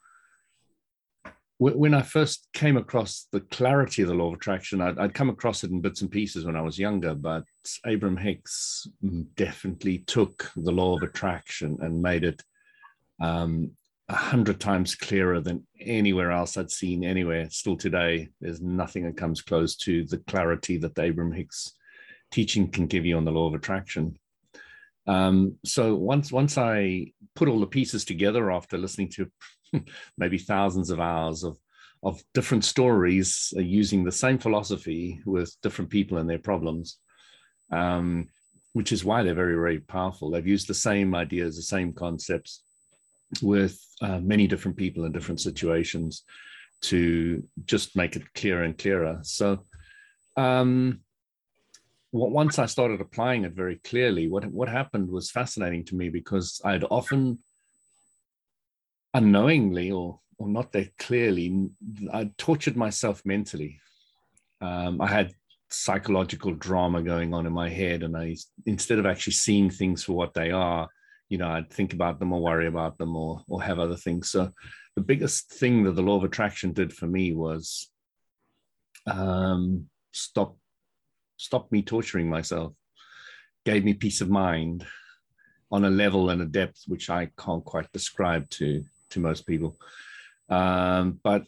when 1.60 1.93
I 1.93 2.03
first 2.03 2.47
came 2.53 2.77
across 2.77 3.27
the 3.34 3.41
clarity 3.41 4.01
of 4.01 4.08
the 4.08 4.13
law 4.13 4.29
of 4.29 4.36
attraction, 4.36 4.79
I'd, 4.79 4.97
I'd, 4.97 5.13
come 5.13 5.29
across 5.29 5.65
it 5.65 5.71
in 5.71 5.82
bits 5.82 6.01
and 6.01 6.10
pieces 6.10 6.45
when 6.45 6.55
I 6.55 6.62
was 6.62 6.79
younger, 6.79 7.13
but 7.13 7.43
Abraham 7.86 8.15
Hicks 8.15 8.88
definitely 9.36 9.97
took 10.08 10.49
the 10.55 10.71
law 10.71 10.95
of 10.95 11.03
attraction 11.03 11.77
and 11.82 12.01
made 12.01 12.23
it 12.23 12.41
um, 13.21 13.71
a 14.10 14.15
hundred 14.15 14.60
times 14.60 14.95
clearer 14.95 15.39
than 15.39 15.65
anywhere 15.80 16.32
else 16.32 16.58
I'd 16.58 16.72
seen 16.72 17.04
anywhere. 17.04 17.48
Still 17.52 17.78
today, 17.78 18.30
there's 18.41 18.60
nothing 18.60 19.06
that 19.06 19.17
comes 19.17 19.41
close 19.41 19.76
to 19.78 20.04
the 20.06 20.17
clarity 20.17 20.78
that 20.78 20.95
the 20.95 21.04
Abraham 21.04 21.32
Hicks 21.32 21.74
teaching 22.32 22.72
can 22.72 22.88
give 22.88 23.06
you 23.06 23.17
on 23.17 23.26
the 23.26 23.32
law 23.32 23.48
of 23.48 23.54
attraction. 23.54 24.17
Um, 25.06 25.58
so 25.63 25.95
once 25.95 26.32
once 26.32 26.58
I 26.58 27.13
put 27.36 27.48
all 27.48 27.60
the 27.60 27.67
pieces 27.67 28.04
together 28.04 28.52
after 28.52 28.78
listening 28.78 29.10
to 29.10 29.32
maybe 30.17 30.39
thousands 30.39 30.89
of 30.89 31.00
hours 31.00 31.43
of 31.43 31.58
of 32.02 32.24
different 32.34 32.65
stories 32.65 33.54
uh, 33.58 33.62
using 33.62 34.04
the 34.04 34.12
same 34.12 34.39
philosophy 34.39 35.22
with 35.26 35.56
different 35.62 35.91
people 35.91 36.17
and 36.17 36.30
their 36.30 36.39
problems, 36.39 36.98
um, 37.72 38.28
which 38.74 38.91
is 38.91 39.06
why 39.06 39.22
they're 39.22 39.36
very 39.36 39.56
very 39.56 39.80
powerful. 39.80 40.32
They've 40.32 40.48
used 40.48 40.67
the 40.67 40.74
same 40.74 41.13
ideas, 41.13 41.56
the 41.56 41.62
same 41.62 41.93
concepts 41.93 42.63
with 43.42 43.80
uh, 44.02 44.20
many 44.20 44.48
different 44.48 44.78
people 44.78 45.06
in 45.06 45.12
different 45.12 45.42
situations 45.42 46.24
to 46.82 47.44
just 47.65 47.96
make 47.96 48.15
it 48.15 48.34
clearer 48.34 48.63
and 48.63 48.78
clearer. 48.78 49.20
So 49.22 49.65
um, 50.38 51.02
once 52.12 52.58
I 52.58 52.65
started 52.65 53.02
applying 53.02 53.44
it 53.44 53.54
very 53.54 53.76
clearly, 53.78 54.28
what 54.28 54.46
what 54.46 54.70
happened 54.70 55.10
was 55.10 55.32
fascinating 55.32 55.86
to 55.86 55.96
me 55.96 56.10
because 56.10 56.62
I'd 56.63 56.84
often 56.89 57.39
unknowingly 59.13 59.92
or 59.92 60.20
or 60.38 60.48
not 60.48 60.72
that 60.72 60.98
clearly, 60.98 61.70
I 62.13 62.32
tortured 62.38 62.78
myself 62.78 63.22
mentally. 63.26 63.82
Um, 64.62 65.02
I 65.02 65.08
had 65.08 65.34
psychological 65.70 66.54
drama 66.54 67.02
going 67.02 67.34
on 67.34 67.46
in 67.46 67.54
my 67.54 67.70
head, 67.70 68.04
and 68.04 68.18
I 68.18 68.38
instead 68.65 69.00
of 69.00 69.06
actually 69.06 69.34
seeing 69.34 69.70
things 69.70 70.04
for 70.04 70.13
what 70.13 70.34
they 70.34 70.52
are, 70.52 70.88
you 71.30 71.38
know, 71.38 71.48
I'd 71.48 71.72
think 71.72 71.94
about 71.94 72.20
them 72.20 72.34
or 72.34 72.42
worry 72.42 72.68
about 72.68 72.98
them 72.98 73.15
or 73.15 73.42
or 73.48 73.62
have 73.62 73.80
other 73.80 73.96
things. 73.96 74.30
So 74.30 74.52
the 74.96 75.02
biggest 75.02 75.52
thing 75.54 75.84
that 75.84 75.94
the 75.94 76.02
law 76.02 76.18
of 76.18 76.24
attraction 76.24 76.74
did 76.74 76.92
for 76.92 77.08
me 77.08 77.34
was 77.34 77.89
um, 79.06 79.86
stop 80.12 80.58
stop 81.38 81.72
me 81.72 81.82
torturing 81.82 82.30
myself, 82.30 82.74
gave 83.65 83.86
me 83.86 83.94
peace 83.94 84.22
of 84.22 84.30
mind 84.30 84.86
on 85.72 85.86
a 85.86 85.89
level 85.89 86.32
and 86.32 86.42
a 86.42 86.46
depth 86.46 86.84
which 86.88 87.10
I 87.10 87.30
can't 87.38 87.63
quite 87.63 87.92
describe 87.92 88.50
to 88.52 88.84
to 89.12 89.20
most 89.20 89.46
people. 89.46 89.78
Um, 90.50 91.20
but 91.24 91.44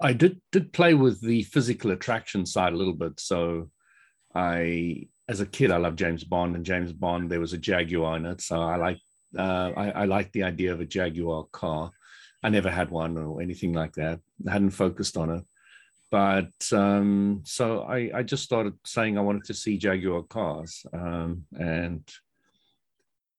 I 0.00 0.12
did 0.12 0.40
did 0.50 0.72
play 0.72 0.94
with 0.94 1.20
the 1.20 1.42
physical 1.44 1.90
attraction 1.92 2.46
side 2.46 2.72
a 2.72 2.76
little 2.76 2.94
bit. 2.94 3.20
So 3.20 3.70
I, 4.34 5.08
as 5.30 5.40
a 5.40 5.46
kid, 5.46 5.70
I 5.70 5.76
loved 5.76 5.96
James 5.96 6.24
Bond, 6.24 6.56
and 6.56 6.66
James 6.66 6.92
Bond 6.92 7.30
there 7.30 7.38
was 7.38 7.52
a 7.52 7.58
Jaguar 7.58 8.16
in 8.16 8.26
it. 8.26 8.40
So 8.40 8.60
I 8.60 8.76
like 8.76 8.98
uh, 9.38 9.70
I, 9.76 9.90
I 9.90 10.04
like 10.06 10.32
the 10.32 10.42
idea 10.42 10.72
of 10.72 10.80
a 10.80 10.84
Jaguar 10.84 11.46
car. 11.52 11.92
I 12.42 12.48
never 12.48 12.68
had 12.68 12.90
one 12.90 13.16
or 13.16 13.40
anything 13.40 13.72
like 13.72 13.92
that. 13.92 14.18
I 14.46 14.50
hadn't 14.50 14.70
focused 14.70 15.16
on 15.16 15.30
it. 15.30 15.44
But 16.10 16.72
um, 16.72 17.42
so 17.44 17.82
I, 17.82 18.10
I 18.12 18.22
just 18.24 18.42
started 18.42 18.74
saying 18.84 19.16
I 19.16 19.20
wanted 19.20 19.44
to 19.44 19.54
see 19.54 19.78
Jaguar 19.78 20.24
cars. 20.24 20.84
Um, 20.92 21.44
and 21.56 22.02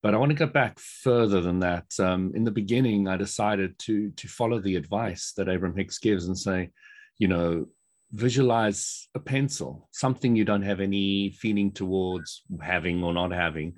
but 0.02 0.14
I 0.14 0.18
want 0.18 0.30
to 0.30 0.46
go 0.46 0.48
back 0.48 0.80
further 0.80 1.42
than 1.42 1.60
that. 1.60 1.88
Um, 2.00 2.32
in 2.34 2.46
the 2.46 2.52
beginning, 2.52 3.10
I 3.10 3.18
decided 3.18 3.78
to 3.80 4.12
to 4.12 4.28
follow 4.30 4.60
the 4.62 4.78
advice 4.78 5.34
that 5.36 5.50
Abraham 5.50 5.78
Hicks 5.78 5.98
gives 5.98 6.28
and 6.28 6.38
say, 6.38 6.72
you 7.18 7.28
know, 7.28 7.68
visualize 8.12 9.08
a 9.16 9.20
pencil, 9.20 9.88
something 9.92 10.36
you 10.36 10.46
don't 10.46 10.62
have 10.64 10.80
any 10.80 11.32
feeling 11.32 11.72
towards 11.72 12.44
having 12.62 13.04
or 13.04 13.14
not 13.14 13.32
having, 13.32 13.76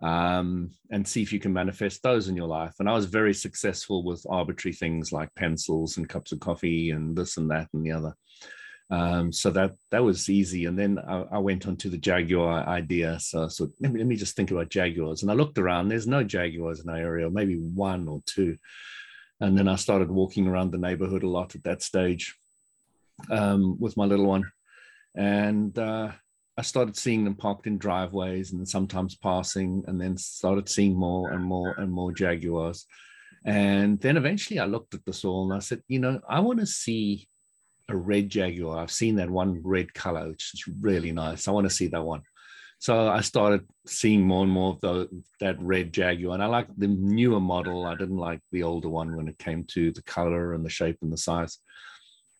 um, 0.00 0.70
and 0.90 1.06
see 1.06 1.22
if 1.22 1.32
you 1.32 1.40
can 1.40 1.52
manifest 1.52 2.02
those 2.02 2.28
in 2.28 2.36
your 2.36 2.46
life. 2.46 2.74
And 2.78 2.88
I 2.88 2.92
was 2.92 3.06
very 3.06 3.34
successful 3.34 4.04
with 4.04 4.24
arbitrary 4.28 4.74
things 4.74 5.12
like 5.12 5.34
pencils 5.34 5.96
and 5.96 6.08
cups 6.08 6.32
of 6.32 6.40
coffee 6.40 6.90
and 6.90 7.16
this 7.16 7.36
and 7.36 7.50
that 7.50 7.68
and 7.72 7.84
the 7.84 7.92
other. 7.92 8.14
Um, 8.90 9.32
so 9.32 9.50
that 9.50 9.72
that 9.90 10.04
was 10.04 10.28
easy. 10.28 10.66
And 10.66 10.78
then 10.78 10.98
I, 10.98 11.24
I, 11.32 11.38
went 11.38 11.66
on 11.66 11.76
to 11.78 11.88
the 11.88 11.96
Jaguar 11.96 12.68
idea. 12.68 13.18
So, 13.18 13.48
so 13.48 13.70
let, 13.80 13.92
me, 13.92 13.98
let 13.98 14.06
me 14.06 14.14
just 14.14 14.36
think 14.36 14.50
about 14.50 14.68
Jaguars. 14.68 15.22
And 15.22 15.30
I 15.30 15.34
looked 15.34 15.56
around, 15.56 15.88
there's 15.88 16.06
no 16.06 16.22
Jaguars 16.22 16.80
in 16.80 16.90
our 16.90 16.98
area, 16.98 17.30
maybe 17.30 17.56
one 17.56 18.06
or 18.08 18.22
two. 18.26 18.58
And 19.40 19.56
then 19.58 19.68
I 19.68 19.76
started 19.76 20.10
walking 20.10 20.46
around 20.46 20.70
the 20.70 20.78
neighborhood 20.78 21.22
a 21.22 21.28
lot 21.28 21.54
at 21.54 21.64
that 21.64 21.82
stage 21.82 22.36
um, 23.30 23.78
with 23.78 23.96
my 23.96 24.04
little 24.04 24.26
one. 24.26 24.44
And 25.14 25.78
uh, 25.78 26.12
I 26.56 26.62
started 26.62 26.96
seeing 26.96 27.24
them 27.24 27.34
parked 27.34 27.66
in 27.66 27.78
driveways 27.78 28.52
and 28.52 28.68
sometimes 28.68 29.16
passing, 29.16 29.84
and 29.86 30.00
then 30.00 30.16
started 30.16 30.68
seeing 30.68 30.94
more 30.94 31.32
and 31.32 31.42
more 31.42 31.74
and 31.78 31.90
more 31.90 32.12
Jaguars. 32.12 32.86
And 33.44 34.00
then 34.00 34.16
eventually 34.16 34.58
I 34.58 34.64
looked 34.64 34.94
at 34.94 35.04
this 35.04 35.24
all 35.24 35.44
and 35.44 35.54
I 35.54 35.58
said, 35.60 35.82
you 35.88 35.98
know, 35.98 36.20
I 36.28 36.40
want 36.40 36.60
to 36.60 36.66
see 36.66 37.28
a 37.88 37.96
red 37.96 38.30
Jaguar. 38.30 38.78
I've 38.78 38.90
seen 38.90 39.16
that 39.16 39.28
one 39.28 39.60
red 39.62 39.92
color, 39.92 40.28
which 40.28 40.52
is 40.54 40.64
really 40.80 41.12
nice. 41.12 41.46
I 41.46 41.50
want 41.50 41.68
to 41.68 41.74
see 41.74 41.88
that 41.88 42.02
one. 42.02 42.22
So 42.78 43.08
I 43.08 43.20
started 43.20 43.66
seeing 43.86 44.22
more 44.22 44.42
and 44.42 44.52
more 44.52 44.72
of 44.74 44.80
the, 44.80 45.22
that 45.40 45.60
red 45.60 45.92
Jaguar, 45.92 46.34
and 46.34 46.42
I 46.42 46.46
like 46.46 46.68
the 46.76 46.88
newer 46.88 47.40
model. 47.40 47.86
I 47.86 47.94
didn't 47.94 48.18
like 48.18 48.40
the 48.52 48.62
older 48.62 48.88
one 48.88 49.16
when 49.16 49.28
it 49.28 49.38
came 49.38 49.64
to 49.68 49.90
the 49.90 50.02
color 50.02 50.52
and 50.52 50.64
the 50.64 50.70
shape 50.70 50.98
and 51.00 51.12
the 51.12 51.16
size. 51.16 51.58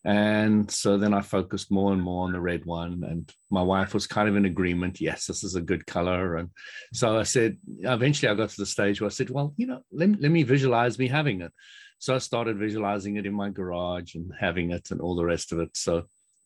And 0.04 0.70
so 0.70 0.98
then 0.98 1.14
I 1.14 1.22
focused 1.22 1.70
more 1.70 1.92
and 1.92 2.02
more 2.02 2.24
on 2.24 2.32
the 2.32 2.40
red 2.40 2.66
one. 2.66 3.02
And 3.08 3.32
my 3.50 3.62
wife 3.62 3.94
was 3.94 4.06
kind 4.06 4.28
of 4.28 4.36
in 4.36 4.44
agreement. 4.44 5.00
Yes, 5.00 5.26
this 5.26 5.42
is 5.42 5.54
a 5.54 5.62
good 5.62 5.86
color. 5.86 6.36
And 6.36 6.50
so 6.92 7.18
I 7.18 7.22
said, 7.22 7.56
eventually 7.80 8.30
I 8.30 8.34
got 8.34 8.50
to 8.50 8.56
the 8.60 8.66
stage 8.66 9.00
where 9.00 9.06
I 9.06 9.10
said, 9.10 9.30
well, 9.30 9.54
you 9.56 9.66
know, 9.66 9.80
let, 9.90 10.20
let 10.20 10.30
me 10.30 10.42
visualize 10.42 10.98
me 10.98 11.08
having 11.08 11.40
it. 11.40 11.52
So 11.98 12.14
I 12.14 12.18
started 12.18 12.58
visualizing 12.58 13.16
it 13.16 13.24
in 13.24 13.32
my 13.32 13.48
garage 13.48 14.14
and 14.14 14.30
having 14.38 14.72
it 14.72 14.90
and 14.90 15.00
all 15.00 15.16
the 15.16 15.24
rest 15.24 15.52
of 15.52 15.60
it. 15.60 15.74
So, 15.74 16.04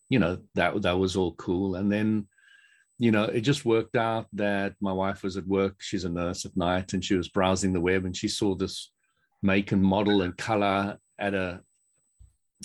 you 0.09 0.21
know, 0.21 0.39
that 0.55 0.81
that 0.83 0.99
was 0.99 1.17
all 1.17 1.35
cool. 1.35 1.75
And 1.75 1.91
then, 1.91 2.29
you 2.99 3.11
know, 3.11 3.25
it 3.25 3.41
just 3.41 3.65
worked 3.65 3.97
out 3.97 4.27
that 4.35 4.75
my 4.81 4.93
wife 4.93 5.25
was 5.25 5.37
at 5.37 5.49
work. 5.49 5.77
She's 5.81 6.05
a 6.05 6.09
nurse 6.09 6.45
at 6.45 6.57
night 6.57 6.93
and 6.93 7.05
she 7.05 7.17
was 7.17 7.29
browsing 7.29 7.73
the 7.73 7.81
web 7.81 8.05
and 8.05 8.17
she 8.17 8.29
saw 8.29 8.55
this 8.55 8.93
make 9.43 9.73
and 9.73 9.83
model 9.83 10.23
and 10.23 10.37
color 10.37 10.99
at 11.19 11.35
a 11.35 11.61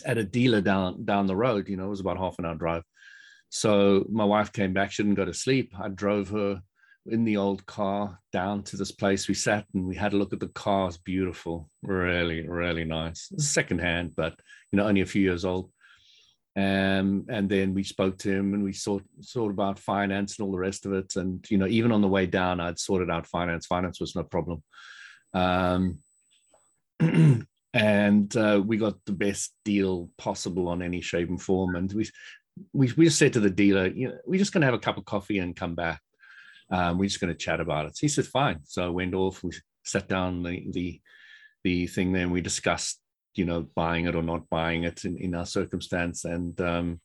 at 0.06 0.18
a 0.18 0.24
dealer 0.24 0.62
down 0.62 1.06
down 1.06 1.28
the 1.28 1.36
road. 1.36 1.68
You 1.70 1.78
know, 1.78 1.86
it 1.86 1.90
was 1.90 2.00
about 2.00 2.18
half 2.18 2.40
an 2.40 2.46
hour 2.46 2.56
drive. 2.56 2.84
So 3.50 4.06
my 4.10 4.26
wife 4.26 4.52
came 4.52 4.74
back. 4.74 4.92
She 4.92 5.04
didn't 5.04 5.16
go 5.16 5.26
to 5.26 5.34
sleep. 5.34 5.74
I 5.80 5.90
drove 5.90 6.30
her 6.30 6.62
in 7.06 7.26
the 7.26 7.38
old 7.38 7.66
car 7.66 8.20
down 8.32 8.64
to 8.64 8.78
this 8.78 8.92
place. 8.92 9.28
We 9.28 9.34
sat 9.34 9.66
and 9.74 9.86
we 9.86 9.96
had 9.96 10.14
a 10.14 10.18
look 10.18 10.34
at 10.34 10.40
the 10.40 10.48
car. 10.48 10.88
It's 10.88 10.98
beautiful, 10.98 11.70
really, 11.82 12.48
really 12.48 12.86
nice. 12.86 13.32
Secondhand, 13.38 14.16
but 14.16 14.40
you 14.72 14.78
know, 14.78 14.88
only 14.88 15.02
a 15.02 15.06
few 15.06 15.22
years 15.22 15.46
old. 15.46 15.70
Um, 16.56 17.26
and 17.30 17.50
then 17.50 17.74
we 17.74 17.84
spoke 17.84 18.20
to 18.20 18.32
him 18.32 18.54
and 18.54 18.64
we 18.64 18.74
sort 18.74 19.04
sort 19.22 19.52
about 19.52 19.80
finance 19.80 20.38
and 20.38 20.46
all 20.46 20.52
the 20.52 20.60
rest 20.60 20.86
of 20.86 20.94
it. 20.94 21.16
And 21.16 21.46
you 21.50 21.58
know, 21.58 21.68
even 21.68 21.92
on 21.92 22.02
the 22.02 22.08
way 22.08 22.26
down, 22.26 22.60
I'd 22.60 22.80
sorted 22.80 23.10
out 23.10 23.28
finance. 23.28 23.66
Finance 23.66 24.00
was 24.00 24.16
no 24.16 24.24
problem. 24.24 24.64
Um, 25.34 26.00
and 27.74 28.36
uh, 28.38 28.62
we 28.64 28.78
got 28.78 28.96
the 29.06 29.14
best 29.14 29.54
deal 29.66 30.10
possible 30.18 30.68
on 30.68 30.82
any 30.82 31.02
shape 31.02 31.30
and 31.30 31.42
form. 31.42 31.76
And 31.76 31.92
we 31.92 32.10
we 32.72 32.92
we 32.96 33.06
just 33.06 33.18
said 33.18 33.34
to 33.34 33.40
the 33.40 33.50
dealer, 33.50 33.88
you 33.88 34.10
know, 34.10 34.18
we're 34.26 34.40
just 34.40 34.54
going 34.54 34.62
to 34.62 34.68
have 34.68 34.76
a 34.76 34.80
cup 34.80 34.98
of 34.98 35.06
coffee 35.06 35.40
and 35.40 35.56
come 35.56 35.76
back. 35.76 36.02
Um, 36.70 36.98
we're 36.98 37.10
just 37.10 37.20
going 37.20 37.34
to 37.34 37.38
chat 37.38 37.60
about 37.60 37.86
it. 37.88 37.98
So 37.98 38.02
he 38.02 38.08
said, 38.08 38.26
fine. 38.26 38.60
So 38.64 38.86
I 38.86 38.90
went 38.90 39.16
off. 39.16 39.44
We 39.44 39.52
sat 39.84 40.08
down 40.08 40.44
the 40.44 40.66
the 40.72 41.02
the 41.64 41.88
thing 41.88 42.14
there, 42.14 42.24
and 42.24 42.32
we 42.32 42.42
discussed, 42.42 43.00
you 43.36 43.46
know, 43.46 43.68
buying 43.76 44.06
it 44.06 44.16
or 44.16 44.24
not 44.24 44.50
buying 44.50 44.84
it 44.84 45.06
in, 45.06 45.18
in 45.18 45.36
our 45.36 45.46
circumstance. 45.46 46.26
And 46.26 46.60
um, 46.62 47.02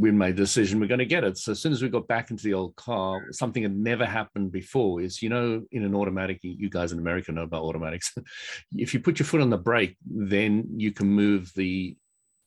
we 0.00 0.10
made 0.10 0.34
the 0.34 0.42
decision 0.42 0.80
we're 0.80 0.86
going 0.86 0.98
to 0.98 1.04
get 1.04 1.24
it. 1.24 1.36
So 1.36 1.52
as 1.52 1.60
soon 1.60 1.72
as 1.72 1.82
we 1.82 1.90
got 1.90 2.08
back 2.08 2.30
into 2.30 2.42
the 2.42 2.54
old 2.54 2.74
car, 2.74 3.20
something 3.32 3.62
had 3.62 3.76
never 3.76 4.06
happened 4.06 4.50
before 4.50 5.02
is, 5.02 5.20
you 5.20 5.28
know, 5.28 5.62
in 5.72 5.84
an 5.84 5.94
automatic, 5.94 6.38
you 6.42 6.70
guys 6.70 6.92
in 6.92 6.98
America 6.98 7.32
know 7.32 7.42
about 7.42 7.64
automatics. 7.64 8.14
if 8.72 8.94
you 8.94 9.00
put 9.00 9.18
your 9.18 9.26
foot 9.26 9.42
on 9.42 9.50
the 9.50 9.58
brake, 9.58 9.98
then 10.06 10.64
you 10.76 10.90
can 10.90 11.06
move 11.06 11.52
the 11.54 11.96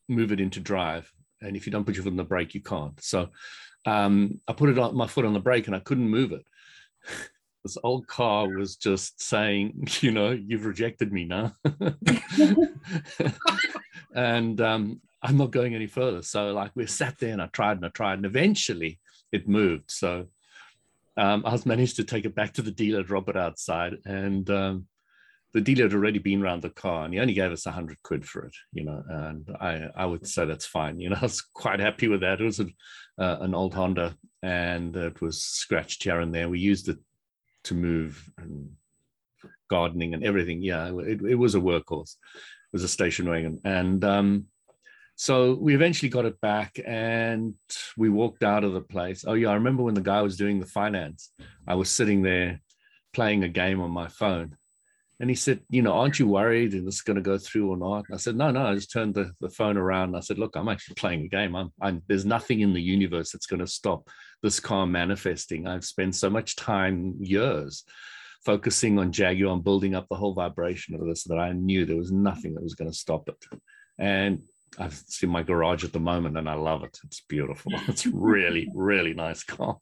move 0.10 0.32
it 0.32 0.40
into 0.40 0.60
drive. 0.60 1.12
And 1.42 1.56
if 1.56 1.68
you 1.68 1.72
don't 1.72 1.86
put 1.86 1.96
your 1.96 2.04
foot 2.04 2.12
on 2.12 2.18
the 2.18 2.24
brake, 2.24 2.56
you 2.56 2.62
can't. 2.62 3.02
So 3.04 3.30
um, 3.86 4.40
I 4.48 4.54
put 4.54 4.70
it 4.70 4.80
on 4.80 4.96
my 4.96 5.08
foot 5.08 5.26
on 5.26 5.34
the 5.34 5.40
brake 5.40 5.68
and 5.68 5.76
I 5.76 5.80
couldn't 5.80 6.10
move 6.10 6.32
it. 6.32 6.46
this 7.64 7.78
old 7.84 8.08
car 8.08 8.48
was 8.50 8.78
just 8.78 9.22
saying, 9.22 9.88
you 10.02 10.12
know, 10.12 10.32
you've 10.32 10.66
rejected 10.66 11.14
me 11.14 11.26
now. 11.26 11.56
And 14.14 14.60
um, 14.62 15.02
I'm 15.22 15.38
not 15.38 15.52
going 15.52 15.76
any 15.76 15.88
further. 15.88 16.22
So 16.22 16.54
like 16.54 16.72
we 16.76 16.86
sat 16.86 17.18
there 17.18 17.34
and 17.34 17.42
I 17.42 17.48
tried 17.48 17.78
and 17.78 17.86
I 17.86 17.90
tried 17.90 18.16
and 18.16 18.26
eventually 18.26 19.00
it 19.32 19.48
moved. 19.48 19.92
So 19.92 20.28
um, 21.18 21.44
I 21.46 21.52
was 21.52 21.66
managed 21.66 21.96
to 21.98 22.04
take 22.04 22.26
it 22.26 22.36
back 22.36 22.54
to 22.54 22.62
the 22.62 22.72
dealer, 22.72 23.04
drop 23.04 23.30
it 23.30 23.38
outside, 23.38 23.98
and 24.06 24.50
um, 24.50 24.88
the 25.54 25.62
dealer 25.62 25.84
had 25.84 25.94
already 25.94 26.20
been 26.20 26.42
around 26.42 26.64
the 26.64 26.72
car 26.72 27.06
and 27.06 27.14
he 27.14 27.20
only 27.20 27.34
gave 27.34 27.52
us 27.52 27.66
a 27.66 27.72
hundred 27.72 28.02
quid 28.04 28.28
for 28.28 28.46
it, 28.46 28.56
you 28.72 28.84
know, 28.84 29.04
and 29.08 29.56
I, 29.62 29.90
I 29.96 30.06
would 30.06 30.28
say 30.28 30.46
that's 30.46 30.66
fine. 30.66 31.00
You 31.00 31.10
know, 31.10 31.18
I 31.22 31.26
was 31.26 31.42
quite 31.42 31.80
happy 31.80 32.08
with 32.08 32.22
that. 32.22 32.42
It 32.42 32.46
was 32.46 32.60
a, 32.60 32.68
uh, 33.18 33.38
an 33.42 33.54
old 33.54 33.74
Honda 33.74 34.16
and 34.42 34.96
it 34.96 35.22
was 35.22 35.44
scratched 35.44 36.04
here 36.04 36.20
and 36.20 36.34
there. 36.34 36.50
We 36.50 36.60
used 36.60 36.90
it 36.90 36.98
to 37.66 37.76
move 37.76 38.30
and 38.38 38.72
gardening 39.70 40.14
and 40.14 40.24
everything. 40.24 40.62
Yeah, 40.62 40.92
it, 41.00 41.22
it 41.22 41.36
was 41.36 41.56
a 41.56 41.60
workhorse. 41.60 42.16
Was 42.74 42.84
a 42.84 42.88
station 42.88 43.30
wagon. 43.30 43.62
And 43.64 44.04
um, 44.04 44.46
so 45.16 45.54
we 45.54 45.76
eventually 45.76 46.10
got 46.10 46.26
it 46.26 46.42
back 46.42 46.80
and 46.86 47.54
we 47.96 48.10
walked 48.10 48.44
out 48.44 48.64
of 48.64 48.74
the 48.74 48.82
place. 48.82 49.24
Oh, 49.28 49.34
yeah, 49.34 49.50
I 49.50 49.54
remember 49.54 49.84
when 49.84 49.94
the 49.94 50.02
guy 50.02 50.22
was 50.22 50.38
doing 50.38 50.60
the 50.60 50.66
finance, 50.66 51.32
I 51.68 51.76
was 51.76 51.90
sitting 51.90 52.24
there 52.24 52.62
playing 53.14 53.44
a 53.44 53.50
game 53.50 53.80
on 53.80 53.92
my 53.92 54.08
phone. 54.08 54.58
And 55.20 55.30
he 55.30 55.36
said, 55.36 55.62
You 55.70 55.84
know, 55.84 55.94
aren't 55.94 56.18
you 56.20 56.28
worried 56.28 56.74
and 56.74 56.88
this 56.88 56.96
is 56.96 57.02
going 57.02 57.16
to 57.16 57.22
go 57.22 57.38
through 57.38 57.70
or 57.70 57.78
not? 57.78 58.06
I 58.12 58.18
said, 58.18 58.36
No, 58.36 58.50
no. 58.50 58.66
I 58.66 58.74
just 58.76 58.92
turned 58.92 59.14
the, 59.14 59.32
the 59.40 59.50
phone 59.50 59.78
around 59.78 60.10
and 60.10 60.18
I 60.18 60.22
said, 60.22 60.40
Look, 60.40 60.56
I'm 60.56 60.68
actually 60.68 60.96
playing 60.96 61.24
a 61.24 61.28
game. 61.28 61.56
I'm, 61.56 61.72
I'm, 61.80 62.02
there's 62.08 62.26
nothing 62.26 62.62
in 62.62 62.74
the 62.74 62.82
universe 62.82 63.32
that's 63.32 63.46
going 63.46 63.60
to 63.60 63.68
stop 63.68 64.10
this 64.42 64.60
car 64.60 64.88
manifesting. 64.88 65.68
I've 65.68 65.86
spent 65.86 66.16
so 66.16 66.30
much 66.30 66.56
time, 66.56 67.16
years, 67.20 67.86
focusing 68.46 69.00
on 69.00 69.12
Jaguar 69.12 69.54
and 69.54 69.64
building 69.64 69.96
up 69.96 70.08
the 70.10 70.16
whole 70.16 70.34
vibration 70.34 70.96
of 70.96 71.06
this 71.06 71.24
that 71.26 71.40
I 71.40 71.54
knew 71.54 71.86
there 71.86 71.96
was 71.96 72.12
nothing 72.12 72.54
that 72.54 72.64
was 72.64 72.76
going 72.76 72.92
to 72.92 72.98
stop 72.98 73.30
it. 73.30 73.46
And 73.98 74.44
I've 74.78 74.94
seen 74.94 75.30
my 75.30 75.44
garage 75.44 75.84
at 75.84 75.94
the 75.94 76.00
moment 76.00 76.38
and 76.38 76.50
I 76.50 76.56
love 76.56 76.84
it. 76.84 76.98
It's 77.04 77.22
beautiful. 77.22 77.72
It's 77.88 78.06
really, 78.06 78.70
really 78.74 79.14
nice 79.14 79.44
car. 79.44 79.78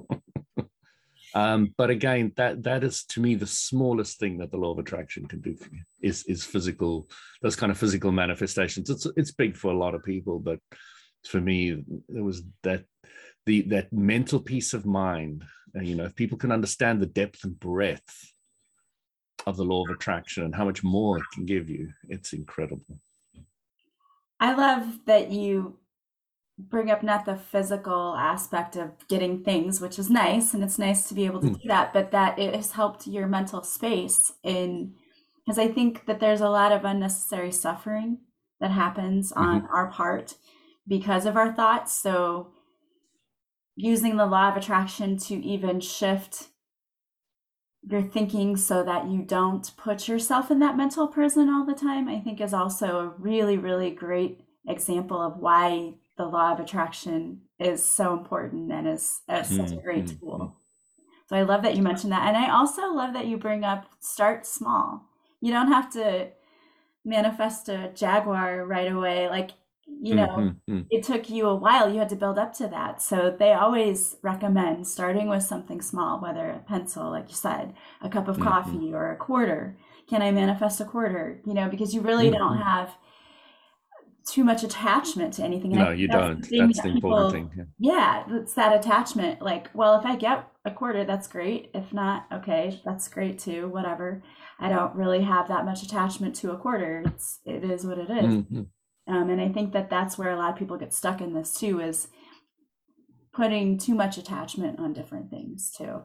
um, 1.33 1.73
but 1.77 1.89
again, 1.89 2.33
that 2.37 2.63
that 2.63 2.83
is 2.83 3.03
to 3.05 3.21
me 3.21 3.35
the 3.35 3.47
smallest 3.47 4.19
thing 4.19 4.37
that 4.39 4.51
the 4.51 4.57
law 4.57 4.71
of 4.71 4.79
attraction 4.79 5.27
can 5.27 5.41
do 5.41 5.55
for 5.55 5.69
you 5.71 5.81
is 6.01 6.23
is 6.25 6.43
physical, 6.43 7.09
those 7.41 7.55
kind 7.55 7.71
of 7.71 7.77
physical 7.77 8.11
manifestations. 8.11 8.89
It's 8.89 9.07
it's 9.15 9.31
big 9.31 9.55
for 9.55 9.71
a 9.71 9.77
lot 9.77 9.95
of 9.95 10.03
people, 10.03 10.39
but 10.39 10.59
for 11.25 11.39
me, 11.39 11.83
it 12.09 12.21
was 12.21 12.43
that 12.63 12.83
the 13.45 13.61
that 13.63 13.93
mental 13.93 14.39
peace 14.39 14.73
of 14.73 14.85
mind. 14.85 15.43
And, 15.73 15.87
you 15.87 15.95
know, 15.95 16.03
if 16.03 16.15
people 16.17 16.37
can 16.37 16.51
understand 16.51 16.99
the 16.99 17.05
depth 17.05 17.45
and 17.45 17.57
breadth 17.57 18.33
of 19.47 19.57
the 19.57 19.63
law 19.63 19.83
of 19.83 19.89
attraction 19.89 20.43
and 20.43 20.55
how 20.55 20.65
much 20.65 20.83
more 20.83 21.17
it 21.17 21.23
can 21.33 21.45
give 21.45 21.69
you, 21.69 21.89
it's 22.09 22.33
incredible. 22.33 22.99
I 24.39 24.53
love 24.53 24.99
that 25.05 25.31
you 25.31 25.77
bring 26.57 26.91
up 26.91 27.03
not 27.03 27.25
the 27.25 27.35
physical 27.35 28.15
aspect 28.15 28.75
of 28.75 28.91
getting 29.07 29.43
things, 29.43 29.81
which 29.81 29.97
is 29.97 30.09
nice, 30.09 30.53
and 30.53 30.63
it's 30.63 30.77
nice 30.79 31.07
to 31.07 31.13
be 31.13 31.25
able 31.25 31.41
to 31.41 31.47
mm. 31.47 31.61
do 31.61 31.67
that, 31.67 31.93
but 31.93 32.11
that 32.11 32.37
it 32.37 32.55
has 32.55 32.71
helped 32.71 33.07
your 33.07 33.27
mental 33.27 33.63
space 33.63 34.31
in 34.43 34.93
because 35.45 35.57
I 35.57 35.69
think 35.69 36.05
that 36.05 36.19
there's 36.19 36.41
a 36.41 36.49
lot 36.49 36.71
of 36.71 36.85
unnecessary 36.85 37.51
suffering 37.51 38.19
that 38.59 38.71
happens 38.71 39.31
mm-hmm. 39.31 39.41
on 39.41 39.67
our 39.73 39.89
part 39.89 40.35
because 40.87 41.25
of 41.25 41.35
our 41.35 41.51
thoughts. 41.51 41.93
So 41.99 42.51
using 43.75 44.17
the 44.17 44.25
law 44.25 44.49
of 44.49 44.57
attraction 44.57 45.17
to 45.17 45.35
even 45.35 45.79
shift 45.79 46.49
your 47.83 48.01
thinking 48.01 48.55
so 48.57 48.83
that 48.83 49.07
you 49.07 49.21
don't 49.23 49.71
put 49.75 50.07
yourself 50.07 50.51
in 50.51 50.59
that 50.59 50.77
mental 50.77 51.07
prison 51.07 51.49
all 51.49 51.65
the 51.65 51.73
time, 51.73 52.07
I 52.07 52.19
think 52.19 52.39
is 52.39 52.53
also 52.53 52.99
a 52.99 53.21
really, 53.21 53.57
really 53.57 53.89
great 53.89 54.41
example 54.67 55.19
of 55.19 55.37
why 55.37 55.95
the 56.17 56.25
law 56.25 56.53
of 56.53 56.59
attraction 56.59 57.41
is 57.59 57.83
so 57.83 58.13
important 58.13 58.71
and 58.71 58.87
is, 58.87 59.21
is 59.29 59.47
such 59.47 59.71
a 59.71 59.75
mm-hmm, 59.75 59.79
great 59.79 60.05
mm-hmm. 60.05 60.25
tool. 60.25 60.57
So 61.27 61.35
I 61.35 61.43
love 61.43 61.63
that 61.63 61.75
you 61.75 61.81
mentioned 61.81 62.11
that. 62.11 62.27
And 62.27 62.37
I 62.37 62.51
also 62.51 62.93
love 62.93 63.13
that 63.13 63.25
you 63.25 63.37
bring 63.37 63.63
up 63.63 63.87
start 63.99 64.45
small. 64.45 65.07
You 65.39 65.51
don't 65.51 65.69
have 65.71 65.91
to 65.93 66.29
manifest 67.03 67.69
a 67.69 67.91
Jaguar 67.95 68.65
right 68.65 68.91
away. 68.91 69.29
Like 69.29 69.51
you 70.01 70.15
know 70.15 70.27
mm-hmm, 70.27 70.73
mm-hmm. 70.73 70.81
it 70.89 71.03
took 71.03 71.29
you 71.29 71.47
a 71.47 71.55
while 71.55 71.91
you 71.91 71.99
had 71.99 72.09
to 72.09 72.15
build 72.15 72.39
up 72.39 72.53
to 72.53 72.67
that 72.67 73.01
so 73.01 73.35
they 73.37 73.53
always 73.53 74.15
recommend 74.23 74.87
starting 74.87 75.27
with 75.27 75.43
something 75.43 75.81
small 75.81 76.19
whether 76.19 76.49
a 76.49 76.59
pencil 76.59 77.11
like 77.11 77.29
you 77.29 77.35
said 77.35 77.73
a 78.01 78.09
cup 78.09 78.27
of 78.27 78.37
mm-hmm. 78.37 78.47
coffee 78.47 78.93
or 78.93 79.11
a 79.11 79.15
quarter 79.15 79.77
can 80.09 80.21
i 80.21 80.31
manifest 80.31 80.81
a 80.81 80.85
quarter 80.85 81.39
you 81.45 81.53
know 81.53 81.69
because 81.69 81.93
you 81.93 82.01
really 82.01 82.29
don't 82.31 82.57
mm-hmm. 82.57 82.63
have 82.63 82.95
too 84.25 84.43
much 84.43 84.63
attachment 84.63 85.33
to 85.33 85.43
anything 85.43 85.71
no 85.71 85.91
you 85.91 86.07
don't 86.07 86.47
the 86.47 86.59
that's 86.59 86.77
that 86.77 86.83
the 86.83 86.93
people, 86.93 87.15
important 87.15 87.51
thing 87.51 87.67
yeah. 87.79 88.23
yeah 88.27 88.37
it's 88.39 88.53
that 88.53 88.75
attachment 88.75 89.41
like 89.41 89.69
well 89.73 89.99
if 89.99 90.05
i 90.05 90.15
get 90.15 90.47
a 90.65 90.71
quarter 90.71 91.03
that's 91.03 91.27
great 91.27 91.69
if 91.73 91.91
not 91.91 92.27
okay 92.31 92.79
that's 92.85 93.07
great 93.07 93.39
too 93.39 93.67
whatever 93.69 94.21
i 94.59 94.69
don't 94.69 94.95
really 94.95 95.23
have 95.23 95.47
that 95.47 95.65
much 95.65 95.81
attachment 95.81 96.35
to 96.35 96.51
a 96.51 96.57
quarter 96.57 97.03
it's 97.07 97.39
it 97.45 97.63
is 97.63 97.85
what 97.85 97.97
it 97.97 98.09
is. 98.09 98.43
Um, 99.07 99.29
and 99.29 99.41
I 99.41 99.49
think 99.49 99.73
that 99.73 99.89
that's 99.89 100.17
where 100.17 100.29
a 100.29 100.37
lot 100.37 100.51
of 100.51 100.57
people 100.57 100.77
get 100.77 100.93
stuck 100.93 101.21
in 101.21 101.33
this 101.33 101.59
too 101.59 101.79
is 101.79 102.07
putting 103.33 103.77
too 103.77 103.95
much 103.95 104.17
attachment 104.17 104.79
on 104.79 104.93
different 104.93 105.29
things 105.29 105.71
too. 105.75 106.03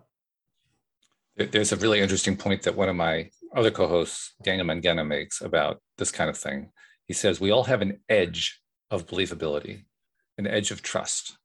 There's 1.36 1.72
a 1.72 1.76
really 1.76 2.00
interesting 2.00 2.36
point 2.36 2.62
that 2.62 2.76
one 2.76 2.88
of 2.88 2.96
my 2.96 3.30
other 3.54 3.70
co-hosts, 3.70 4.34
Daniel 4.42 4.66
Mangena, 4.66 5.06
makes 5.06 5.42
about 5.42 5.82
this 5.98 6.10
kind 6.10 6.30
of 6.30 6.38
thing. 6.38 6.70
He 7.04 7.12
says 7.12 7.40
we 7.40 7.50
all 7.50 7.64
have 7.64 7.82
an 7.82 8.00
edge 8.08 8.60
of 8.90 9.06
believability, 9.06 9.84
an 10.38 10.46
edge 10.46 10.70
of 10.70 10.82
trust, 10.82 11.36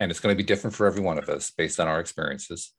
and 0.00 0.10
it's 0.10 0.20
going 0.20 0.34
to 0.34 0.42
be 0.42 0.46
different 0.46 0.74
for 0.74 0.86
every 0.86 1.02
one 1.02 1.18
of 1.18 1.28
us 1.28 1.50
based 1.50 1.78
on 1.80 1.88
our 1.88 2.00
experiences. 2.00 2.72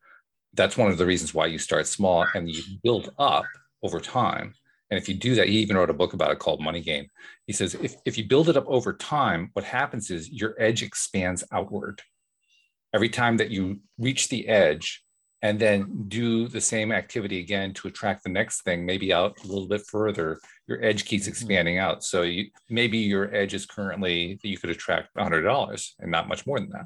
That's 0.54 0.78
one 0.78 0.90
of 0.90 0.98
the 0.98 1.06
reasons 1.06 1.34
why 1.34 1.46
you 1.48 1.60
start 1.60 1.86
small 1.86 2.26
and 2.34 2.50
you 2.50 2.64
build 2.82 3.14
up 3.20 3.46
over 3.84 4.00
time 4.00 4.54
And 4.90 4.98
if 4.98 5.10
you 5.10 5.16
do 5.16 5.36
that, 5.36 5.50
he 5.50 5.60
even 5.60 5.76
wrote 5.76 5.90
a 5.90 5.94
book 5.94 6.14
about 6.14 6.32
it 6.32 6.40
called 6.40 6.62
Money 6.62 6.82
Game. 6.82 7.08
He 7.46 7.54
says 7.54 7.76
if, 7.76 7.96
if 8.06 8.18
you 8.18 8.26
build 8.26 8.50
it 8.50 8.58
up 8.58 8.66
over 8.68 8.94
time, 8.94 9.50
what 9.54 9.66
happens 9.66 10.10
is 10.10 10.30
your 10.30 10.56
edge 10.58 10.82
expands 10.82 11.44
outward. 11.52 12.02
Every 12.94 13.10
time 13.10 13.38
that 13.38 13.50
you 13.50 13.82
reach 13.98 14.30
the 14.30 14.48
edge 14.48 15.04
and 15.42 15.60
then 15.60 16.06
do 16.08 16.48
the 16.48 16.62
same 16.62 16.92
activity 16.92 17.40
again 17.40 17.74
to 17.74 17.88
attract 17.88 18.24
the 18.24 18.30
next 18.30 18.62
thing, 18.62 18.86
maybe 18.86 19.14
out 19.14 19.38
a 19.44 19.48
little 19.48 19.68
bit 19.68 19.86
further, 19.86 20.40
your 20.68 20.84
edge 20.84 21.06
keeps 21.06 21.24
mm-hmm. 21.24 21.32
expanding 21.32 21.78
out. 21.78 22.04
So 22.04 22.22
you 22.22 22.46
maybe 22.70 22.98
your 22.98 23.34
edge 23.36 23.54
is 23.54 23.66
currently 23.66 24.40
that 24.42 24.48
you 24.48 24.58
could 24.58 24.70
attract 24.70 25.14
$100 25.16 25.92
and 26.00 26.12
not 26.12 26.30
much 26.30 26.48
more 26.48 26.60
than 26.60 26.70
that 26.70 26.86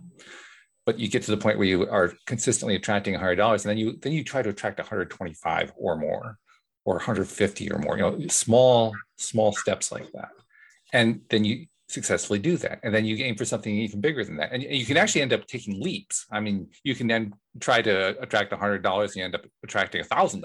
but 0.86 1.00
you 1.00 1.08
get 1.08 1.24
to 1.24 1.32
the 1.32 1.38
point 1.38 1.58
where 1.58 1.68
you 1.68 1.88
are 1.90 2.14
consistently 2.26 2.76
attracting 2.76 3.14
$100 3.14 3.52
and 3.52 3.60
then 3.60 3.78
you 3.78 3.98
then 4.02 4.14
you 4.14 4.24
try 4.24 4.42
to 4.42 4.50
attract 4.50 4.80
125 4.80 5.74
or 5.78 5.96
more 5.96 6.38
or 6.86 6.96
150 6.96 7.72
or 7.72 7.80
more 7.80 7.98
you 7.98 8.04
know 8.04 8.28
small 8.28 8.94
small 9.18 9.52
steps 9.52 9.92
like 9.92 10.12
that. 10.14 10.30
And 10.94 11.22
then 11.30 11.46
you 11.46 11.68
successfully 11.88 12.40
do 12.40 12.58
that. 12.58 12.80
And 12.84 12.94
then 12.94 13.06
you 13.06 13.18
aim 13.18 13.36
for 13.36 13.46
something 13.46 13.74
even 13.74 14.00
bigger 14.02 14.24
than 14.24 14.38
that. 14.38 14.52
And 14.54 14.64
you 14.64 14.86
can 14.86 14.98
actually 14.98 15.22
end 15.22 15.34
up 15.34 15.46
taking 15.46 15.82
leaps. 15.82 16.26
I 16.32 16.40
mean 16.40 16.68
you 16.84 16.96
can 16.96 17.08
then 17.08 17.34
try 17.60 17.82
to 17.82 18.20
attract 18.22 18.52
$100 18.52 19.04
and 19.04 19.16
you 19.16 19.24
end 19.24 19.36
up 19.36 19.46
attracting 19.64 20.04
$1000 20.04 20.44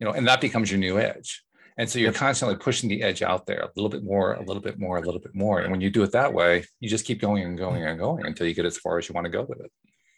you 0.00 0.06
know 0.06 0.12
and 0.12 0.26
that 0.26 0.40
becomes 0.40 0.70
your 0.70 0.80
new 0.80 0.98
edge. 0.98 1.42
And 1.78 1.88
so 1.88 1.98
you're 1.98 2.12
constantly 2.12 2.56
pushing 2.56 2.88
the 2.88 3.02
edge 3.02 3.20
out 3.22 3.44
there 3.44 3.60
a 3.60 3.70
little 3.76 3.90
bit 3.90 4.02
more, 4.02 4.32
a 4.32 4.42
little 4.42 4.62
bit 4.62 4.78
more, 4.78 4.96
a 4.96 5.02
little 5.02 5.20
bit 5.20 5.34
more. 5.34 5.60
And 5.60 5.70
when 5.70 5.82
you 5.82 5.90
do 5.90 6.02
it 6.02 6.12
that 6.12 6.32
way, 6.32 6.64
you 6.80 6.88
just 6.88 7.04
keep 7.04 7.20
going 7.20 7.44
and 7.44 7.58
going 7.58 7.84
and 7.84 7.98
going 7.98 8.24
until 8.24 8.46
you 8.46 8.54
get 8.54 8.64
as 8.64 8.78
far 8.78 8.96
as 8.96 9.08
you 9.08 9.14
want 9.14 9.26
to 9.26 9.30
go 9.30 9.42
with 9.42 9.60
it. 9.60 9.70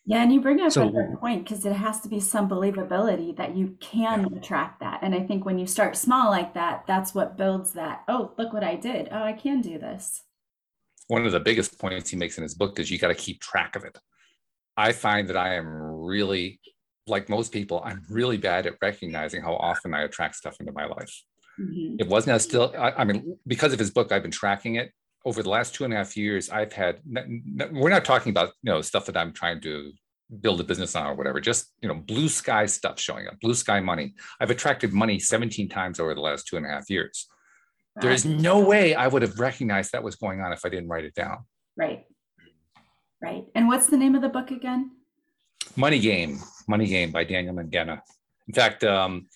Yeah, 0.08 0.22
and 0.22 0.32
you 0.32 0.40
bring 0.40 0.58
up 0.62 0.72
so, 0.72 0.88
a 0.88 0.90
good 0.90 1.20
point 1.20 1.44
because 1.44 1.66
it 1.66 1.74
has 1.74 2.00
to 2.00 2.08
be 2.08 2.18
some 2.18 2.48
believability 2.48 3.36
that 3.36 3.54
you 3.54 3.76
can 3.78 4.24
attract 4.34 4.80
that. 4.80 5.00
And 5.02 5.14
I 5.14 5.20
think 5.20 5.44
when 5.44 5.58
you 5.58 5.66
start 5.66 5.98
small 5.98 6.30
like 6.30 6.54
that, 6.54 6.84
that's 6.86 7.14
what 7.14 7.36
builds 7.36 7.72
that. 7.72 8.04
Oh, 8.08 8.32
look 8.38 8.54
what 8.54 8.64
I 8.64 8.74
did. 8.74 9.10
Oh, 9.12 9.22
I 9.22 9.34
can 9.34 9.60
do 9.60 9.78
this. 9.78 10.22
One 11.08 11.26
of 11.26 11.32
the 11.32 11.40
biggest 11.40 11.78
points 11.78 12.08
he 12.08 12.16
makes 12.16 12.38
in 12.38 12.42
his 12.42 12.54
book 12.54 12.78
is 12.78 12.90
you 12.90 12.98
got 12.98 13.08
to 13.08 13.14
keep 13.14 13.42
track 13.42 13.76
of 13.76 13.84
it. 13.84 13.98
I 14.78 14.92
find 14.92 15.28
that 15.28 15.36
I 15.36 15.56
am 15.56 15.68
really, 15.68 16.58
like 17.06 17.28
most 17.28 17.52
people, 17.52 17.82
I'm 17.84 18.02
really 18.08 18.38
bad 18.38 18.64
at 18.64 18.76
recognizing 18.80 19.42
how 19.42 19.56
often 19.56 19.92
I 19.92 20.04
attract 20.04 20.36
stuff 20.36 20.56
into 20.58 20.72
my 20.72 20.86
life. 20.86 21.22
Mm-hmm. 21.60 21.96
It 21.98 22.08
wasn't 22.08 22.34
as 22.34 22.44
still, 22.44 22.72
I, 22.78 22.92
I, 22.92 23.04
mean, 23.04 23.36
because 23.46 23.74
of 23.74 23.78
his 23.78 23.90
book, 23.90 24.10
I've 24.10 24.22
been 24.22 24.30
tracking 24.30 24.76
it 24.76 24.90
over 25.28 25.42
the 25.42 25.50
last 25.50 25.74
two 25.74 25.84
and 25.84 25.92
a 25.92 25.96
half 25.96 26.16
years. 26.16 26.48
I've 26.48 26.72
had, 26.72 27.00
we're 27.70 27.90
not 27.90 28.06
talking 28.06 28.30
about, 28.30 28.48
you 28.62 28.72
know, 28.72 28.80
stuff 28.80 29.04
that 29.06 29.16
I'm 29.16 29.34
trying 29.34 29.60
to 29.60 29.92
build 30.40 30.58
a 30.60 30.64
business 30.64 30.96
on 30.96 31.06
or 31.06 31.14
whatever, 31.14 31.38
just, 31.38 31.66
you 31.82 31.88
know, 31.88 31.94
blue 31.94 32.30
sky 32.30 32.64
stuff 32.64 32.98
showing 32.98 33.26
up, 33.28 33.38
blue 33.40 33.52
sky 33.52 33.78
money. 33.80 34.14
I've 34.40 34.50
attracted 34.50 34.94
money 34.94 35.18
17 35.18 35.68
times 35.68 36.00
over 36.00 36.14
the 36.14 36.22
last 36.22 36.46
two 36.46 36.56
and 36.56 36.64
a 36.64 36.70
half 36.70 36.88
years. 36.88 37.26
There 38.00 38.10
is 38.10 38.24
no 38.24 38.60
way 38.60 38.94
I 38.94 39.06
would 39.06 39.20
have 39.22 39.38
recognized 39.38 39.92
that 39.92 40.02
was 40.02 40.16
going 40.16 40.40
on 40.40 40.52
if 40.52 40.64
I 40.64 40.70
didn't 40.70 40.88
write 40.88 41.04
it 41.04 41.14
down. 41.14 41.38
Right. 41.76 42.06
Right. 43.20 43.44
And 43.54 43.68
what's 43.68 43.88
the 43.88 43.96
name 43.98 44.14
of 44.14 44.22
the 44.22 44.28
book 44.28 44.50
again? 44.50 44.92
Money 45.76 45.98
Game, 45.98 46.38
Money 46.68 46.86
Game 46.86 47.10
by 47.10 47.24
Daniel 47.24 47.54
Mangena. 47.54 48.00
In 48.46 48.54
fact, 48.54 48.82
um, 48.84 49.26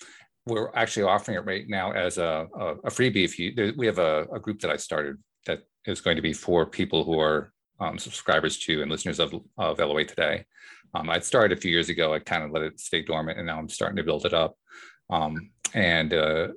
we're 0.47 0.71
actually 0.75 1.05
offering 1.05 1.37
it 1.37 1.45
right 1.45 1.69
now 1.69 1.93
as 1.93 2.19
a, 2.19 2.47
a, 2.59 2.67
a 2.85 2.91
freebie. 2.91 3.25
If 3.25 3.39
you, 3.39 3.75
we 3.77 3.87
have 3.87 3.99
a, 3.99 4.27
a, 4.33 4.41
group 4.41 4.61
that 4.61 4.71
I 4.71 4.77
started 4.77 5.17
is 5.87 6.01
going 6.01 6.17
to 6.17 6.23
be 6.23 6.33
for 6.33 6.67
people 6.67 7.05
who 7.05 7.19
are 7.19 7.53
um, 7.81 7.99
subscribers 7.99 8.59
to 8.59 8.83
and 8.83 8.91
listeners 8.91 9.19
of, 9.19 9.35
of 9.59 9.79
LOA 9.79 10.05
today. 10.05 10.45
Um, 10.95 11.11
I 11.11 11.19
started 11.21 11.57
a 11.57 11.61
few 11.61 11.71
years 11.71 11.89
ago. 11.89 12.15
I 12.15 12.19
kind 12.19 12.45
of 12.45 12.51
let 12.51 12.63
it 12.63 12.81
stay 12.81 13.03
dormant, 13.03 13.39
and 13.39 13.47
now 13.47 13.59
I'm 13.59 13.69
starting 13.69 13.97
to 13.97 14.03
build 14.03 14.27
it 14.27 14.35
up. 14.35 14.57
Um, 15.11 15.51
and 15.75 16.13
uh, 16.13 16.49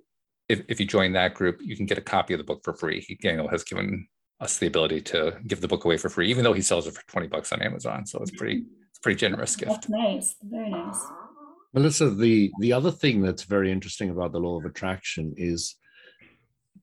if, 0.49 0.61
if 0.67 0.79
you 0.79 0.85
join 0.85 1.13
that 1.13 1.33
group, 1.33 1.59
you 1.61 1.75
can 1.75 1.85
get 1.85 1.97
a 1.97 2.01
copy 2.01 2.33
of 2.33 2.37
the 2.37 2.43
book 2.43 2.61
for 2.63 2.73
free. 2.73 3.17
Daniel 3.21 3.47
has 3.47 3.63
given 3.63 4.07
us 4.41 4.57
the 4.57 4.67
ability 4.67 5.01
to 5.01 5.37
give 5.47 5.61
the 5.61 5.67
book 5.67 5.85
away 5.85 5.97
for 5.97 6.09
free, 6.09 6.29
even 6.29 6.43
though 6.43 6.53
he 6.53 6.61
sells 6.61 6.85
it 6.87 6.93
for 6.93 7.05
20 7.07 7.27
bucks 7.27 7.53
on 7.53 7.61
Amazon. 7.61 8.05
So 8.05 8.19
it's 8.21 8.31
pretty, 8.31 8.65
it's 8.89 8.99
pretty 8.99 9.17
generous 9.17 9.55
gift. 9.55 9.71
That's 9.71 9.89
nice. 9.89 10.35
Very 10.43 10.69
nice. 10.69 10.99
Melissa, 11.73 12.09
the, 12.09 12.51
the 12.59 12.73
other 12.73 12.91
thing 12.91 13.21
that's 13.21 13.43
very 13.43 13.71
interesting 13.71 14.09
about 14.09 14.31
the 14.31 14.39
law 14.39 14.57
of 14.57 14.65
attraction 14.65 15.33
is 15.37 15.75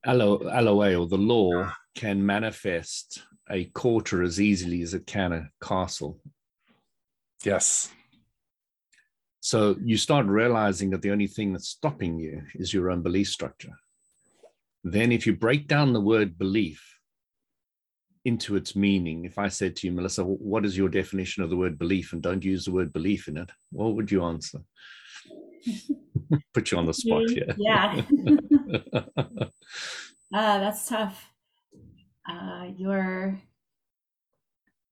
LOA 0.06 0.94
or 0.96 1.06
the 1.06 1.16
law 1.16 1.72
can 1.94 2.24
manifest 2.24 3.22
a 3.50 3.64
quarter 3.66 4.22
as 4.22 4.40
easily 4.40 4.82
as 4.82 4.94
it 4.94 5.06
can 5.06 5.32
a 5.32 5.48
castle. 5.62 6.20
Yes. 7.44 7.90
So 9.40 9.76
you 9.82 9.96
start 9.96 10.26
realizing 10.26 10.90
that 10.90 11.02
the 11.02 11.10
only 11.10 11.26
thing 11.26 11.52
that's 11.52 11.68
stopping 11.68 12.18
you 12.18 12.42
is 12.54 12.72
your 12.72 12.90
own 12.90 13.02
belief 13.02 13.28
structure. 13.28 13.72
Then, 14.84 15.12
if 15.12 15.26
you 15.26 15.36
break 15.36 15.68
down 15.68 15.92
the 15.92 16.00
word 16.00 16.38
belief 16.38 16.98
into 18.24 18.56
its 18.56 18.74
meaning, 18.74 19.24
if 19.24 19.38
I 19.38 19.48
said 19.48 19.76
to 19.76 19.86
you, 19.86 19.92
Melissa, 19.92 20.24
what 20.24 20.64
is 20.64 20.76
your 20.76 20.88
definition 20.88 21.42
of 21.42 21.50
the 21.50 21.56
word 21.56 21.78
belief 21.78 22.12
and 22.12 22.22
don't 22.22 22.44
use 22.44 22.64
the 22.64 22.72
word 22.72 22.92
belief 22.92 23.28
in 23.28 23.36
it, 23.36 23.50
what 23.70 23.94
would 23.94 24.10
you 24.10 24.24
answer? 24.24 24.60
Put 26.54 26.70
you 26.70 26.78
on 26.78 26.86
the 26.86 26.94
spot, 26.94 27.24
yeah. 27.30 27.52
Yeah. 27.56 28.02
uh, 28.94 29.48
that's 30.32 30.88
tough. 30.88 31.28
Uh, 32.28 32.68
your 32.76 33.40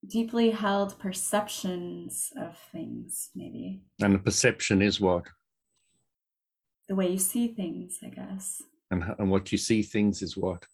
deeply 0.07 0.51
held 0.51 0.99
perceptions 0.99 2.33
of 2.37 2.59
things, 2.73 3.31
maybe. 3.35 3.83
And 4.01 4.15
the 4.15 4.19
perception 4.19 4.83
is 4.83 5.01
what? 5.01 5.25
The 6.89 6.95
way 6.95 7.11
you 7.11 7.19
see 7.19 7.49
things, 7.49 7.99
I 8.05 8.09
guess. 8.09 8.63
And, 8.91 9.05
and 9.19 9.31
what 9.31 9.53
you 9.53 9.59
see 9.59 9.83
things 9.83 10.23
is 10.23 10.37
what? 10.37 10.67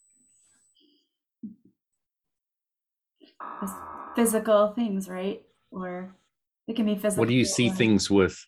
physical 4.14 4.72
things, 4.72 5.08
right? 5.08 5.42
Or 5.70 6.16
it 6.66 6.74
can 6.74 6.86
be 6.86 6.96
physical. 6.96 7.22
What 7.22 7.28
do 7.28 7.34
you 7.34 7.44
see 7.44 7.68
things 7.68 8.10
with? 8.10 8.44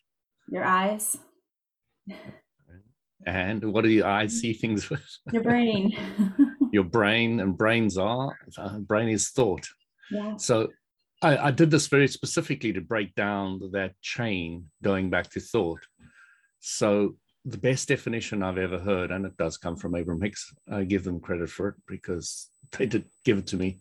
Your 0.49 0.63
eyes. 0.63 1.17
And 3.25 3.73
what 3.73 3.83
do 3.83 3.89
your 3.89 4.07
eyes 4.07 4.39
see 4.39 4.53
things 4.53 4.89
with? 4.89 5.05
Your 5.31 5.43
brain. 5.43 5.95
your 6.71 6.85
brain 6.85 7.39
and 7.39 7.57
brains 7.57 7.97
are 7.97 8.35
uh, 8.57 8.79
brain 8.79 9.09
is 9.09 9.29
thought. 9.29 9.67
Yeah. 10.09 10.37
So 10.37 10.69
I, 11.21 11.37
I, 11.37 11.51
did 11.51 11.69
this 11.69 11.87
very 11.87 12.07
specifically 12.07 12.73
to 12.73 12.81
break 12.81 13.13
down 13.15 13.59
that 13.73 13.93
chain 14.01 14.65
going 14.81 15.09
back 15.09 15.29
to 15.31 15.39
thought. 15.39 15.81
So 16.59 17.17
the 17.45 17.57
best 17.57 17.87
definition 17.87 18.41
I've 18.41 18.57
ever 18.57 18.79
heard, 18.79 19.11
and 19.11 19.25
it 19.25 19.37
does 19.37 19.57
come 19.57 19.75
from 19.75 19.95
Abraham 19.95 20.21
Hicks, 20.21 20.53
I 20.71 20.83
give 20.83 21.03
them 21.03 21.19
credit 21.19 21.49
for 21.49 21.69
it 21.69 21.75
because 21.87 22.49
they 22.77 22.85
did 22.85 23.05
give 23.25 23.37
it 23.37 23.47
to 23.47 23.57
me, 23.57 23.79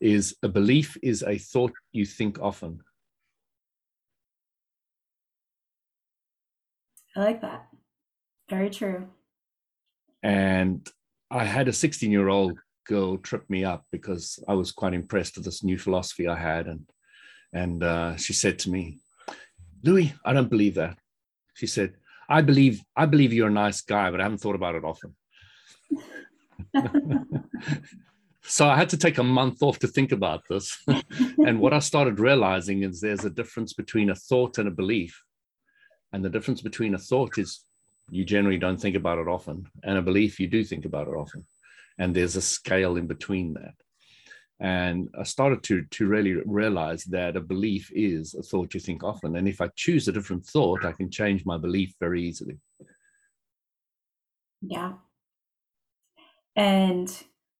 is 0.00 0.36
a 0.42 0.48
belief 0.48 0.96
is 1.02 1.22
a 1.22 1.38
thought 1.38 1.72
you 1.92 2.06
think 2.06 2.38
often. 2.40 2.80
I 7.20 7.24
like 7.24 7.42
that. 7.42 7.66
Very 8.48 8.70
true. 8.70 9.06
And 10.22 10.88
I 11.30 11.44
had 11.44 11.68
a 11.68 11.72
16 11.72 12.10
year 12.10 12.28
old 12.28 12.58
girl 12.86 13.18
trip 13.18 13.44
me 13.50 13.62
up 13.62 13.84
because 13.92 14.42
I 14.48 14.54
was 14.54 14.72
quite 14.72 14.94
impressed 14.94 15.36
with 15.36 15.44
this 15.44 15.62
new 15.62 15.76
philosophy 15.76 16.26
I 16.26 16.36
had. 16.36 16.66
And, 16.66 16.88
and 17.52 17.82
uh, 17.82 18.16
she 18.16 18.32
said 18.32 18.58
to 18.60 18.70
me, 18.70 19.00
Louis, 19.84 20.14
I 20.24 20.32
don't 20.32 20.48
believe 20.48 20.76
that. 20.76 20.96
She 21.52 21.66
said, 21.66 21.92
I 22.26 22.40
believe, 22.40 22.80
I 22.96 23.04
believe 23.04 23.34
you're 23.34 23.48
a 23.48 23.62
nice 23.66 23.82
guy, 23.82 24.10
but 24.10 24.20
I 24.20 24.22
haven't 24.22 24.38
thought 24.38 24.54
about 24.54 24.76
it 24.76 24.84
often. 24.84 25.14
so 28.44 28.66
I 28.66 28.76
had 28.76 28.88
to 28.90 28.96
take 28.96 29.18
a 29.18 29.22
month 29.22 29.62
off 29.62 29.78
to 29.80 29.88
think 29.88 30.12
about 30.12 30.44
this. 30.48 30.74
and 31.46 31.60
what 31.60 31.74
I 31.74 31.80
started 31.80 32.18
realizing 32.18 32.82
is 32.82 33.02
there's 33.02 33.26
a 33.26 33.30
difference 33.30 33.74
between 33.74 34.08
a 34.08 34.14
thought 34.14 34.56
and 34.56 34.68
a 34.68 34.72
belief. 34.72 35.22
And 36.12 36.24
the 36.24 36.30
difference 36.30 36.60
between 36.60 36.94
a 36.94 36.98
thought 36.98 37.38
is 37.38 37.64
you 38.10 38.24
generally 38.24 38.58
don't 38.58 38.80
think 38.80 38.96
about 38.96 39.18
it 39.18 39.28
often, 39.28 39.66
and 39.84 39.96
a 39.96 40.02
belief 40.02 40.40
you 40.40 40.48
do 40.48 40.64
think 40.64 40.84
about 40.84 41.08
it 41.08 41.14
often. 41.14 41.44
And 41.98 42.14
there's 42.14 42.36
a 42.36 42.42
scale 42.42 42.96
in 42.96 43.06
between 43.06 43.54
that. 43.54 43.74
And 44.58 45.08
I 45.18 45.22
started 45.22 45.62
to, 45.64 45.84
to 45.84 46.06
really 46.06 46.34
realize 46.44 47.04
that 47.04 47.36
a 47.36 47.40
belief 47.40 47.90
is 47.94 48.34
a 48.34 48.42
thought 48.42 48.74
you 48.74 48.80
think 48.80 49.02
often. 49.02 49.36
And 49.36 49.48
if 49.48 49.60
I 49.60 49.68
choose 49.74 50.06
a 50.06 50.12
different 50.12 50.44
thought, 50.44 50.84
I 50.84 50.92
can 50.92 51.10
change 51.10 51.46
my 51.46 51.56
belief 51.56 51.94
very 51.98 52.22
easily. 52.22 52.58
Yeah. 54.60 54.94
And 56.56 57.10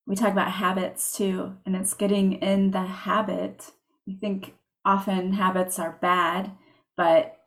we 0.07 0.14
talk 0.14 0.32
about 0.32 0.51
habits 0.51 1.16
too, 1.16 1.57
and 1.64 1.74
it's 1.74 1.94
getting 1.94 2.34
in 2.34 2.72
the 2.72 2.82
habit. 2.82 3.70
We 4.07 4.14
think 4.14 4.55
often 4.84 5.32
habits 5.32 5.78
are 5.78 5.98
bad, 6.03 6.53
but 6.96 7.39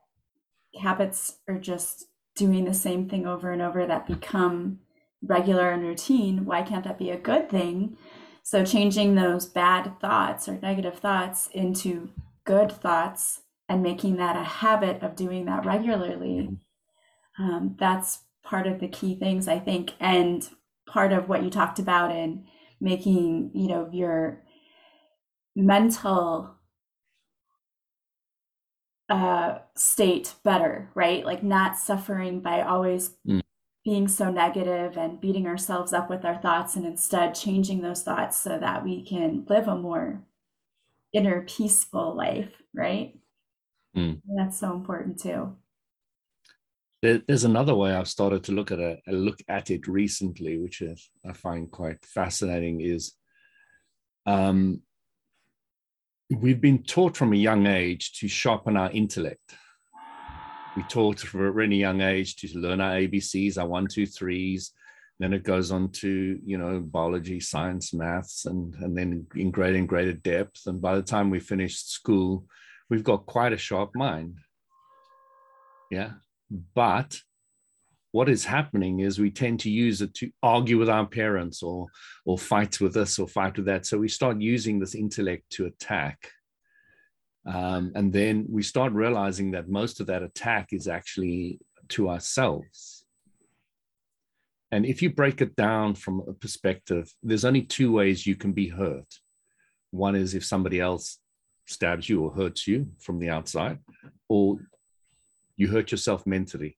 habits 0.80 1.38
are 1.48 1.58
just 1.58 2.06
doing 2.36 2.66
the 2.66 2.74
same 2.74 3.08
thing 3.08 3.28
over 3.28 3.52
and 3.52 3.62
over 3.62 3.86
that 3.86 4.08
become 4.08 4.80
regular 5.22 5.72
and 5.72 5.84
routine, 5.84 6.46
why 6.46 6.62
can't 6.62 6.84
that 6.84 6.98
be 6.98 7.10
a 7.10 7.18
good 7.18 7.50
thing? 7.50 7.98
So, 8.44 8.66
changing 8.66 9.16
those 9.16 9.46
bad 9.46 10.00
thoughts 10.02 10.50
or 10.50 10.60
negative 10.62 11.00
thoughts 11.00 11.48
into 11.54 12.10
good 12.44 12.72
thoughts 12.72 13.42
and 13.70 13.82
making 13.82 14.18
that 14.18 14.36
a 14.36 14.44
habit 14.44 15.02
of 15.02 15.16
doing 15.16 15.46
that 15.46 15.66
regularly, 15.66 16.58
um, 17.40 17.76
that's 17.80 18.20
part 18.44 18.68
of 18.68 18.80
the 18.80 18.90
key 18.90 19.16
things 19.16 19.48
I 19.48 19.60
think, 19.60 19.94
and 20.00 20.48
part 20.86 21.14
of 21.14 21.30
what 21.30 21.44
you 21.44 21.50
talked 21.50 21.80
about 21.80 22.12
in 22.12 22.46
making 22.82 23.52
you 23.54 23.70
know 23.70 23.90
your 23.94 24.44
mental 25.56 26.56
uh, 29.14 29.60
state 29.76 30.34
better, 30.44 30.90
right? 30.96 31.24
Like 31.24 31.44
not 31.44 31.78
suffering 31.78 32.40
by 32.40 32.64
always 32.64 33.12
mm. 33.28 33.42
being 33.86 34.08
so 34.08 34.32
negative 34.32 34.98
and 34.98 35.22
beating 35.22 35.46
ourselves 35.46 35.94
up 35.94 36.10
with 36.10 36.26
our 36.26 36.42
thoughts, 36.42 36.76
and 36.76 36.84
instead 36.84 37.36
changing 37.36 37.82
those 37.82 38.02
thoughts 38.02 38.42
so 38.42 38.58
that 38.58 38.84
we 38.84 39.06
can 39.06 39.46
live 39.48 39.68
a 39.68 39.76
more 39.76 40.24
inner 41.14 41.42
peaceful 41.44 42.16
life, 42.16 42.50
right? 42.74 43.16
Mm. 43.96 44.20
That's 44.36 44.60
so 44.60 44.74
important 44.74 45.22
too. 45.22 45.58
there's 47.04 47.44
another 47.44 47.76
way 47.76 47.94
I've 47.94 48.08
started 48.08 48.44
to 48.46 48.52
look 48.52 48.72
at 48.72 48.80
it, 48.80 49.00
look 49.06 49.42
at 49.48 49.70
it 49.70 49.88
recently, 49.88 50.58
which 50.58 50.82
is, 50.82 51.12
I 51.24 51.34
find 51.34 51.70
quite 51.70 52.04
fascinating. 52.04 52.82
Is 52.82 53.14
um, 54.26 54.82
we've 56.42 56.62
been 56.62 56.84
taught 56.84 57.18
from 57.18 57.34
a 57.34 57.38
young 57.38 57.68
age 57.68 58.14
to 58.20 58.28
sharpen 58.28 58.78
our 58.78 58.92
intellect. 58.92 59.56
We 60.76 60.84
taught 60.84 61.20
from 61.20 61.42
a 61.42 61.52
really 61.52 61.76
young 61.76 62.02
age 62.02 62.36
to 62.38 62.58
learn 62.58 62.82
our 62.82 62.96
ABCs, 62.96 63.58
our 63.58 63.68
one, 63.68 63.88
two, 63.88 64.06
threes. 64.06 64.72
Then 65.20 65.34
it 65.34 65.44
goes 65.44 65.72
on 65.72 65.92
to, 65.92 66.40
you 66.44 66.58
know, 66.58 66.80
biology, 66.80 67.40
science, 67.40 67.94
maths, 67.94 68.46
and, 68.46 68.74
and 68.76 68.98
then 68.98 69.28
in 69.36 69.52
greater 69.52 69.78
and 69.78 69.88
greater 69.88 70.14
depth. 70.14 70.62
And 70.66 70.82
by 70.82 70.96
the 70.96 71.04
time 71.04 71.30
we 71.30 71.40
finish 71.40 71.78
school, 71.78 72.46
we've 72.90 73.04
got 73.04 73.28
quite 73.28 73.54
a 73.54 73.58
sharp 73.58 73.92
mind. 73.96 74.40
Yeah. 75.92 76.14
But 76.74 77.20
what 78.14 78.30
is 78.30 78.46
happening 78.46 79.00
is 79.00 79.18
we 79.18 79.32
tend 79.32 79.60
to 79.60 79.72
use 79.72 80.00
it 80.04 80.14
to 80.14 80.32
argue 80.44 80.78
with 80.78 80.88
our 80.88 81.06
parents 81.06 81.64
or 81.64 81.88
or 82.26 82.38
fight 82.38 82.80
with 82.80 82.94
this 82.94 83.18
or 83.18 83.28
fight 83.28 83.58
with 83.58 83.66
that. 83.66 83.88
So 83.88 83.98
we 83.98 84.08
start 84.08 84.40
using 84.40 84.80
this 84.80 84.94
intellect 84.94 85.50
to 85.54 85.66
attack. 85.66 86.30
Um, 87.48 87.92
and 87.96 88.14
then 88.14 88.46
we 88.48 88.62
start 88.62 88.94
realizing 88.94 89.52
that 89.52 89.68
most 89.68 90.00
of 90.00 90.08
that 90.08 90.22
attack 90.22 90.68
is 90.72 90.88
actually 90.88 91.60
to 91.90 92.10
ourselves. 92.10 93.04
And 94.72 94.86
if 94.86 95.02
you 95.02 95.10
break 95.10 95.42
it 95.42 95.56
down 95.56 95.96
from 95.96 96.22
a 96.28 96.34
perspective 96.34 97.12
there's 97.24 97.46
only 97.46 97.64
two 97.64 97.92
ways 97.92 98.28
you 98.28 98.36
can 98.36 98.54
be 98.54 98.70
hurt. 98.70 99.12
One 99.90 100.16
is 100.16 100.36
if 100.36 100.46
somebody 100.46 100.80
else 100.80 101.18
stabs 101.66 102.08
you 102.08 102.22
or 102.24 102.32
hurts 102.32 102.68
you 102.68 102.92
from 103.00 103.18
the 103.18 103.30
outside 103.30 103.80
or 104.30 104.60
you 105.58 105.68
hurt 105.68 105.90
yourself 105.90 106.28
mentally 106.28 106.78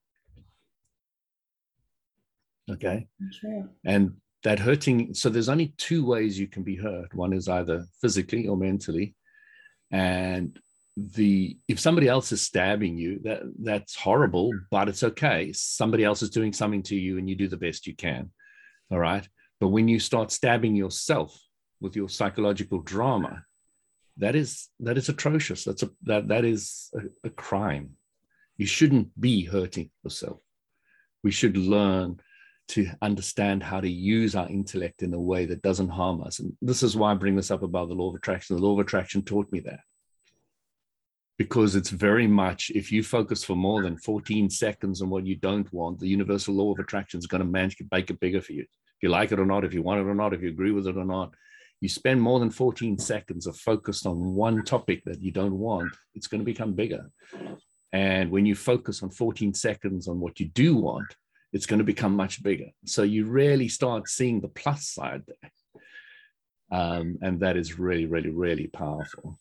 Okay. 2.70 3.08
True. 3.40 3.70
And 3.86 4.16
that 4.44 4.60
hurting, 4.60 5.14
so 5.14 5.30
there's 5.30 5.50
only 5.50 5.74
two 5.78 6.06
ways 6.06 6.40
you 6.40 6.48
can 6.48 6.64
be 6.64 6.76
hurt. 6.76 7.14
One 7.14 7.34
is 7.34 7.48
either 7.48 7.86
physically 8.02 8.48
or 8.48 8.58
mentally. 8.58 9.16
And 9.92 10.60
the 10.98 11.58
if 11.68 11.80
somebody 11.80 12.08
else 12.08 12.32
is 12.32 12.42
stabbing 12.42 12.98
you, 12.98 13.20
that 13.24 13.42
that's 13.62 13.96
horrible, 13.96 14.52
but 14.72 14.88
it's 14.88 15.04
okay. 15.04 15.52
Somebody 15.54 16.04
else 16.04 16.22
is 16.22 16.30
doing 16.30 16.54
something 16.54 16.84
to 16.84 16.96
you 16.96 17.18
and 17.18 17.30
you 17.30 17.36
do 17.36 17.48
the 17.48 17.58
best 17.58 17.86
you 17.86 17.96
can. 17.96 18.32
All 18.92 19.00
right. 19.00 19.28
But 19.60 19.70
when 19.70 19.88
you 19.88 20.00
start 20.00 20.32
stabbing 20.32 20.76
yourself 20.76 21.38
with 21.82 21.96
your 21.96 22.10
psychological 22.10 22.80
drama, 22.80 23.44
that 24.18 24.36
is 24.36 24.70
that 24.80 24.98
is 24.98 25.10
atrocious. 25.10 25.64
That's 25.66 25.84
a 25.84 25.90
that 26.04 26.30
that 26.30 26.46
is 26.46 26.90
a, 26.94 27.28
a 27.28 27.30
crime. 27.30 27.92
You 28.58 28.66
shouldn't 28.66 29.20
be 29.20 29.44
hurting 29.44 29.90
yourself. 30.04 30.40
We 31.24 31.32
should 31.32 31.58
learn 31.58 32.20
to 32.70 32.88
understand 33.02 33.62
how 33.62 33.80
to 33.80 33.90
use 33.90 34.36
our 34.36 34.48
intellect 34.50 35.04
in 35.04 35.14
a 35.14 35.20
way 35.20 35.46
that 35.46 35.62
doesn't 35.62 35.90
harm 35.90 36.22
us. 36.24 36.40
And 36.40 36.54
this 36.62 36.84
is 36.84 36.96
why 36.96 37.12
I 37.12 37.16
bring 37.16 37.36
this 37.36 37.52
up 37.52 37.64
about 37.64 37.90
the 37.90 37.94
law 37.94 38.10
of 38.10 38.16
attraction. 38.16 38.56
The 38.56 38.62
law 38.62 38.74
of 38.74 38.80
attraction 38.80 39.22
taught 39.24 39.52
me 39.52 39.60
that. 39.62 39.80
Because 41.38 41.76
it's 41.76 41.90
very 41.90 42.28
much, 42.28 42.72
if 42.74 42.92
you 42.92 43.04
focus 43.04 43.44
for 43.44 43.56
more 43.56 43.84
than 43.84 43.98
14 43.98 44.50
seconds 44.50 45.02
on 45.02 45.10
what 45.10 45.26
you 45.26 45.36
don't 45.36 45.72
want, 45.74 46.00
the 46.00 46.08
universal 46.08 46.56
law 46.56 46.72
of 46.72 46.80
attraction 46.80 47.20
is 47.20 47.28
going 47.28 47.42
to 47.42 47.48
manage 47.48 47.76
to 47.78 47.86
make 47.92 48.10
it 48.10 48.20
bigger 48.20 48.42
for 48.42 48.54
you. 48.54 48.62
If 48.62 49.04
you 49.04 49.10
like 49.10 49.32
it 49.32 49.40
or 49.40 49.46
not, 49.46 49.66
if 49.66 49.74
you 49.74 49.84
want 49.84 50.00
it 50.00 50.08
or 50.08 50.16
not, 50.16 50.34
if 50.34 50.42
you 50.42 50.50
agree 50.50 50.72
with 50.72 50.88
it 50.88 50.98
or 50.98 51.06
not, 51.06 51.34
you 51.82 51.90
spend 51.90 52.22
more 52.22 52.40
than 52.40 52.50
14 52.50 52.98
seconds 52.98 53.48
of 53.48 53.58
focused 53.58 54.06
on 54.06 54.34
one 54.34 54.64
topic 54.64 55.04
that 55.06 55.22
you 55.22 55.32
don't 55.32 55.60
want, 55.60 55.92
it's 56.14 56.28
going 56.28 56.40
to 56.40 56.46
become 56.46 56.74
bigger. 56.74 57.12
And 57.92 58.32
when 58.32 58.46
you 58.46 58.56
focus 58.56 59.04
on 59.04 59.10
14 59.10 59.54
seconds 59.54 60.08
on 60.08 60.20
what 60.20 60.40
you 60.40 60.48
do 60.48 60.76
want, 60.76 61.16
it's 61.56 61.66
going 61.66 61.78
to 61.78 61.86
become 61.86 62.18
much 62.18 62.44
bigger. 62.44 62.70
So 62.86 63.04
you 63.04 63.28
really 63.28 63.70
start 63.70 64.10
seeing 64.10 64.42
the 64.42 64.50
plus 64.50 64.90
side 64.90 65.24
there. 65.26 65.52
Um, 66.70 67.18
and 67.22 67.40
that 67.40 67.56
is 67.56 67.80
really, 67.80 68.08
really, 68.08 68.30
really 68.30 68.68
powerful 68.68 69.40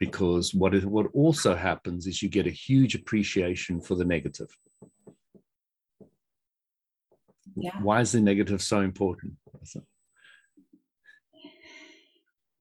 because 0.00 0.52
what, 0.52 0.74
is, 0.74 0.84
what 0.84 1.06
also 1.14 1.54
happens 1.54 2.08
is 2.08 2.20
you 2.20 2.28
get 2.28 2.48
a 2.48 2.50
huge 2.50 2.96
appreciation 2.96 3.80
for 3.80 3.94
the 3.94 4.04
negative. 4.04 4.48
Yeah. 7.54 7.80
Why 7.80 8.00
is 8.00 8.10
the 8.10 8.20
negative 8.20 8.60
so 8.60 8.80
important? 8.80 9.34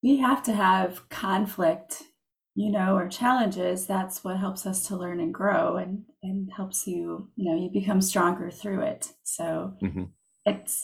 We 0.03 0.17
have 0.17 0.43
to 0.43 0.53
have 0.53 1.09
conflict 1.09 2.03
you 2.55 2.71
know, 2.71 2.95
or 2.95 3.09
challenges, 3.09 3.85
that's 3.85 4.23
what 4.23 4.37
helps 4.37 4.65
us 4.65 4.87
to 4.87 4.95
learn 4.95 5.19
and 5.19 5.33
grow 5.33 5.75
and, 5.75 6.05
and 6.23 6.49
helps 6.55 6.87
you, 6.87 7.29
you 7.35 7.51
know, 7.51 7.61
you 7.61 7.69
become 7.69 8.01
stronger 8.01 8.49
through 8.49 8.81
it. 8.81 9.11
So 9.23 9.73
mm-hmm. 9.83 10.05
it's, 10.45 10.81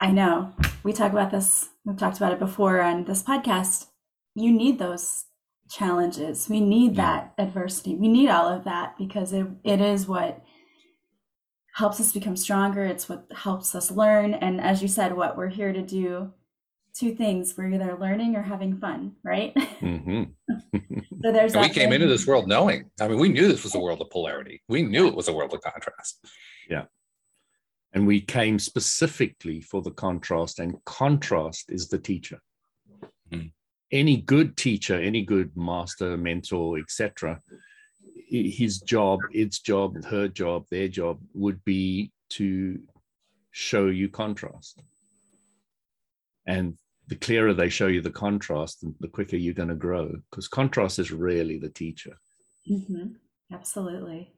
I 0.00 0.12
know 0.12 0.52
we 0.82 0.92
talk 0.92 1.12
about 1.12 1.30
this, 1.30 1.70
we've 1.84 1.96
talked 1.96 2.18
about 2.18 2.34
it 2.34 2.38
before 2.38 2.82
on 2.82 3.06
this 3.06 3.22
podcast. 3.22 3.86
You 4.34 4.52
need 4.52 4.78
those 4.78 5.24
challenges. 5.70 6.46
We 6.46 6.60
need 6.60 6.96
yeah. 6.96 7.32
that 7.36 7.46
adversity. 7.46 7.96
We 7.96 8.08
need 8.08 8.28
all 8.28 8.48
of 8.48 8.64
that 8.64 8.96
because 8.98 9.32
it, 9.32 9.46
it 9.64 9.80
is 9.80 10.06
what 10.06 10.42
helps 11.74 12.00
us 12.00 12.12
become 12.12 12.36
stronger. 12.36 12.84
It's 12.84 13.08
what 13.08 13.26
helps 13.34 13.74
us 13.74 13.90
learn. 13.90 14.34
And 14.34 14.60
as 14.60 14.82
you 14.82 14.88
said, 14.88 15.16
what 15.16 15.38
we're 15.38 15.48
here 15.48 15.72
to 15.72 15.82
do 15.82 16.34
two 16.98 17.14
things 17.14 17.54
we're 17.56 17.72
either 17.72 17.96
learning 17.98 18.36
or 18.36 18.42
having 18.42 18.76
fun 18.76 19.12
right? 19.22 19.54
Mm-hmm. 19.54 20.24
so 21.22 21.32
there's 21.32 21.54
we 21.54 21.68
came 21.68 21.72
thing. 21.72 21.92
into 21.92 22.06
this 22.06 22.26
world 22.26 22.48
knowing. 22.48 22.90
I 23.00 23.08
mean 23.08 23.18
we 23.18 23.28
knew 23.28 23.48
this 23.48 23.64
was 23.64 23.74
a 23.74 23.80
world 23.80 24.00
of 24.00 24.10
polarity. 24.10 24.62
We 24.68 24.82
knew 24.82 25.06
it 25.06 25.14
was 25.14 25.28
a 25.28 25.32
world 25.32 25.54
of 25.54 25.60
contrast. 25.60 26.24
Yeah. 26.68 26.84
And 27.92 28.06
we 28.06 28.20
came 28.20 28.58
specifically 28.58 29.60
for 29.60 29.80
the 29.80 29.90
contrast 29.90 30.58
and 30.58 30.76
contrast 30.84 31.70
is 31.70 31.88
the 31.88 31.98
teacher. 31.98 32.40
Mm-hmm. 33.30 33.48
any 33.92 34.16
good 34.22 34.56
teacher 34.56 34.94
any 34.94 35.22
good 35.22 35.54
master 35.54 36.16
mentor 36.16 36.78
etc 36.78 37.38
his 38.26 38.80
job 38.80 39.20
its 39.32 39.58
job 39.60 40.02
her 40.04 40.28
job 40.28 40.64
their 40.70 40.88
job 40.88 41.20
would 41.34 41.62
be 41.64 42.10
to 42.30 42.80
show 43.58 43.86
you 43.86 44.08
contrast. 44.08 44.80
And 46.46 46.78
the 47.08 47.16
clearer 47.16 47.54
they 47.54 47.68
show 47.68 47.86
you 47.86 48.00
the 48.00 48.10
contrast, 48.10 48.84
the 49.00 49.08
quicker 49.08 49.36
you're 49.36 49.54
going 49.54 49.70
to 49.70 49.74
grow. 49.74 50.12
Because 50.30 50.46
contrast 50.46 50.98
is 50.98 51.10
really 51.10 51.58
the 51.58 51.70
teacher. 51.70 52.18
Mm-hmm. 52.70 53.14
Absolutely. 53.52 54.32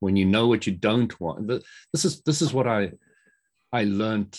When 0.00 0.16
you 0.16 0.24
know 0.24 0.48
what 0.48 0.66
you 0.66 0.72
don't 0.72 1.18
want, 1.20 1.46
this 1.46 2.04
is 2.04 2.22
this 2.22 2.42
is 2.42 2.52
what 2.52 2.66
I 2.66 2.92
I 3.72 3.84
learned 3.84 4.38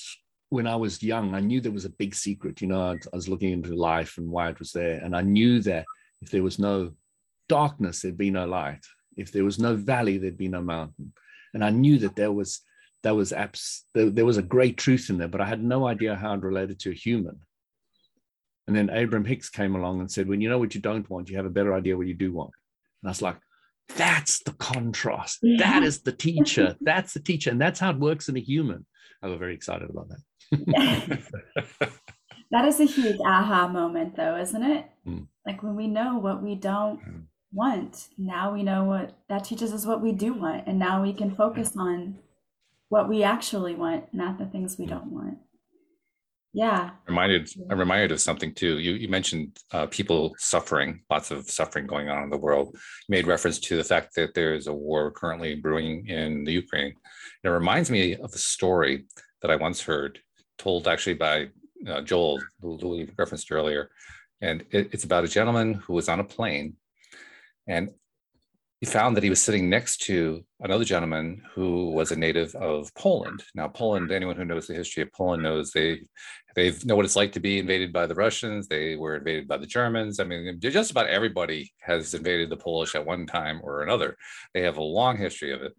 when 0.50 0.68
I 0.68 0.76
was 0.76 1.02
young. 1.02 1.34
I 1.34 1.40
knew 1.40 1.62
there 1.62 1.72
was 1.72 1.86
a 1.86 1.90
big 1.90 2.16
secret. 2.16 2.62
You 2.62 2.68
know, 2.68 2.82
I, 2.82 2.94
I 2.94 3.16
was 3.16 3.30
looking 3.30 3.52
into 3.52 3.76
life 3.76 4.18
and 4.18 4.30
why 4.30 4.50
it 4.50 4.60
was 4.60 4.72
there, 4.72 5.00
and 5.04 5.16
I 5.16 5.22
knew 5.22 5.62
that 5.62 5.86
if 6.22 6.32
there 6.32 6.44
was 6.44 6.60
no 6.60 6.94
darkness, 7.48 8.02
there'd 8.02 8.18
be 8.18 8.32
no 8.32 8.46
light. 8.46 8.84
If 9.16 9.32
there 9.32 9.46
was 9.46 9.60
no 9.60 9.76
valley, 9.76 10.18
there'd 10.18 10.38
be 10.38 10.48
no 10.48 10.62
mountain. 10.62 11.14
And 11.54 11.64
I 11.64 11.70
knew 11.70 12.00
that 12.00 12.16
there 12.16 12.32
was 12.32 12.62
there 13.04 13.16
was 13.16 13.32
abs- 13.32 13.86
there, 13.94 14.10
there 14.10 14.26
was 14.26 14.38
a 14.38 14.42
great 14.56 14.78
truth 14.78 15.10
in 15.10 15.18
there, 15.18 15.28
but 15.28 15.42
I 15.42 15.46
had 15.46 15.64
no 15.64 15.88
idea 15.88 16.16
how 16.16 16.34
it 16.34 16.42
related 16.42 16.80
to 16.80 16.92
a 16.92 16.96
human. 16.96 17.40
And 18.68 18.76
then 18.76 18.90
Abraham 18.92 19.26
Hicks 19.26 19.50
came 19.50 19.76
along 19.76 20.00
and 20.00 20.12
said, 20.12 20.28
when 20.28 20.42
you 20.42 20.50
know 20.50 20.58
what 20.58 20.74
you 20.74 20.82
don't 20.82 21.10
want, 21.10 21.30
you 21.30 21.38
have 21.38 21.46
a 21.46 21.52
better 21.52 21.74
idea 21.74 21.98
what 21.98 22.08
you 22.08 22.16
do 22.16 22.34
want. 22.34 22.52
And 23.02 23.10
I 23.10 23.12
was 23.12 23.22
like, 23.22 23.38
that's 23.96 24.42
the 24.44 24.54
contrast. 24.54 25.40
Yeah. 25.44 25.58
That 25.60 25.84
is 25.84 26.02
the 26.02 26.12
teacher. 26.12 26.76
That's 26.82 27.14
the 27.14 27.20
teacher. 27.20 27.52
And 27.52 27.62
that's 27.62 27.80
how 27.80 27.92
it 27.92 28.00
works 28.00 28.30
in 28.30 28.38
a 28.38 28.42
human. 28.42 28.86
I 29.22 29.28
was 29.28 29.38
very 29.38 29.54
excited 29.54 29.90
about 29.90 30.10
that. 30.10 31.22
that 32.52 32.66
is 32.66 32.80
a 32.80 32.86
huge 32.86 33.20
aha 33.24 33.68
moment, 33.68 34.16
though, 34.16 34.38
isn't 34.38 34.64
it? 34.64 34.86
Mm. 35.08 35.28
Like 35.46 35.62
when 35.62 35.76
we 35.76 35.88
know 35.88 36.18
what 36.18 36.42
we 36.42 36.56
don't 36.56 37.00
mm. 37.00 37.24
want, 37.54 38.08
now 38.18 38.52
we 38.52 38.64
know 38.64 38.84
what 38.84 39.16
that 39.30 39.46
teaches 39.46 39.72
us 39.72 39.86
what 39.86 40.02
we 40.02 40.12
do 40.12 40.34
want. 40.34 40.64
And 40.66 40.80
now 40.80 41.04
we 41.04 41.14
can 41.14 41.36
focus 41.36 41.74
on 41.78 42.18
what 42.90 43.10
we 43.10 43.24
actually 43.24 43.76
want, 43.76 44.14
not 44.14 44.38
the 44.38 44.46
things 44.46 44.78
we 44.78 44.86
hmm. 44.86 44.92
don't 44.92 45.12
want. 45.12 45.38
Yeah. 46.56 46.92
Reminded, 47.06 47.50
I'm 47.70 47.78
reminded 47.78 48.14
of 48.14 48.22
something 48.22 48.54
too. 48.54 48.80
You 48.80 48.94
you 48.94 49.10
mentioned 49.10 49.58
uh, 49.74 49.88
people 49.88 50.34
suffering, 50.38 51.02
lots 51.10 51.30
of 51.30 51.50
suffering 51.50 51.86
going 51.86 52.08
on 52.08 52.24
in 52.24 52.30
the 52.30 52.38
world. 52.38 52.70
You 52.74 53.10
made 53.10 53.28
reference 53.28 53.60
to 53.60 53.76
the 53.76 53.84
fact 53.84 54.16
that 54.16 54.34
there 54.34 54.54
is 54.54 54.68
a 54.68 54.74
war 54.74 55.12
currently 55.12 55.56
brewing 55.56 56.08
in 56.08 56.46
the 56.46 56.54
Ukraine. 56.54 56.94
And 57.44 57.52
it 57.52 57.60
reminds 57.62 57.92
me 57.92 58.16
of 58.16 58.32
a 58.34 58.38
story 58.38 59.06
that 59.42 59.52
I 59.52 59.58
once 59.58 59.82
heard, 59.82 60.20
told 60.58 60.88
actually 60.88 61.16
by 61.16 61.50
uh, 61.90 62.02
Joel, 62.02 62.40
who 62.62 62.78
Louis 62.78 63.10
referenced 63.18 63.52
earlier. 63.52 63.92
And 64.40 64.64
it, 64.72 64.90
it's 64.94 65.04
about 65.04 65.26
a 65.26 65.36
gentleman 65.38 65.74
who 65.74 65.92
was 65.92 66.08
on 66.08 66.22
a 66.22 66.24
plane 66.24 66.78
and 67.68 67.90
found 68.86 69.16
that 69.16 69.24
he 69.24 69.30
was 69.30 69.42
sitting 69.42 69.70
next 69.70 69.98
to 70.04 70.44
another 70.60 70.84
gentleman 70.84 71.42
who 71.54 71.92
was 71.92 72.12
a 72.12 72.16
native 72.16 72.56
of 72.56 72.94
Poland. 72.96 73.44
Now, 73.54 73.68
Poland, 73.68 74.12
anyone 74.12 74.36
who 74.36 74.46
knows 74.46 74.68
the 74.68 74.74
history 74.74 75.04
of 75.04 75.12
Poland 75.12 75.44
knows 75.44 75.72
they 75.72 76.02
they 76.56 76.74
know 76.86 76.96
what 76.96 77.04
it's 77.04 77.18
like 77.18 77.34
to 77.34 77.42
be 77.42 77.60
invaded 77.60 77.92
by 77.92 78.06
the 78.06 78.16
Russians. 78.16 78.68
They 78.68 78.96
were 78.96 79.18
invaded 79.18 79.48
by 79.48 79.58
the 79.58 79.66
Germans. 79.66 80.20
I 80.20 80.24
mean, 80.24 80.58
just 80.62 80.92
about 80.92 81.08
everybody 81.08 81.74
has 81.82 82.14
invaded 82.14 82.50
the 82.50 82.58
Polish 82.58 82.96
at 82.96 83.06
one 83.06 83.26
time 83.26 83.60
or 83.62 83.84
another. 83.84 84.16
They 84.54 84.62
have 84.62 84.78
a 84.78 84.84
long 84.84 85.18
history 85.18 85.52
of 85.52 85.62
it. 85.62 85.74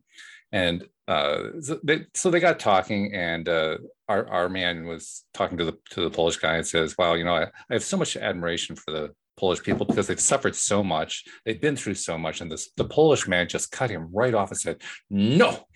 And 0.52 0.86
uh, 1.09 1.61
so, 1.61 1.80
they, 1.82 2.07
so 2.14 2.30
they 2.30 2.40
got 2.40 2.61
talking, 2.61 3.14
and 3.14 3.48
uh, 3.48 3.78
our, 4.09 4.28
our 4.28 4.48
man 4.48 4.86
was 4.86 5.24
talking 5.34 5.59
to 5.59 5.64
the 5.64 5.78
to 5.90 6.02
the 6.02 6.11
Polish 6.11 6.36
guy 6.36 6.57
and 6.57 6.66
says, 6.66 6.96
"Wow, 6.98 7.14
you 7.14 7.24
know, 7.24 7.34
I, 7.34 7.44
I 7.44 7.72
have 7.72 7.84
so 7.84 7.96
much 7.96 8.16
admiration 8.16 8.76
for 8.76 8.90
the 8.90 9.14
Polish 9.37 9.62
people 9.62 9.87
because 9.87 10.07
they've 10.07 10.20
suffered 10.20 10.57
so 10.57 10.82
much, 10.82 11.24
they've 11.45 11.61
been 11.61 11.76
through 11.76 11.95
so 11.95 12.16
much, 12.16 12.41
and 12.41 12.51
this 12.51 12.70
the 12.76 12.84
Polish 12.84 13.28
man 13.28 13.49
just 13.49 13.70
cut 13.70 13.91
him 13.91 14.09
right 14.12 14.34
off 14.34 14.51
and 14.51 14.59
said, 14.59 14.82
"No, 15.11 15.66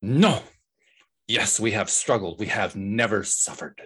no, 0.00 0.42
yes, 1.26 1.58
we 1.58 1.72
have 1.72 1.90
struggled, 1.90 2.38
we 2.38 2.46
have 2.46 2.76
never 2.76 3.24
suffered." 3.24 3.82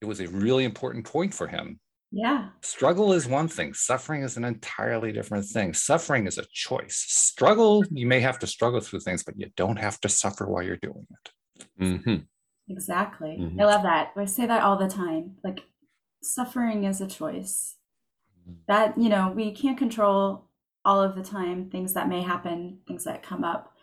it 0.00 0.06
was 0.06 0.20
a 0.20 0.28
really 0.28 0.64
important 0.64 1.04
point 1.04 1.34
for 1.34 1.46
him. 1.46 1.78
Yeah. 2.12 2.48
Struggle 2.62 3.12
is 3.12 3.28
one 3.28 3.46
thing, 3.46 3.72
suffering 3.72 4.22
is 4.22 4.36
an 4.36 4.44
entirely 4.44 5.12
different 5.12 5.46
thing. 5.46 5.74
Suffering 5.74 6.26
is 6.26 6.38
a 6.38 6.44
choice. 6.52 6.96
Struggle, 7.08 7.84
you 7.90 8.06
may 8.06 8.20
have 8.20 8.38
to 8.40 8.46
struggle 8.46 8.80
through 8.80 9.00
things, 9.00 9.22
but 9.22 9.38
you 9.38 9.50
don't 9.56 9.78
have 9.78 10.00
to 10.00 10.08
suffer 10.08 10.46
while 10.46 10.62
you're 10.62 10.76
doing 10.76 11.06
it. 11.10 11.30
Mm-hmm. 11.80 12.16
Exactly. 12.68 13.36
Mm-hmm. 13.40 13.60
I 13.60 13.64
love 13.64 13.82
that. 13.82 14.12
I 14.16 14.24
say 14.24 14.46
that 14.46 14.62
all 14.62 14.76
the 14.76 14.88
time. 14.88 15.36
Like 15.44 15.62
suffering 16.22 16.84
is 16.84 17.00
a 17.00 17.06
choice. 17.06 17.76
Mm-hmm. 18.42 18.54
That, 18.68 18.98
you 18.98 19.08
know, 19.08 19.32
we 19.34 19.52
can't 19.52 19.78
control 19.78 20.48
all 20.84 21.02
of 21.02 21.14
the 21.14 21.22
time 21.22 21.70
things 21.70 21.92
that 21.94 22.08
may 22.08 22.22
happen, 22.22 22.78
things 22.86 23.04
that 23.04 23.22
come 23.22 23.44
up. 23.44 23.74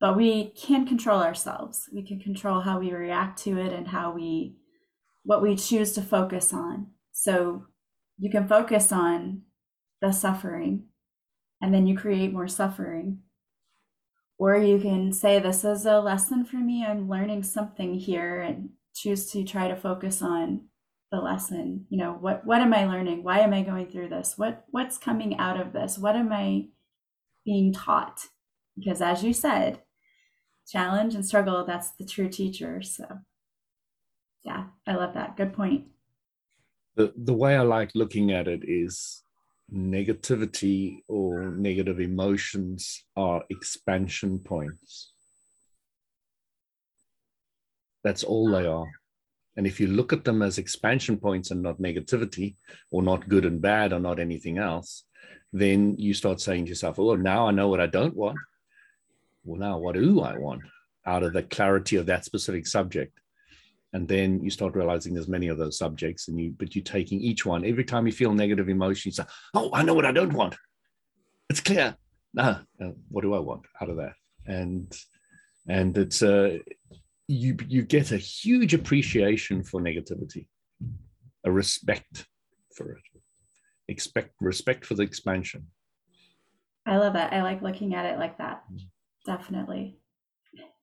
But 0.00 0.16
we 0.16 0.50
can 0.50 0.86
control 0.86 1.22
ourselves. 1.22 1.88
We 1.92 2.06
can 2.06 2.20
control 2.20 2.60
how 2.60 2.78
we 2.78 2.92
react 2.92 3.42
to 3.44 3.58
it 3.58 3.72
and 3.72 3.88
how 3.88 4.12
we 4.12 4.56
what 5.22 5.40
we 5.40 5.56
choose 5.56 5.92
to 5.92 6.02
focus 6.02 6.52
on. 6.52 6.88
So 7.12 7.66
you 8.18 8.30
can 8.30 8.46
focus 8.46 8.92
on 8.92 9.42
the 10.02 10.12
suffering 10.12 10.84
and 11.62 11.72
then 11.72 11.86
you 11.86 11.96
create 11.96 12.32
more 12.32 12.48
suffering. 12.48 13.20
Or 14.36 14.56
you 14.56 14.78
can 14.78 15.12
say, 15.12 15.38
This 15.38 15.64
is 15.64 15.86
a 15.86 16.00
lesson 16.00 16.44
for 16.44 16.56
me. 16.56 16.84
I'm 16.84 17.08
learning 17.08 17.44
something 17.44 17.94
here 17.94 18.42
and 18.42 18.70
choose 18.94 19.30
to 19.32 19.44
try 19.44 19.68
to 19.68 19.76
focus 19.76 20.20
on 20.20 20.66
the 21.14 21.20
lesson 21.20 21.86
you 21.90 21.96
know 21.96 22.12
what 22.12 22.44
what 22.44 22.60
am 22.60 22.74
i 22.74 22.84
learning? 22.86 23.22
Why 23.22 23.40
am 23.40 23.54
i 23.54 23.62
going 23.62 23.86
through 23.86 24.08
this? 24.08 24.36
What 24.36 24.64
what's 24.70 24.98
coming 24.98 25.38
out 25.38 25.60
of 25.60 25.72
this? 25.72 25.96
What 25.96 26.16
am 26.16 26.32
i 26.32 26.66
being 27.44 27.72
taught? 27.72 28.26
Because 28.76 29.00
as 29.00 29.22
you 29.22 29.32
said 29.32 29.80
challenge 30.66 31.14
and 31.14 31.24
struggle 31.24 31.62
that's 31.66 31.90
the 31.98 32.06
true 32.06 32.28
teacher 32.28 32.80
so 32.80 33.04
yeah 34.44 34.64
i 34.86 34.94
love 34.94 35.14
that. 35.14 35.36
Good 35.36 35.52
point. 35.52 35.84
The 36.96 37.12
the 37.16 37.34
way 37.34 37.56
i 37.56 37.62
like 37.62 37.90
looking 37.94 38.32
at 38.32 38.48
it 38.48 38.62
is 38.64 39.22
negativity 39.72 40.98
or 41.06 41.50
negative 41.50 42.00
emotions 42.00 43.04
are 43.16 43.44
expansion 43.50 44.40
points. 44.40 45.12
That's 48.02 48.24
all 48.24 48.50
they 48.50 48.66
are 48.66 48.90
and 49.56 49.66
if 49.66 49.78
you 49.78 49.86
look 49.86 50.12
at 50.12 50.24
them 50.24 50.42
as 50.42 50.58
expansion 50.58 51.16
points 51.16 51.50
and 51.50 51.62
not 51.62 51.80
negativity 51.80 52.56
or 52.90 53.02
not 53.02 53.28
good 53.28 53.44
and 53.44 53.60
bad 53.60 53.92
or 53.92 54.00
not 54.00 54.18
anything 54.18 54.58
else, 54.58 55.04
then 55.52 55.94
you 55.98 56.12
start 56.12 56.40
saying 56.40 56.64
to 56.64 56.70
yourself, 56.70 56.98
oh, 56.98 57.14
now 57.14 57.46
I 57.46 57.52
know 57.52 57.68
what 57.68 57.80
I 57.80 57.86
don't 57.86 58.16
want. 58.16 58.38
Well, 59.44 59.60
now 59.60 59.78
what 59.78 59.94
do 59.94 60.20
I 60.20 60.36
want 60.36 60.62
out 61.06 61.22
of 61.22 61.32
the 61.32 61.42
clarity 61.42 61.96
of 61.96 62.06
that 62.06 62.24
specific 62.24 62.66
subject? 62.66 63.20
And 63.92 64.08
then 64.08 64.42
you 64.42 64.50
start 64.50 64.74
realizing 64.74 65.14
there's 65.14 65.28
many 65.28 65.46
of 65.46 65.58
those 65.58 65.78
subjects, 65.78 66.26
and 66.26 66.40
you 66.40 66.52
but 66.58 66.74
you're 66.74 66.82
taking 66.82 67.20
each 67.20 67.46
one. 67.46 67.64
Every 67.64 67.84
time 67.84 68.08
you 68.08 68.12
feel 68.12 68.34
negative 68.34 68.68
emotion, 68.68 69.10
you 69.10 69.12
say, 69.12 69.24
Oh, 69.54 69.70
I 69.72 69.84
know 69.84 69.94
what 69.94 70.04
I 70.04 70.10
don't 70.10 70.32
want. 70.32 70.56
It's 71.48 71.60
clear. 71.60 71.96
Now, 72.32 72.62
uh, 72.82 72.90
what 73.08 73.22
do 73.22 73.34
I 73.34 73.38
want 73.38 73.62
out 73.80 73.90
of 73.90 73.98
that? 73.98 74.14
And 74.46 74.92
and 75.68 75.96
it's 75.96 76.22
uh 76.22 76.58
you 77.28 77.56
you 77.68 77.82
get 77.82 78.12
a 78.12 78.16
huge 78.16 78.74
appreciation 78.74 79.62
for 79.62 79.80
negativity, 79.80 80.46
a 81.44 81.50
respect 81.50 82.26
for 82.76 82.92
it, 82.92 83.02
expect 83.88 84.34
respect 84.40 84.84
for 84.84 84.94
the 84.94 85.02
expansion. 85.02 85.66
I 86.86 86.98
love 86.98 87.14
that. 87.14 87.32
I 87.32 87.42
like 87.42 87.62
looking 87.62 87.94
at 87.94 88.04
it 88.04 88.18
like 88.18 88.38
that. 88.38 88.64
Mm. 88.70 88.80
Definitely. 89.24 89.98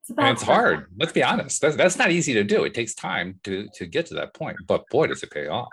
It's 0.01 0.09
about 0.09 0.25
and 0.25 0.33
it's 0.33 0.43
hard. 0.43 0.87
Let's 0.97 1.11
be 1.11 1.23
honest. 1.23 1.61
That's 1.61 1.75
that's 1.75 1.97
not 1.97 2.11
easy 2.11 2.33
to 2.33 2.43
do. 2.43 2.63
It 2.63 2.73
takes 2.73 2.95
time 2.95 3.39
to 3.43 3.67
to 3.75 3.85
get 3.85 4.07
to 4.07 4.15
that 4.15 4.33
point. 4.33 4.57
But 4.67 4.87
boy, 4.89 5.07
does 5.07 5.21
it 5.21 5.31
pay 5.31 5.47
off. 5.47 5.69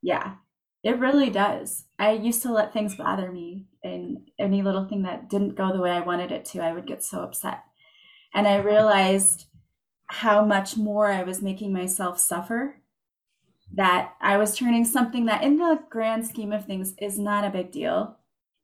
Yeah, 0.00 0.36
it 0.82 0.98
really 0.98 1.28
does. 1.28 1.84
I 1.98 2.12
used 2.12 2.42
to 2.42 2.52
let 2.52 2.72
things 2.72 2.94
bother 2.94 3.30
me, 3.30 3.66
and 3.84 4.30
any 4.38 4.62
little 4.62 4.86
thing 4.86 5.02
that 5.02 5.28
didn't 5.28 5.56
go 5.56 5.70
the 5.70 5.82
way 5.82 5.90
I 5.90 6.00
wanted 6.00 6.32
it 6.32 6.46
to, 6.46 6.60
I 6.60 6.72
would 6.72 6.86
get 6.86 7.04
so 7.04 7.20
upset. 7.20 7.62
And 8.32 8.48
I 8.48 8.56
realized 8.56 9.46
how 10.08 10.44
much 10.44 10.76
more 10.76 11.08
I 11.08 11.22
was 11.22 11.42
making 11.42 11.72
myself 11.72 12.18
suffer. 12.18 12.76
That 13.72 14.14
I 14.20 14.38
was 14.38 14.56
turning 14.56 14.84
something 14.84 15.26
that, 15.26 15.44
in 15.44 15.58
the 15.58 15.80
grand 15.90 16.26
scheme 16.26 16.52
of 16.52 16.64
things, 16.64 16.94
is 17.00 17.18
not 17.18 17.44
a 17.44 17.50
big 17.50 17.70
deal 17.70 18.18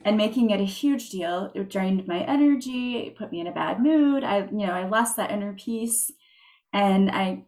and 0.05 0.17
making 0.17 0.51
it 0.51 0.61
a 0.61 0.65
huge 0.65 1.11
deal. 1.11 1.51
It 1.55 1.71
drained 1.71 2.07
my 2.07 2.21
energy, 2.21 2.99
it 2.99 3.17
put 3.17 3.33
me 3.33 3.41
in 3.41 3.47
a 3.47 3.53
bad 3.53 3.83
mood. 3.83 4.23
I, 4.23 4.39
you 4.47 4.67
know, 4.67 4.73
I 4.73 4.87
lost 4.87 5.17
that 5.17 5.31
inner 5.31 5.55
peace. 5.55 6.13
And 6.73 7.11
I, 7.11 7.45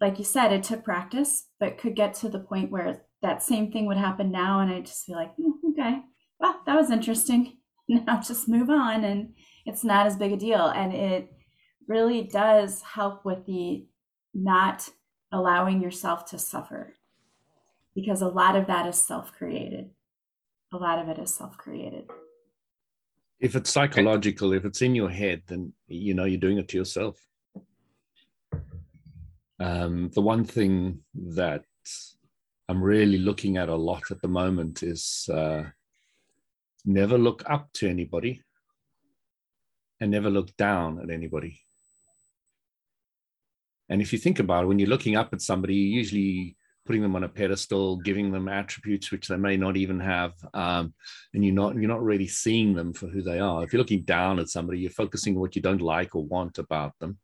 like 0.00 0.18
you 0.18 0.24
said, 0.24 0.52
it 0.52 0.62
took 0.62 0.84
practice, 0.84 1.46
but 1.58 1.78
could 1.78 1.96
get 1.96 2.14
to 2.14 2.28
the 2.28 2.38
point 2.38 2.70
where 2.70 3.02
that 3.22 3.42
same 3.42 3.72
thing 3.72 3.86
would 3.86 3.96
happen 3.96 4.30
now. 4.30 4.60
And 4.60 4.70
I 4.70 4.80
just 4.80 5.06
feel 5.06 5.16
like, 5.16 5.34
mm, 5.36 5.52
okay, 5.70 6.00
well, 6.38 6.60
that 6.66 6.76
was 6.76 6.90
interesting. 6.90 7.58
Now 7.88 8.20
just 8.20 8.48
move 8.48 8.68
on. 8.68 9.04
And 9.04 9.34
it's 9.64 9.84
not 9.84 10.08
as 10.08 10.16
big 10.16 10.32
a 10.32 10.36
deal. 10.36 10.66
And 10.66 10.92
it, 10.92 11.32
really 11.86 12.22
does 12.22 12.82
help 12.82 13.24
with 13.24 13.46
the 13.46 13.86
not 14.34 14.88
allowing 15.32 15.82
yourself 15.82 16.24
to 16.26 16.38
suffer 16.38 16.94
because 17.94 18.22
a 18.22 18.28
lot 18.28 18.56
of 18.56 18.66
that 18.66 18.86
is 18.86 19.02
self 19.02 19.32
created. 19.32 19.90
A 20.72 20.76
lot 20.76 20.98
of 20.98 21.08
it 21.08 21.18
is 21.18 21.34
self 21.34 21.56
created. 21.56 22.10
If 23.40 23.56
it's 23.56 23.70
psychological, 23.70 24.52
if 24.52 24.64
it's 24.64 24.82
in 24.82 24.94
your 24.94 25.10
head, 25.10 25.42
then 25.46 25.72
you 25.88 26.14
know 26.14 26.24
you're 26.24 26.40
doing 26.40 26.58
it 26.58 26.68
to 26.68 26.76
yourself. 26.76 27.18
Um, 29.58 30.10
the 30.14 30.20
one 30.20 30.44
thing 30.44 31.00
that 31.14 31.64
I'm 32.68 32.82
really 32.82 33.18
looking 33.18 33.56
at 33.56 33.68
a 33.68 33.74
lot 33.74 34.10
at 34.10 34.20
the 34.20 34.28
moment 34.28 34.82
is 34.82 35.28
uh, 35.32 35.64
never 36.84 37.16
look 37.16 37.42
up 37.48 37.72
to 37.74 37.88
anybody 37.88 38.42
and 40.00 40.10
never 40.10 40.30
look 40.30 40.54
down 40.56 41.00
at 41.00 41.10
anybody. 41.10 41.60
And 43.88 44.02
if 44.02 44.12
you 44.12 44.18
think 44.18 44.38
about 44.38 44.64
it, 44.64 44.66
when 44.66 44.78
you're 44.78 44.88
looking 44.88 45.16
up 45.16 45.32
at 45.32 45.40
somebody, 45.40 45.74
you're 45.74 45.98
usually 45.98 46.56
putting 46.86 47.02
them 47.02 47.16
on 47.16 47.24
a 47.24 47.28
pedestal, 47.28 47.96
giving 47.96 48.30
them 48.30 48.48
attributes 48.48 49.10
which 49.10 49.28
they 49.28 49.36
may 49.36 49.56
not 49.56 49.76
even 49.76 49.98
have, 50.00 50.32
um, 50.54 50.94
and 51.34 51.44
you're 51.44 51.54
not 51.54 51.74
you're 51.74 51.88
not 51.88 52.02
really 52.02 52.28
seeing 52.28 52.74
them 52.74 52.92
for 52.92 53.08
who 53.08 53.22
they 53.22 53.40
are. 53.40 53.64
If 53.64 53.72
you're 53.72 53.80
looking 53.80 54.02
down 54.02 54.38
at 54.38 54.48
somebody, 54.48 54.80
you're 54.80 54.90
focusing 54.90 55.34
on 55.34 55.40
what 55.40 55.56
you 55.56 55.62
don't 55.62 55.82
like 55.82 56.14
or 56.14 56.24
want 56.24 56.58
about 56.58 56.92
them, 57.00 57.18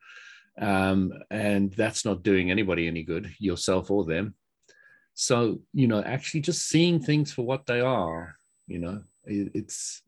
um, 0.59 1.13
and 1.31 1.73
that's 1.73 2.05
not 2.05 2.23
doing 2.23 2.51
anybody 2.51 2.87
any 2.87 3.05
good, 3.05 3.33
yourself 3.39 3.91
or 3.91 4.05
them. 4.05 4.35
So 5.15 5.61
you 5.73 5.87
know, 5.87 6.03
actually, 6.03 6.41
just 6.41 6.69
seeing 6.69 7.01
things 7.01 7.33
for 7.33 7.43
what 7.47 7.67
they 7.67 7.81
are, 7.81 8.35
you 8.67 8.81
know, 8.81 9.03
it, 9.25 9.53
it's 9.55 10.03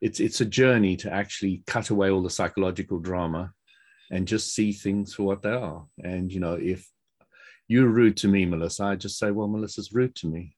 it's 0.00 0.20
it's 0.20 0.40
a 0.40 0.46
journey 0.46 0.96
to 0.96 1.12
actually 1.12 1.62
cut 1.66 1.90
away 1.90 2.10
all 2.10 2.22
the 2.22 2.30
psychological 2.30 2.98
drama 2.98 3.52
and 4.10 4.26
just 4.26 4.54
see 4.54 4.72
things 4.72 5.14
for 5.14 5.22
what 5.22 5.42
they 5.42 5.52
are. 5.52 5.84
And, 6.02 6.32
you 6.32 6.40
know, 6.40 6.54
if 6.54 6.88
you're 7.68 7.88
rude 7.88 8.16
to 8.18 8.28
me, 8.28 8.44
Melissa, 8.44 8.84
I 8.84 8.96
just 8.96 9.18
say, 9.18 9.30
well, 9.30 9.48
Melissa's 9.48 9.92
rude 9.92 10.14
to 10.16 10.26
me. 10.26 10.56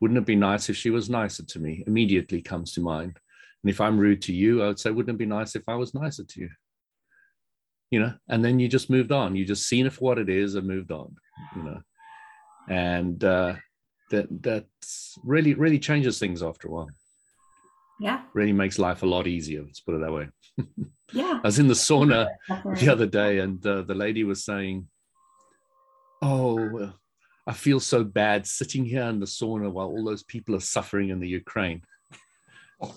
Wouldn't 0.00 0.18
it 0.18 0.26
be 0.26 0.36
nice 0.36 0.68
if 0.68 0.76
she 0.76 0.90
was 0.90 1.08
nicer 1.08 1.44
to 1.44 1.58
me? 1.58 1.84
Immediately 1.86 2.42
comes 2.42 2.72
to 2.72 2.80
mind. 2.80 3.18
And 3.62 3.70
if 3.70 3.80
I'm 3.80 3.98
rude 3.98 4.20
to 4.22 4.34
you, 4.34 4.62
I 4.62 4.66
would 4.66 4.80
say, 4.80 4.90
wouldn't 4.90 5.14
it 5.14 5.18
be 5.18 5.26
nice 5.26 5.54
if 5.54 5.68
I 5.68 5.76
was 5.76 5.94
nicer 5.94 6.24
to 6.24 6.40
you? 6.40 6.50
you 7.92 8.00
know, 8.00 8.14
and 8.30 8.42
then 8.42 8.58
you 8.58 8.68
just 8.68 8.90
moved 8.90 9.12
on. 9.12 9.36
You 9.36 9.44
just 9.44 9.68
seen 9.68 9.86
it 9.86 9.92
for 9.92 10.00
what 10.00 10.18
it 10.18 10.30
is 10.30 10.54
and 10.54 10.66
moved 10.66 10.90
on, 10.90 11.14
you 11.54 11.62
know, 11.62 11.80
and 12.68 13.22
uh, 13.22 13.54
that 14.10 14.26
that 14.42 14.64
really 15.22 15.52
really 15.52 15.78
changes 15.78 16.18
things 16.18 16.42
after 16.42 16.68
a 16.68 16.70
while. 16.70 16.88
Yeah, 18.00 18.22
really 18.32 18.54
makes 18.54 18.78
life 18.78 19.02
a 19.02 19.06
lot 19.06 19.26
easier. 19.26 19.62
Let's 19.62 19.80
put 19.80 19.94
it 19.94 20.00
that 20.00 20.12
way. 20.12 20.28
Yeah, 21.12 21.40
I 21.42 21.46
was 21.46 21.58
in 21.58 21.68
the 21.68 21.74
sauna 21.74 22.28
the 22.78 22.88
other 22.90 23.06
day, 23.06 23.38
and 23.38 23.64
uh, 23.66 23.82
the 23.82 23.94
lady 23.94 24.24
was 24.24 24.44
saying, 24.44 24.88
"Oh." 26.20 26.92
I 27.44 27.52
feel 27.52 27.80
so 27.80 28.04
bad 28.04 28.46
sitting 28.46 28.84
here 28.84 29.02
in 29.02 29.18
the 29.18 29.26
sauna 29.26 29.70
while 29.70 29.88
all 29.88 30.04
those 30.04 30.22
people 30.22 30.54
are 30.54 30.60
suffering 30.60 31.08
in 31.08 31.18
the 31.18 31.28
Ukraine. 31.28 31.82
Oh, 32.80 32.94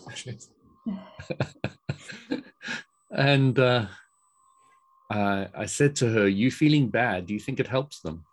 and 3.11 3.57
uh, 3.57 3.85
uh, 5.11 5.45
I 5.55 5.65
said 5.65 5.95
to 5.97 6.09
her, 6.09 6.27
"You 6.27 6.51
feeling 6.51 6.89
bad? 6.89 7.25
Do 7.25 7.33
you 7.33 7.39
think 7.39 7.59
it 7.59 7.67
helps 7.67 8.01
them?" 8.01 8.23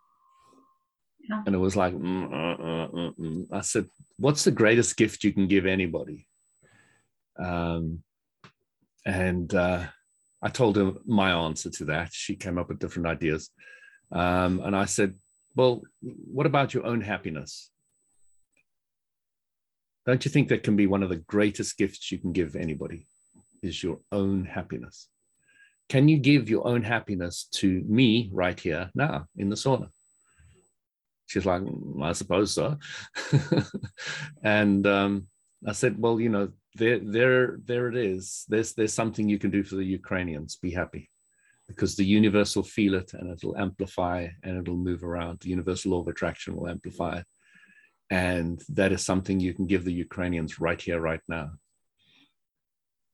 Yeah. 1.29 1.43
And 1.47 1.55
it 1.55 1.59
was 1.59 1.77
like, 1.77 1.95
mm, 1.95 2.33
uh, 2.33 2.63
uh, 2.63 2.85
uh 2.85 3.13
mm. 3.13 3.47
I 3.53 3.61
said, 3.61 3.87
"What's 4.19 4.45
the 4.45 4.51
greatest 4.51 4.97
gift 4.97 5.25
you 5.25 5.33
can 5.33 5.47
give 5.47 5.67
anybody?" 5.67 6.27
Um, 7.39 8.03
and 9.05 9.55
uh, 9.55 9.85
I 10.43 10.49
told 10.49 10.77
her 10.77 10.93
my 11.07 11.33
answer 11.33 11.71
to 11.71 11.85
that. 11.87 12.13
She 12.13 12.37
came 12.37 12.59
up 12.59 12.69
with 12.69 12.79
different 12.79 13.09
ideas, 13.09 13.51
um, 14.11 14.61
and 14.61 14.75
I 14.77 14.85
said, 14.85 15.15
"Well, 15.55 15.83
what 16.01 16.47
about 16.47 16.75
your 16.75 16.87
own 16.87 17.01
happiness?" 17.01 17.71
Don't 20.05 20.25
you 20.25 20.31
think 20.31 20.49
that 20.49 20.65
can 20.65 20.75
be 20.75 20.87
one 20.87 21.03
of 21.03 21.11
the 21.11 21.17
greatest 21.17 21.79
gifts 21.79 22.11
you 22.11 22.19
can 22.19 22.33
give 22.33 22.57
anybody? 22.57 23.07
Is 23.63 23.83
your 23.83 24.01
own 24.11 24.45
happiness. 24.45 25.09
Can 25.89 26.09
you 26.09 26.19
give 26.19 26.49
your 26.49 26.67
own 26.67 26.83
happiness 26.83 27.49
to 27.53 27.85
me 27.87 28.31
right 28.33 28.59
here 28.59 28.91
now 28.95 29.27
in 29.37 29.51
the 29.51 29.57
sauna? 29.57 29.89
She's 31.27 31.47
like, 31.47 31.63
mm, 31.63 32.03
I 32.03 32.13
suppose 32.13 32.53
so. 32.53 32.79
and 34.43 34.87
um, 34.87 35.27
I 35.67 35.73
said, 35.73 35.97
well, 35.99 36.21
you 36.21 36.29
know, 36.29 36.49
there, 36.75 36.99
there, 36.99 37.59
there 37.65 37.89
it 37.89 37.97
is. 37.97 38.45
There's, 38.49 38.73
there's 38.75 38.95
something 38.95 39.29
you 39.29 39.39
can 39.39 39.51
do 39.51 39.63
for 39.63 39.77
the 39.77 39.85
Ukrainians. 39.85 40.57
Be 40.57 40.71
happy, 40.71 41.11
because 41.69 41.95
the 41.95 42.05
universe 42.05 42.57
will 42.57 42.63
feel 42.63 42.95
it, 42.95 43.15
and 43.15 43.31
it'll 43.31 43.57
amplify, 43.57 44.29
and 44.43 44.59
it'll 44.59 44.77
move 44.77 45.05
around. 45.05 45.41
The 45.41 45.51
universal 45.51 45.93
law 45.93 46.01
of 46.01 46.09
attraction 46.09 46.57
will 46.57 46.69
amplify 46.69 47.19
it, 47.19 47.27
and 48.11 48.63
that 48.71 48.93
is 48.93 49.03
something 49.05 49.39
you 49.39 49.55
can 49.55 49.67
give 49.67 49.85
the 49.85 49.93
Ukrainians 49.93 50.61
right 50.61 50.81
here, 50.81 51.01
right 51.01 51.21
now. 51.29 51.51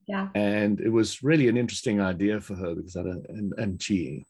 Yeah. 0.07 0.29
And 0.35 0.81
it 0.81 0.89
was 0.89 1.23
really 1.23 1.49
an 1.49 1.59
interesting 1.59 2.01
idea 2.01 2.41
for 2.41 2.55
her 2.55 2.75
because, 2.75 2.97
I, 2.97 3.01
and, 3.01 3.53
and 3.59 3.83
she 3.83 4.25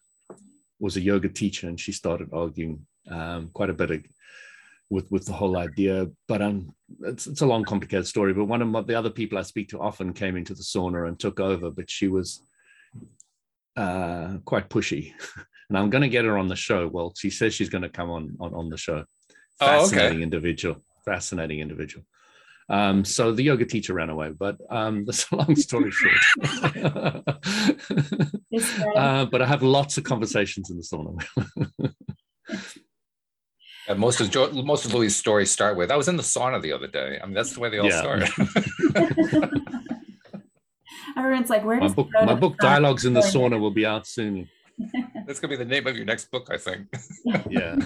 was 0.81 0.97
a 0.97 1.01
yoga 1.01 1.29
teacher 1.29 1.69
and 1.69 1.79
she 1.79 1.93
started 1.93 2.31
arguing 2.33 2.85
um, 3.11 3.51
quite 3.53 3.71
a 3.71 3.75
bit 3.75 4.05
with 4.91 5.11
with 5.11 5.27
the 5.27 5.33
whole 5.33 5.57
idea. 5.57 6.07
But 6.27 6.43
um, 6.43 6.75
it's, 7.03 7.27
it's 7.27 7.41
a 7.41 7.47
long, 7.47 7.65
complicated 7.65 8.07
story. 8.07 8.33
But 8.33 8.47
one 8.47 8.63
of 8.63 8.69
my, 8.69 8.83
the 8.83 8.95
other 8.95 9.11
people 9.11 9.39
I 9.39 9.43
speak 9.43 9.69
to 9.71 9.81
often 9.81 10.13
came 10.13 10.37
into 10.37 10.55
the 10.55 10.63
sauna 10.63 11.09
and 11.09 11.19
took 11.19 11.41
over, 11.41 11.71
but 11.71 11.91
she 11.91 12.09
was 12.09 12.43
uh, 13.77 14.39
quite 14.45 14.69
pushy. 14.69 15.13
and 15.69 15.79
I'm 15.79 15.91
going 15.91 16.03
to 16.03 16.09
get 16.09 16.25
her 16.25 16.39
on 16.39 16.49
the 16.49 16.57
show. 16.57 16.89
Well, 16.89 17.13
she 17.17 17.31
says 17.31 17.55
she's 17.55 17.69
going 17.69 17.83
to 17.83 17.89
come 17.89 18.11
on 18.11 18.37
on, 18.41 18.55
on 18.55 18.71
the 18.71 18.79
show. 18.79 19.05
Fascinating 19.59 20.09
oh, 20.09 20.13
okay. 20.13 20.23
individual. 20.23 20.77
Fascinating 21.05 21.61
individual. 21.61 22.05
Um, 22.71 23.03
so 23.05 23.33
the 23.33 23.43
yoga 23.43 23.65
teacher 23.65 23.95
ran 23.95 24.11
away, 24.11 24.31
but 24.31 24.59
um, 24.71 25.05
that's 25.07 25.31
a 25.31 25.37
long 25.37 25.57
story 25.57 25.91
short. 25.91 26.17
uh, 28.97 29.25
but 29.25 29.43
I 29.43 29.47
have 29.47 29.63
lots 29.63 29.97
of 29.99 30.05
conversations 30.05 30.71
in 30.71 30.77
the 30.77 30.83
sauna. 30.83 31.25
Yeah, 33.89 33.95
most 33.95 34.21
of 34.21 34.31
jo- 34.31 34.53
most 34.63 34.85
of 34.85 34.93
Louis' 34.93 35.17
stories 35.17 35.51
start 35.51 35.77
with, 35.77 35.91
"I 35.91 35.97
was 35.97 36.09
in 36.09 36.17
the 36.17 36.23
sauna 36.23 36.61
the 36.61 36.73
other 36.73 36.87
day." 36.87 37.19
I 37.23 37.27
mean, 37.27 37.35
that's 37.35 37.53
the 37.55 37.61
way 37.61 37.71
they 37.71 37.79
all 37.79 37.89
yeah. 37.89 38.01
start. 38.01 38.23
Everyone's 41.17 41.51
like, 41.51 41.65
"Where 41.65 41.81
my 41.81 41.89
book, 41.89 42.09
my 42.13 42.35
book 42.35 42.59
dialogues 42.59 43.05
in 43.05 43.15
the 43.15 43.21
sauna 43.21 43.59
will 43.59 43.71
be 43.71 43.87
out 43.87 44.07
soon." 44.07 44.49
That's 45.27 45.41
gonna 45.41 45.51
be 45.51 45.57
the 45.57 45.65
name 45.65 45.87
of 45.87 45.97
your 45.97 46.05
next 46.05 46.31
book, 46.31 46.49
I 46.51 46.57
think. 46.57 46.87
yeah. 47.51 47.77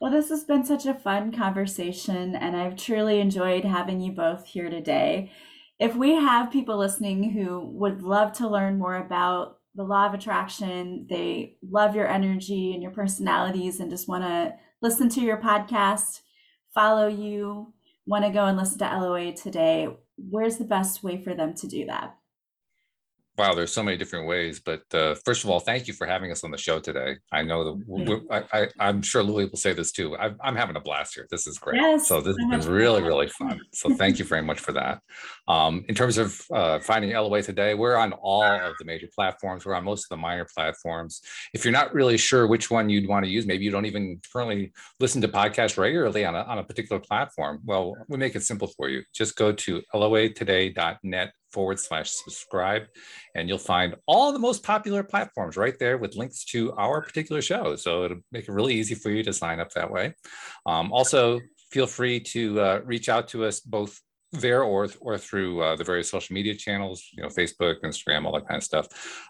Well, 0.00 0.10
this 0.10 0.28
has 0.30 0.44
been 0.44 0.64
such 0.64 0.84
a 0.84 0.94
fun 0.94 1.32
conversation, 1.32 2.34
and 2.34 2.56
I've 2.56 2.76
truly 2.76 3.20
enjoyed 3.20 3.64
having 3.64 4.00
you 4.00 4.12
both 4.12 4.46
here 4.46 4.68
today. 4.68 5.30
If 5.78 5.94
we 5.96 6.16
have 6.16 6.50
people 6.50 6.76
listening 6.76 7.30
who 7.30 7.60
would 7.60 8.02
love 8.02 8.32
to 8.34 8.48
learn 8.48 8.78
more 8.78 8.96
about 8.96 9.58
the 9.74 9.82
law 9.84 10.06
of 10.06 10.14
attraction, 10.14 11.06
they 11.08 11.56
love 11.68 11.96
your 11.96 12.06
energy 12.06 12.72
and 12.74 12.82
your 12.82 12.92
personalities, 12.92 13.80
and 13.80 13.90
just 13.90 14.08
want 14.08 14.24
to 14.24 14.54
listen 14.80 15.08
to 15.10 15.20
your 15.20 15.38
podcast, 15.38 16.20
follow 16.74 17.06
you, 17.06 17.72
want 18.06 18.24
to 18.24 18.30
go 18.30 18.44
and 18.46 18.56
listen 18.56 18.78
to 18.78 18.84
LOA 18.84 19.32
today, 19.32 19.88
where's 20.16 20.58
the 20.58 20.64
best 20.64 21.02
way 21.02 21.22
for 21.22 21.34
them 21.34 21.54
to 21.54 21.66
do 21.66 21.86
that? 21.86 22.16
Wow, 23.38 23.54
there's 23.54 23.72
so 23.72 23.82
many 23.82 23.96
different 23.96 24.26
ways. 24.28 24.60
But 24.60 24.82
uh, 24.92 25.14
first 25.24 25.42
of 25.42 25.48
all, 25.48 25.58
thank 25.58 25.88
you 25.88 25.94
for 25.94 26.06
having 26.06 26.30
us 26.30 26.44
on 26.44 26.50
the 26.50 26.58
show 26.58 26.80
today. 26.80 27.16
I 27.32 27.42
know 27.42 27.64
that 27.64 28.44
I, 28.52 28.68
I, 28.78 28.88
am 28.88 29.00
sure 29.00 29.22
Louis 29.22 29.46
will 29.46 29.56
say 29.56 29.72
this 29.72 29.90
too. 29.90 30.14
I, 30.16 30.32
am 30.44 30.54
having 30.54 30.76
a 30.76 30.80
blast 30.80 31.14
here. 31.14 31.26
This 31.30 31.46
is 31.46 31.56
great. 31.56 31.80
Yes, 31.80 32.08
so 32.08 32.20
this 32.20 32.36
has 32.50 32.66
been 32.66 32.74
really, 32.74 33.02
really 33.02 33.28
fun. 33.28 33.58
So 33.72 33.94
thank 33.96 34.18
you 34.18 34.26
very 34.26 34.42
much 34.42 34.60
for 34.60 34.72
that. 34.72 35.00
Um, 35.48 35.82
in 35.88 35.94
terms 35.94 36.18
of 36.18 36.38
uh, 36.52 36.80
finding 36.80 37.12
LOA 37.12 37.42
today, 37.42 37.72
we're 37.72 37.96
on 37.96 38.12
all 38.12 38.44
of 38.44 38.74
the 38.78 38.84
major 38.84 39.08
platforms. 39.14 39.64
We're 39.64 39.74
on 39.74 39.84
most 39.84 40.04
of 40.04 40.08
the 40.10 40.18
minor 40.18 40.46
platforms. 40.54 41.22
If 41.54 41.64
you're 41.64 41.72
not 41.72 41.94
really 41.94 42.18
sure 42.18 42.46
which 42.46 42.70
one 42.70 42.90
you'd 42.90 43.08
want 43.08 43.24
to 43.24 43.30
use, 43.30 43.46
maybe 43.46 43.64
you 43.64 43.70
don't 43.70 43.86
even 43.86 44.20
currently 44.30 44.72
listen 45.00 45.22
to 45.22 45.28
podcasts 45.28 45.78
regularly 45.78 46.26
on 46.26 46.34
a, 46.34 46.42
on 46.42 46.58
a 46.58 46.64
particular 46.64 47.00
platform. 47.00 47.60
Well, 47.64 47.96
we 48.08 48.18
make 48.18 48.36
it 48.36 48.42
simple 48.42 48.68
for 48.76 48.90
you. 48.90 49.02
Just 49.14 49.36
go 49.36 49.52
to 49.52 49.80
loatoday.net 49.94 51.32
forward 51.52 51.78
slash 51.78 52.10
subscribe. 52.10 52.84
And 53.34 53.48
you'll 53.48 53.58
find 53.58 53.94
all 54.06 54.32
the 54.32 54.38
most 54.38 54.62
popular 54.62 55.02
platforms 55.02 55.56
right 55.56 55.78
there 55.78 55.98
with 55.98 56.16
links 56.16 56.44
to 56.46 56.72
our 56.74 57.02
particular 57.02 57.42
show. 57.42 57.76
So 57.76 58.04
it'll 58.04 58.20
make 58.30 58.48
it 58.48 58.52
really 58.52 58.74
easy 58.74 58.94
for 58.94 59.10
you 59.10 59.22
to 59.24 59.32
sign 59.32 59.60
up 59.60 59.70
that 59.72 59.90
way. 59.90 60.14
Um, 60.66 60.92
also, 60.92 61.40
feel 61.70 61.86
free 61.86 62.20
to 62.20 62.60
uh, 62.60 62.80
reach 62.84 63.08
out 63.08 63.28
to 63.28 63.44
us 63.44 63.60
both 63.60 63.98
there 64.32 64.62
or 64.62 64.88
or 65.00 65.18
through 65.18 65.62
uh, 65.62 65.76
the 65.76 65.84
various 65.84 66.10
social 66.10 66.34
media 66.34 66.54
channels, 66.54 67.08
you 67.12 67.22
know, 67.22 67.28
Facebook, 67.28 67.82
Instagram, 67.82 68.24
all 68.24 68.32
that 68.32 68.48
kind 68.48 68.58
of 68.58 68.64
stuff. 68.64 68.86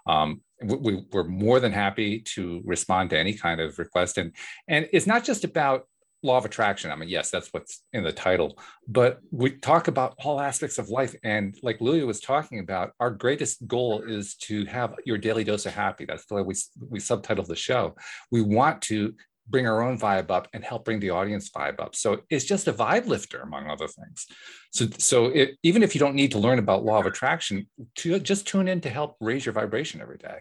Um, 0.06 0.40
we, 0.62 1.04
we're 1.12 1.24
more 1.24 1.58
than 1.58 1.72
happy 1.72 2.20
to 2.20 2.62
respond 2.64 3.10
to 3.10 3.18
any 3.18 3.34
kind 3.34 3.60
of 3.60 3.78
request, 3.78 4.18
and 4.18 4.32
and 4.68 4.88
it's 4.92 5.06
not 5.06 5.24
just 5.24 5.42
about 5.44 5.88
law 6.22 6.38
of 6.38 6.44
attraction. 6.44 6.90
I 6.90 6.96
mean, 6.96 7.08
yes, 7.08 7.30
that's 7.30 7.48
what's 7.52 7.84
in 7.92 8.04
the 8.04 8.12
title, 8.12 8.58
but 8.86 9.20
we 9.30 9.52
talk 9.52 9.88
about 9.88 10.14
all 10.24 10.40
aspects 10.40 10.78
of 10.78 10.88
life. 10.88 11.14
And 11.24 11.56
like 11.62 11.80
Louis 11.80 12.04
was 12.04 12.20
talking 12.20 12.60
about, 12.60 12.92
our 13.00 13.10
greatest 13.10 13.66
goal 13.66 14.02
is 14.02 14.34
to 14.36 14.64
have 14.66 14.94
your 15.04 15.18
daily 15.18 15.44
dose 15.44 15.66
of 15.66 15.74
happy. 15.74 16.04
That's 16.04 16.26
the 16.26 16.34
way 16.34 16.42
we, 16.42 16.54
we 16.88 17.00
subtitle 17.00 17.44
the 17.44 17.56
show. 17.56 17.96
We 18.30 18.42
want 18.42 18.82
to 18.82 19.14
bring 19.48 19.66
our 19.66 19.82
own 19.82 19.98
vibe 19.98 20.30
up 20.30 20.48
and 20.52 20.64
help 20.64 20.84
bring 20.84 21.00
the 21.00 21.10
audience 21.10 21.50
vibe 21.50 21.80
up. 21.80 21.96
So 21.96 22.20
it's 22.30 22.44
just 22.44 22.68
a 22.68 22.72
vibe 22.72 23.06
lifter, 23.06 23.40
among 23.40 23.68
other 23.68 23.88
things. 23.88 24.26
So, 24.70 24.86
so 24.98 25.26
it, 25.26 25.56
even 25.62 25.82
if 25.82 25.94
you 25.94 25.98
don't 25.98 26.14
need 26.14 26.30
to 26.32 26.38
learn 26.38 26.58
about 26.58 26.84
law 26.84 27.00
of 27.00 27.06
attraction, 27.06 27.66
to 27.96 28.18
just 28.20 28.46
tune 28.46 28.68
in 28.68 28.80
to 28.82 28.90
help 28.90 29.16
raise 29.20 29.44
your 29.44 29.52
vibration 29.52 30.00
every 30.00 30.18
day 30.18 30.38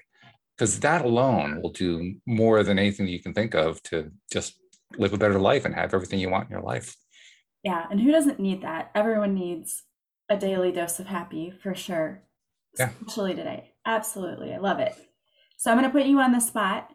because 0.62 0.80
that 0.82 1.04
alone 1.04 1.60
will 1.62 1.72
do 1.72 2.14
more 2.28 2.64
than 2.64 2.78
anything 2.78 3.08
you 3.08 3.20
can 3.20 3.34
think 3.34 3.56
of 3.56 3.82
to 3.82 4.12
just 4.32 4.61
live 4.98 5.14
a 5.14 5.18
better 5.18 5.40
life 5.40 5.66
and 5.66 5.76
have 5.76 5.94
everything 5.94 6.20
you 6.20 6.30
want 6.30 6.50
in 6.50 6.52
your 6.52 6.62
life. 6.62 6.96
Yeah. 7.64 7.86
And 7.90 8.00
who 8.00 8.12
doesn't 8.12 8.40
need 8.40 8.62
that? 8.64 8.92
Everyone 8.96 9.34
needs 9.34 9.84
a 10.30 10.38
daily 10.38 10.72
dose 10.72 11.00
of 11.00 11.08
happy 11.08 11.52
for 11.52 11.76
sure. 11.76 12.24
Yeah. 12.78 12.90
Especially 13.02 13.36
today. 13.36 13.74
Absolutely. 13.86 14.54
I 14.54 14.58
love 14.58 14.80
it. 14.80 14.96
So 15.58 15.72
I'm 15.72 15.78
going 15.78 15.90
to 15.90 15.98
put 15.98 16.08
you 16.08 16.20
on 16.20 16.32
the 16.32 16.40
spot. 16.40 16.90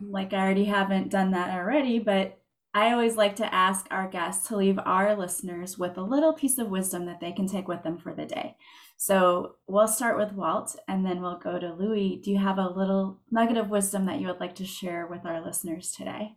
Like 0.00 0.32
I 0.32 0.38
already 0.38 0.64
haven't 0.64 1.10
done 1.10 1.32
that 1.32 1.50
already, 1.50 1.98
but 1.98 2.38
I 2.72 2.92
always 2.92 3.16
like 3.16 3.36
to 3.36 3.54
ask 3.54 3.86
our 3.90 4.08
guests 4.08 4.48
to 4.48 4.56
leave 4.56 4.78
our 4.84 5.14
listeners 5.14 5.78
with 5.78 5.96
a 5.96 6.02
little 6.02 6.32
piece 6.32 6.58
of 6.58 6.68
wisdom 6.68 7.06
that 7.06 7.20
they 7.20 7.32
can 7.32 7.46
take 7.46 7.68
with 7.68 7.82
them 7.82 7.98
for 7.98 8.14
the 8.14 8.26
day. 8.26 8.56
So 8.96 9.56
we'll 9.66 9.88
start 9.88 10.16
with 10.16 10.32
Walt 10.32 10.76
and 10.88 11.04
then 11.04 11.20
we'll 11.20 11.38
go 11.38 11.58
to 11.58 11.74
Louis. 11.74 12.20
Do 12.22 12.30
you 12.30 12.38
have 12.38 12.58
a 12.58 12.68
little 12.68 13.20
nugget 13.30 13.56
of 13.56 13.70
wisdom 13.70 14.06
that 14.06 14.20
you 14.20 14.26
would 14.26 14.40
like 14.40 14.54
to 14.56 14.64
share 14.64 15.06
with 15.06 15.24
our 15.24 15.44
listeners 15.44 15.92
today? 15.92 16.36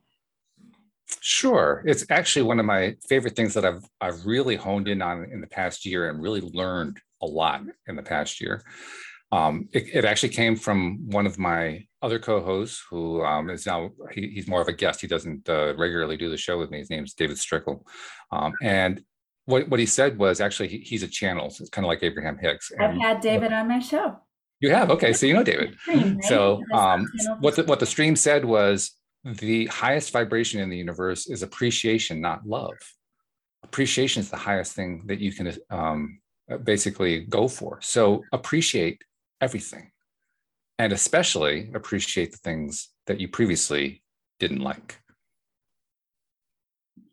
Sure. 1.30 1.84
It's 1.86 2.06
actually 2.10 2.44
one 2.44 2.58
of 2.58 2.66
my 2.66 2.96
favorite 3.10 3.36
things 3.36 3.54
that 3.56 3.66
I've 3.66 3.84
I've 4.00 4.26
really 4.26 4.56
honed 4.56 4.88
in 4.88 5.02
on 5.02 5.28
in 5.30 5.42
the 5.42 5.48
past 5.48 5.86
year 5.86 6.10
and 6.10 6.24
really 6.24 6.40
learned 6.40 7.02
a 7.22 7.26
lot 7.26 7.64
in 7.86 7.98
the 7.98 8.02
past 8.02 8.40
year. 8.40 8.64
Um, 9.34 9.68
it, 9.74 9.94
it, 9.94 10.06
actually 10.06 10.30
came 10.30 10.56
from 10.56 11.10
one 11.10 11.28
of 11.28 11.38
my 11.38 11.86
other 12.02 12.18
co-hosts 12.18 12.82
who 12.90 13.26
um, 13.26 13.50
is 13.50 13.66
now 13.66 13.90
he, 14.14 14.30
he's 14.30 14.48
more 14.48 14.62
of 14.62 14.70
a 14.70 14.72
guest. 14.72 15.02
He 15.02 15.08
doesn't 15.08 15.50
uh, 15.50 15.76
regularly 15.76 16.16
do 16.16 16.30
the 16.30 16.38
show 16.38 16.58
with 16.58 16.72
me. 16.72 16.80
His 16.80 16.90
name's 16.90 17.14
David 17.14 17.36
Strickel, 17.36 17.82
um, 18.32 18.54
and 18.64 19.02
what 19.48 19.68
what 19.68 19.82
he 19.82 19.86
said 19.86 20.18
was 20.18 20.40
actually 20.40 20.70
he, 20.70 20.78
he's 20.78 21.04
a 21.04 21.10
channel. 21.10 21.50
So 21.50 21.64
it's 21.64 21.70
kind 21.70 21.84
of 21.84 21.90
like 21.90 22.04
Abraham 22.04 22.38
Hicks. 22.38 22.72
And, 22.72 22.84
I've 22.84 23.02
had 23.02 23.20
David 23.20 23.52
on 23.52 23.68
my 23.68 23.80
show. 23.80 24.16
You 24.62 24.70
have 24.70 24.90
okay, 24.92 25.12
so 25.12 25.26
you 25.26 25.34
know 25.34 25.44
David. 25.44 25.76
So 26.22 26.64
um, 26.74 27.06
what 27.42 27.58
the, 27.58 27.64
what 27.66 27.82
the 27.82 27.86
stream 27.86 28.16
said 28.16 28.46
was 28.46 28.97
the 29.36 29.66
highest 29.68 30.12
vibration 30.12 30.62
in 30.62 30.70
the 30.70 30.78
universe 30.78 31.28
is 31.28 31.44
appreciation, 31.44 32.22
not 32.22 32.48
love. 32.48 32.78
Appreciation 33.64 34.22
is 34.22 34.30
the 34.30 34.38
highest 34.38 34.74
thing 34.74 35.04
that 35.08 35.20
you 35.20 35.34
can 35.34 35.54
um, 35.70 36.20
basically 36.64 37.22
go 37.22 37.48
for. 37.48 37.80
So 37.82 38.24
appreciate 38.32 39.02
everything, 39.42 39.92
and 40.80 40.94
especially 40.94 41.72
appreciate 41.74 42.32
the 42.32 42.38
things 42.38 42.90
that 43.08 43.20
you 43.20 43.28
previously 43.28 44.04
didn't 44.40 44.62
like. 44.62 45.00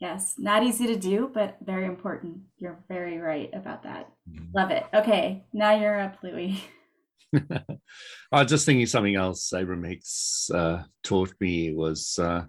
Yes, 0.00 0.34
not 0.38 0.62
easy 0.62 0.86
to 0.86 0.96
do, 0.96 1.30
but 1.32 1.56
very 1.64 1.86
important. 1.86 2.38
You're 2.58 2.78
very 2.88 3.18
right 3.18 3.50
about 3.54 3.82
that. 3.84 4.10
Mhm. 4.30 4.52
Love 4.54 4.70
it. 4.70 4.84
Okay, 4.92 5.44
now 5.52 5.74
you're 5.74 5.98
up, 5.98 6.18
Louis. 6.22 6.62
I 7.34 8.42
was 8.42 8.50
just 8.50 8.66
thinking 8.66 8.86
something 8.86 9.16
else 9.16 9.52
Abraham 9.52 9.84
Hicks 9.84 10.50
uh, 10.52 10.82
taught 11.02 11.34
me 11.40 11.74
was 11.74 12.18
uh, 12.18 12.44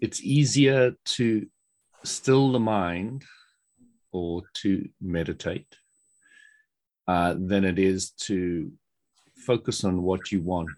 it's 0.00 0.22
easier 0.22 0.92
to 1.04 1.46
still 2.04 2.52
the 2.52 2.60
mind 2.60 3.24
or 4.12 4.42
to 4.54 4.88
meditate 5.00 5.76
uh, 7.06 7.34
than 7.38 7.64
it 7.64 7.78
is 7.78 8.10
to 8.10 8.72
focus 9.36 9.84
on 9.84 10.02
what 10.02 10.30
you 10.32 10.42
want. 10.42 10.70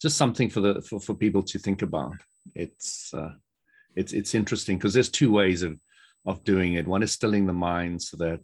Just 0.00 0.16
something 0.16 0.50
for 0.50 0.60
the 0.60 0.82
for, 0.82 1.00
for 1.00 1.14
people 1.14 1.42
to 1.42 1.58
think 1.58 1.82
about. 1.82 2.16
It's 2.54 3.12
uh, 3.14 3.32
it's 3.94 4.12
it's 4.12 4.34
interesting 4.34 4.78
because 4.78 4.94
there's 4.94 5.08
two 5.08 5.32
ways 5.32 5.62
of 5.62 5.78
of 6.26 6.44
doing 6.44 6.74
it. 6.74 6.86
One 6.86 7.02
is 7.02 7.12
stilling 7.12 7.46
the 7.46 7.52
mind 7.52 8.02
so 8.02 8.16
that 8.18 8.40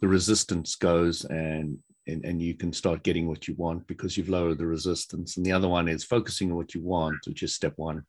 the 0.00 0.08
resistance 0.08 0.76
goes 0.76 1.24
and 1.24 1.78
and, 2.10 2.24
and 2.24 2.42
you 2.42 2.54
can 2.54 2.72
start 2.72 3.02
getting 3.02 3.28
what 3.28 3.48
you 3.48 3.54
want 3.54 3.86
because 3.86 4.16
you've 4.16 4.28
lowered 4.28 4.58
the 4.58 4.66
resistance. 4.66 5.36
And 5.36 5.46
the 5.46 5.52
other 5.52 5.68
one 5.68 5.88
is 5.88 6.04
focusing 6.04 6.50
on 6.50 6.56
what 6.56 6.74
you 6.74 6.82
want, 6.82 7.18
which 7.26 7.42
is 7.42 7.54
step 7.54 7.74
one, 7.76 8.04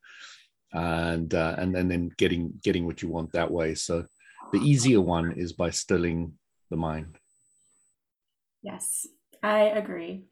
and 0.74 1.34
uh, 1.34 1.56
and 1.58 1.76
and 1.76 1.90
then 1.90 2.12
getting 2.18 2.54
getting 2.64 2.86
what 2.86 3.02
you 3.02 3.10
want 3.10 3.32
that 3.32 3.52
way. 3.52 3.76
So 3.76 4.06
the 4.52 4.60
easier 4.60 5.02
one 5.02 5.32
is 5.34 5.54
by 5.54 5.70
stilling 5.70 6.34
the 6.70 6.78
mind. 6.78 7.18
Yes, 8.62 9.08
I 9.42 9.62
agree. 9.62 10.26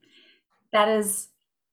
That 0.72 0.90
is 0.90 1.30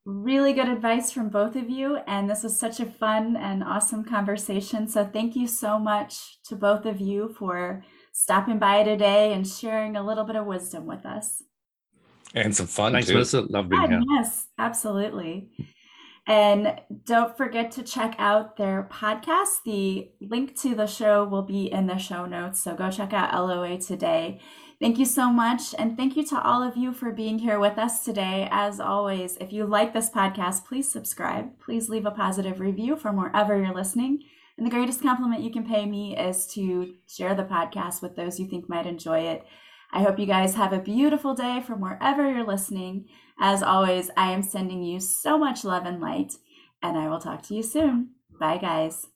really 0.07 0.53
good 0.53 0.69
advice 0.69 1.11
from 1.11 1.29
both 1.29 1.57
of 1.57 1.69
you. 1.69 1.99
And 2.07 2.31
this 2.31 2.45
was 2.45 2.59
such 2.59 2.79
a 2.79 2.87
fun 2.87 3.37
and 3.37 3.65
awesome 3.65 4.05
conversation. 4.05 4.89
So 4.89 5.05
thank 5.05 5.35
you 5.35 5.49
so 5.49 5.79
much 5.79 6.41
to 6.45 6.55
both 6.55 6.87
of 6.87 7.01
you 7.01 7.35
for 7.37 7.83
stopping 8.13 8.59
by 8.59 8.85
today 8.85 9.33
and 9.33 9.47
sharing 9.47 9.97
a 9.97 10.07
little 10.07 10.25
bit 10.25 10.37
of 10.37 10.47
wisdom 10.47 10.87
with 10.87 11.05
us. 11.05 11.43
And 12.37 12.55
some 12.55 12.67
fun 12.67 12.93
Thanks, 12.93 13.09
too. 13.09 13.15
Melissa. 13.15 13.41
Love 13.41 13.69
being 13.69 13.83
Yeah, 13.83 13.89
here. 13.89 14.03
yes, 14.11 14.47
absolutely. 14.59 15.51
And 16.29 16.81
don't 17.05 17.37
forget 17.37 17.71
to 17.73 17.83
check 17.83 18.15
out 18.19 18.57
their 18.57 18.89
podcast. 18.93 19.63
The 19.65 20.11
link 20.21 20.55
to 20.61 20.75
the 20.75 20.87
show 20.87 21.25
will 21.25 21.43
be 21.43 21.71
in 21.73 21.87
the 21.87 21.99
show 21.99 22.27
notes. 22.27 22.61
So 22.61 22.75
go 22.75 22.91
check 22.91 23.13
out 23.13 23.33
LOA 23.33 23.79
today. 23.79 24.41
Thank 24.81 24.99
you 24.99 25.07
so 25.07 25.31
much. 25.31 25.75
And 25.79 25.97
thank 25.97 26.17
you 26.17 26.25
to 26.27 26.43
all 26.43 26.63
of 26.63 26.77
you 26.77 26.93
for 26.93 27.11
being 27.11 27.39
here 27.39 27.59
with 27.59 27.79
us 27.79 28.05
today. 28.05 28.49
As 28.51 28.81
always, 28.81 29.37
if 29.39 29.53
you 29.53 29.65
like 29.65 29.95
this 29.95 30.11
podcast, 30.11 30.67
please 30.67 30.91
subscribe. 30.91 31.59
Please 31.61 31.89
leave 31.89 32.05
a 32.07 32.11
positive 32.11 32.61
review 32.61 32.97
from 32.97 33.17
wherever 33.17 33.57
you're 33.57 33.73
listening. 33.75 34.19
And 34.59 34.67
the 34.67 34.71
greatest 34.71 35.01
compliment 35.03 35.43
you 35.43 35.53
can 35.53 35.65
pay 35.67 35.87
me 35.87 36.17
is 36.19 36.47
to 36.49 36.93
share 37.09 37.35
the 37.35 37.45
podcast 37.45 38.03
with 38.03 38.17
those 38.17 38.39
you 38.41 38.49
think 38.49 38.69
might 38.69 38.87
enjoy 38.87 39.21
it. 39.21 39.47
I 39.93 40.03
hope 40.03 40.19
you 40.19 40.27
guys 40.27 40.55
have 40.55 40.73
a 40.73 40.79
beautiful 40.79 41.35
day 41.35 41.61
from 41.61 41.81
wherever 41.81 42.31
you're 42.31 42.47
listening. 42.47 43.07
As 43.39 43.63
always, 43.63 44.11
I 44.17 44.33
am 44.33 44.43
sending 44.43 44.83
you 44.83 45.01
so 45.01 45.39
much 45.39 45.65
love 45.65 45.87
and 45.87 46.01
light, 46.01 46.35
and 46.83 46.97
I 46.97 47.09
will 47.09 47.21
talk 47.21 47.43
to 47.45 47.55
you 47.55 47.63
soon. 47.63 48.11
Bye, 48.39 48.59
guys. 48.59 49.07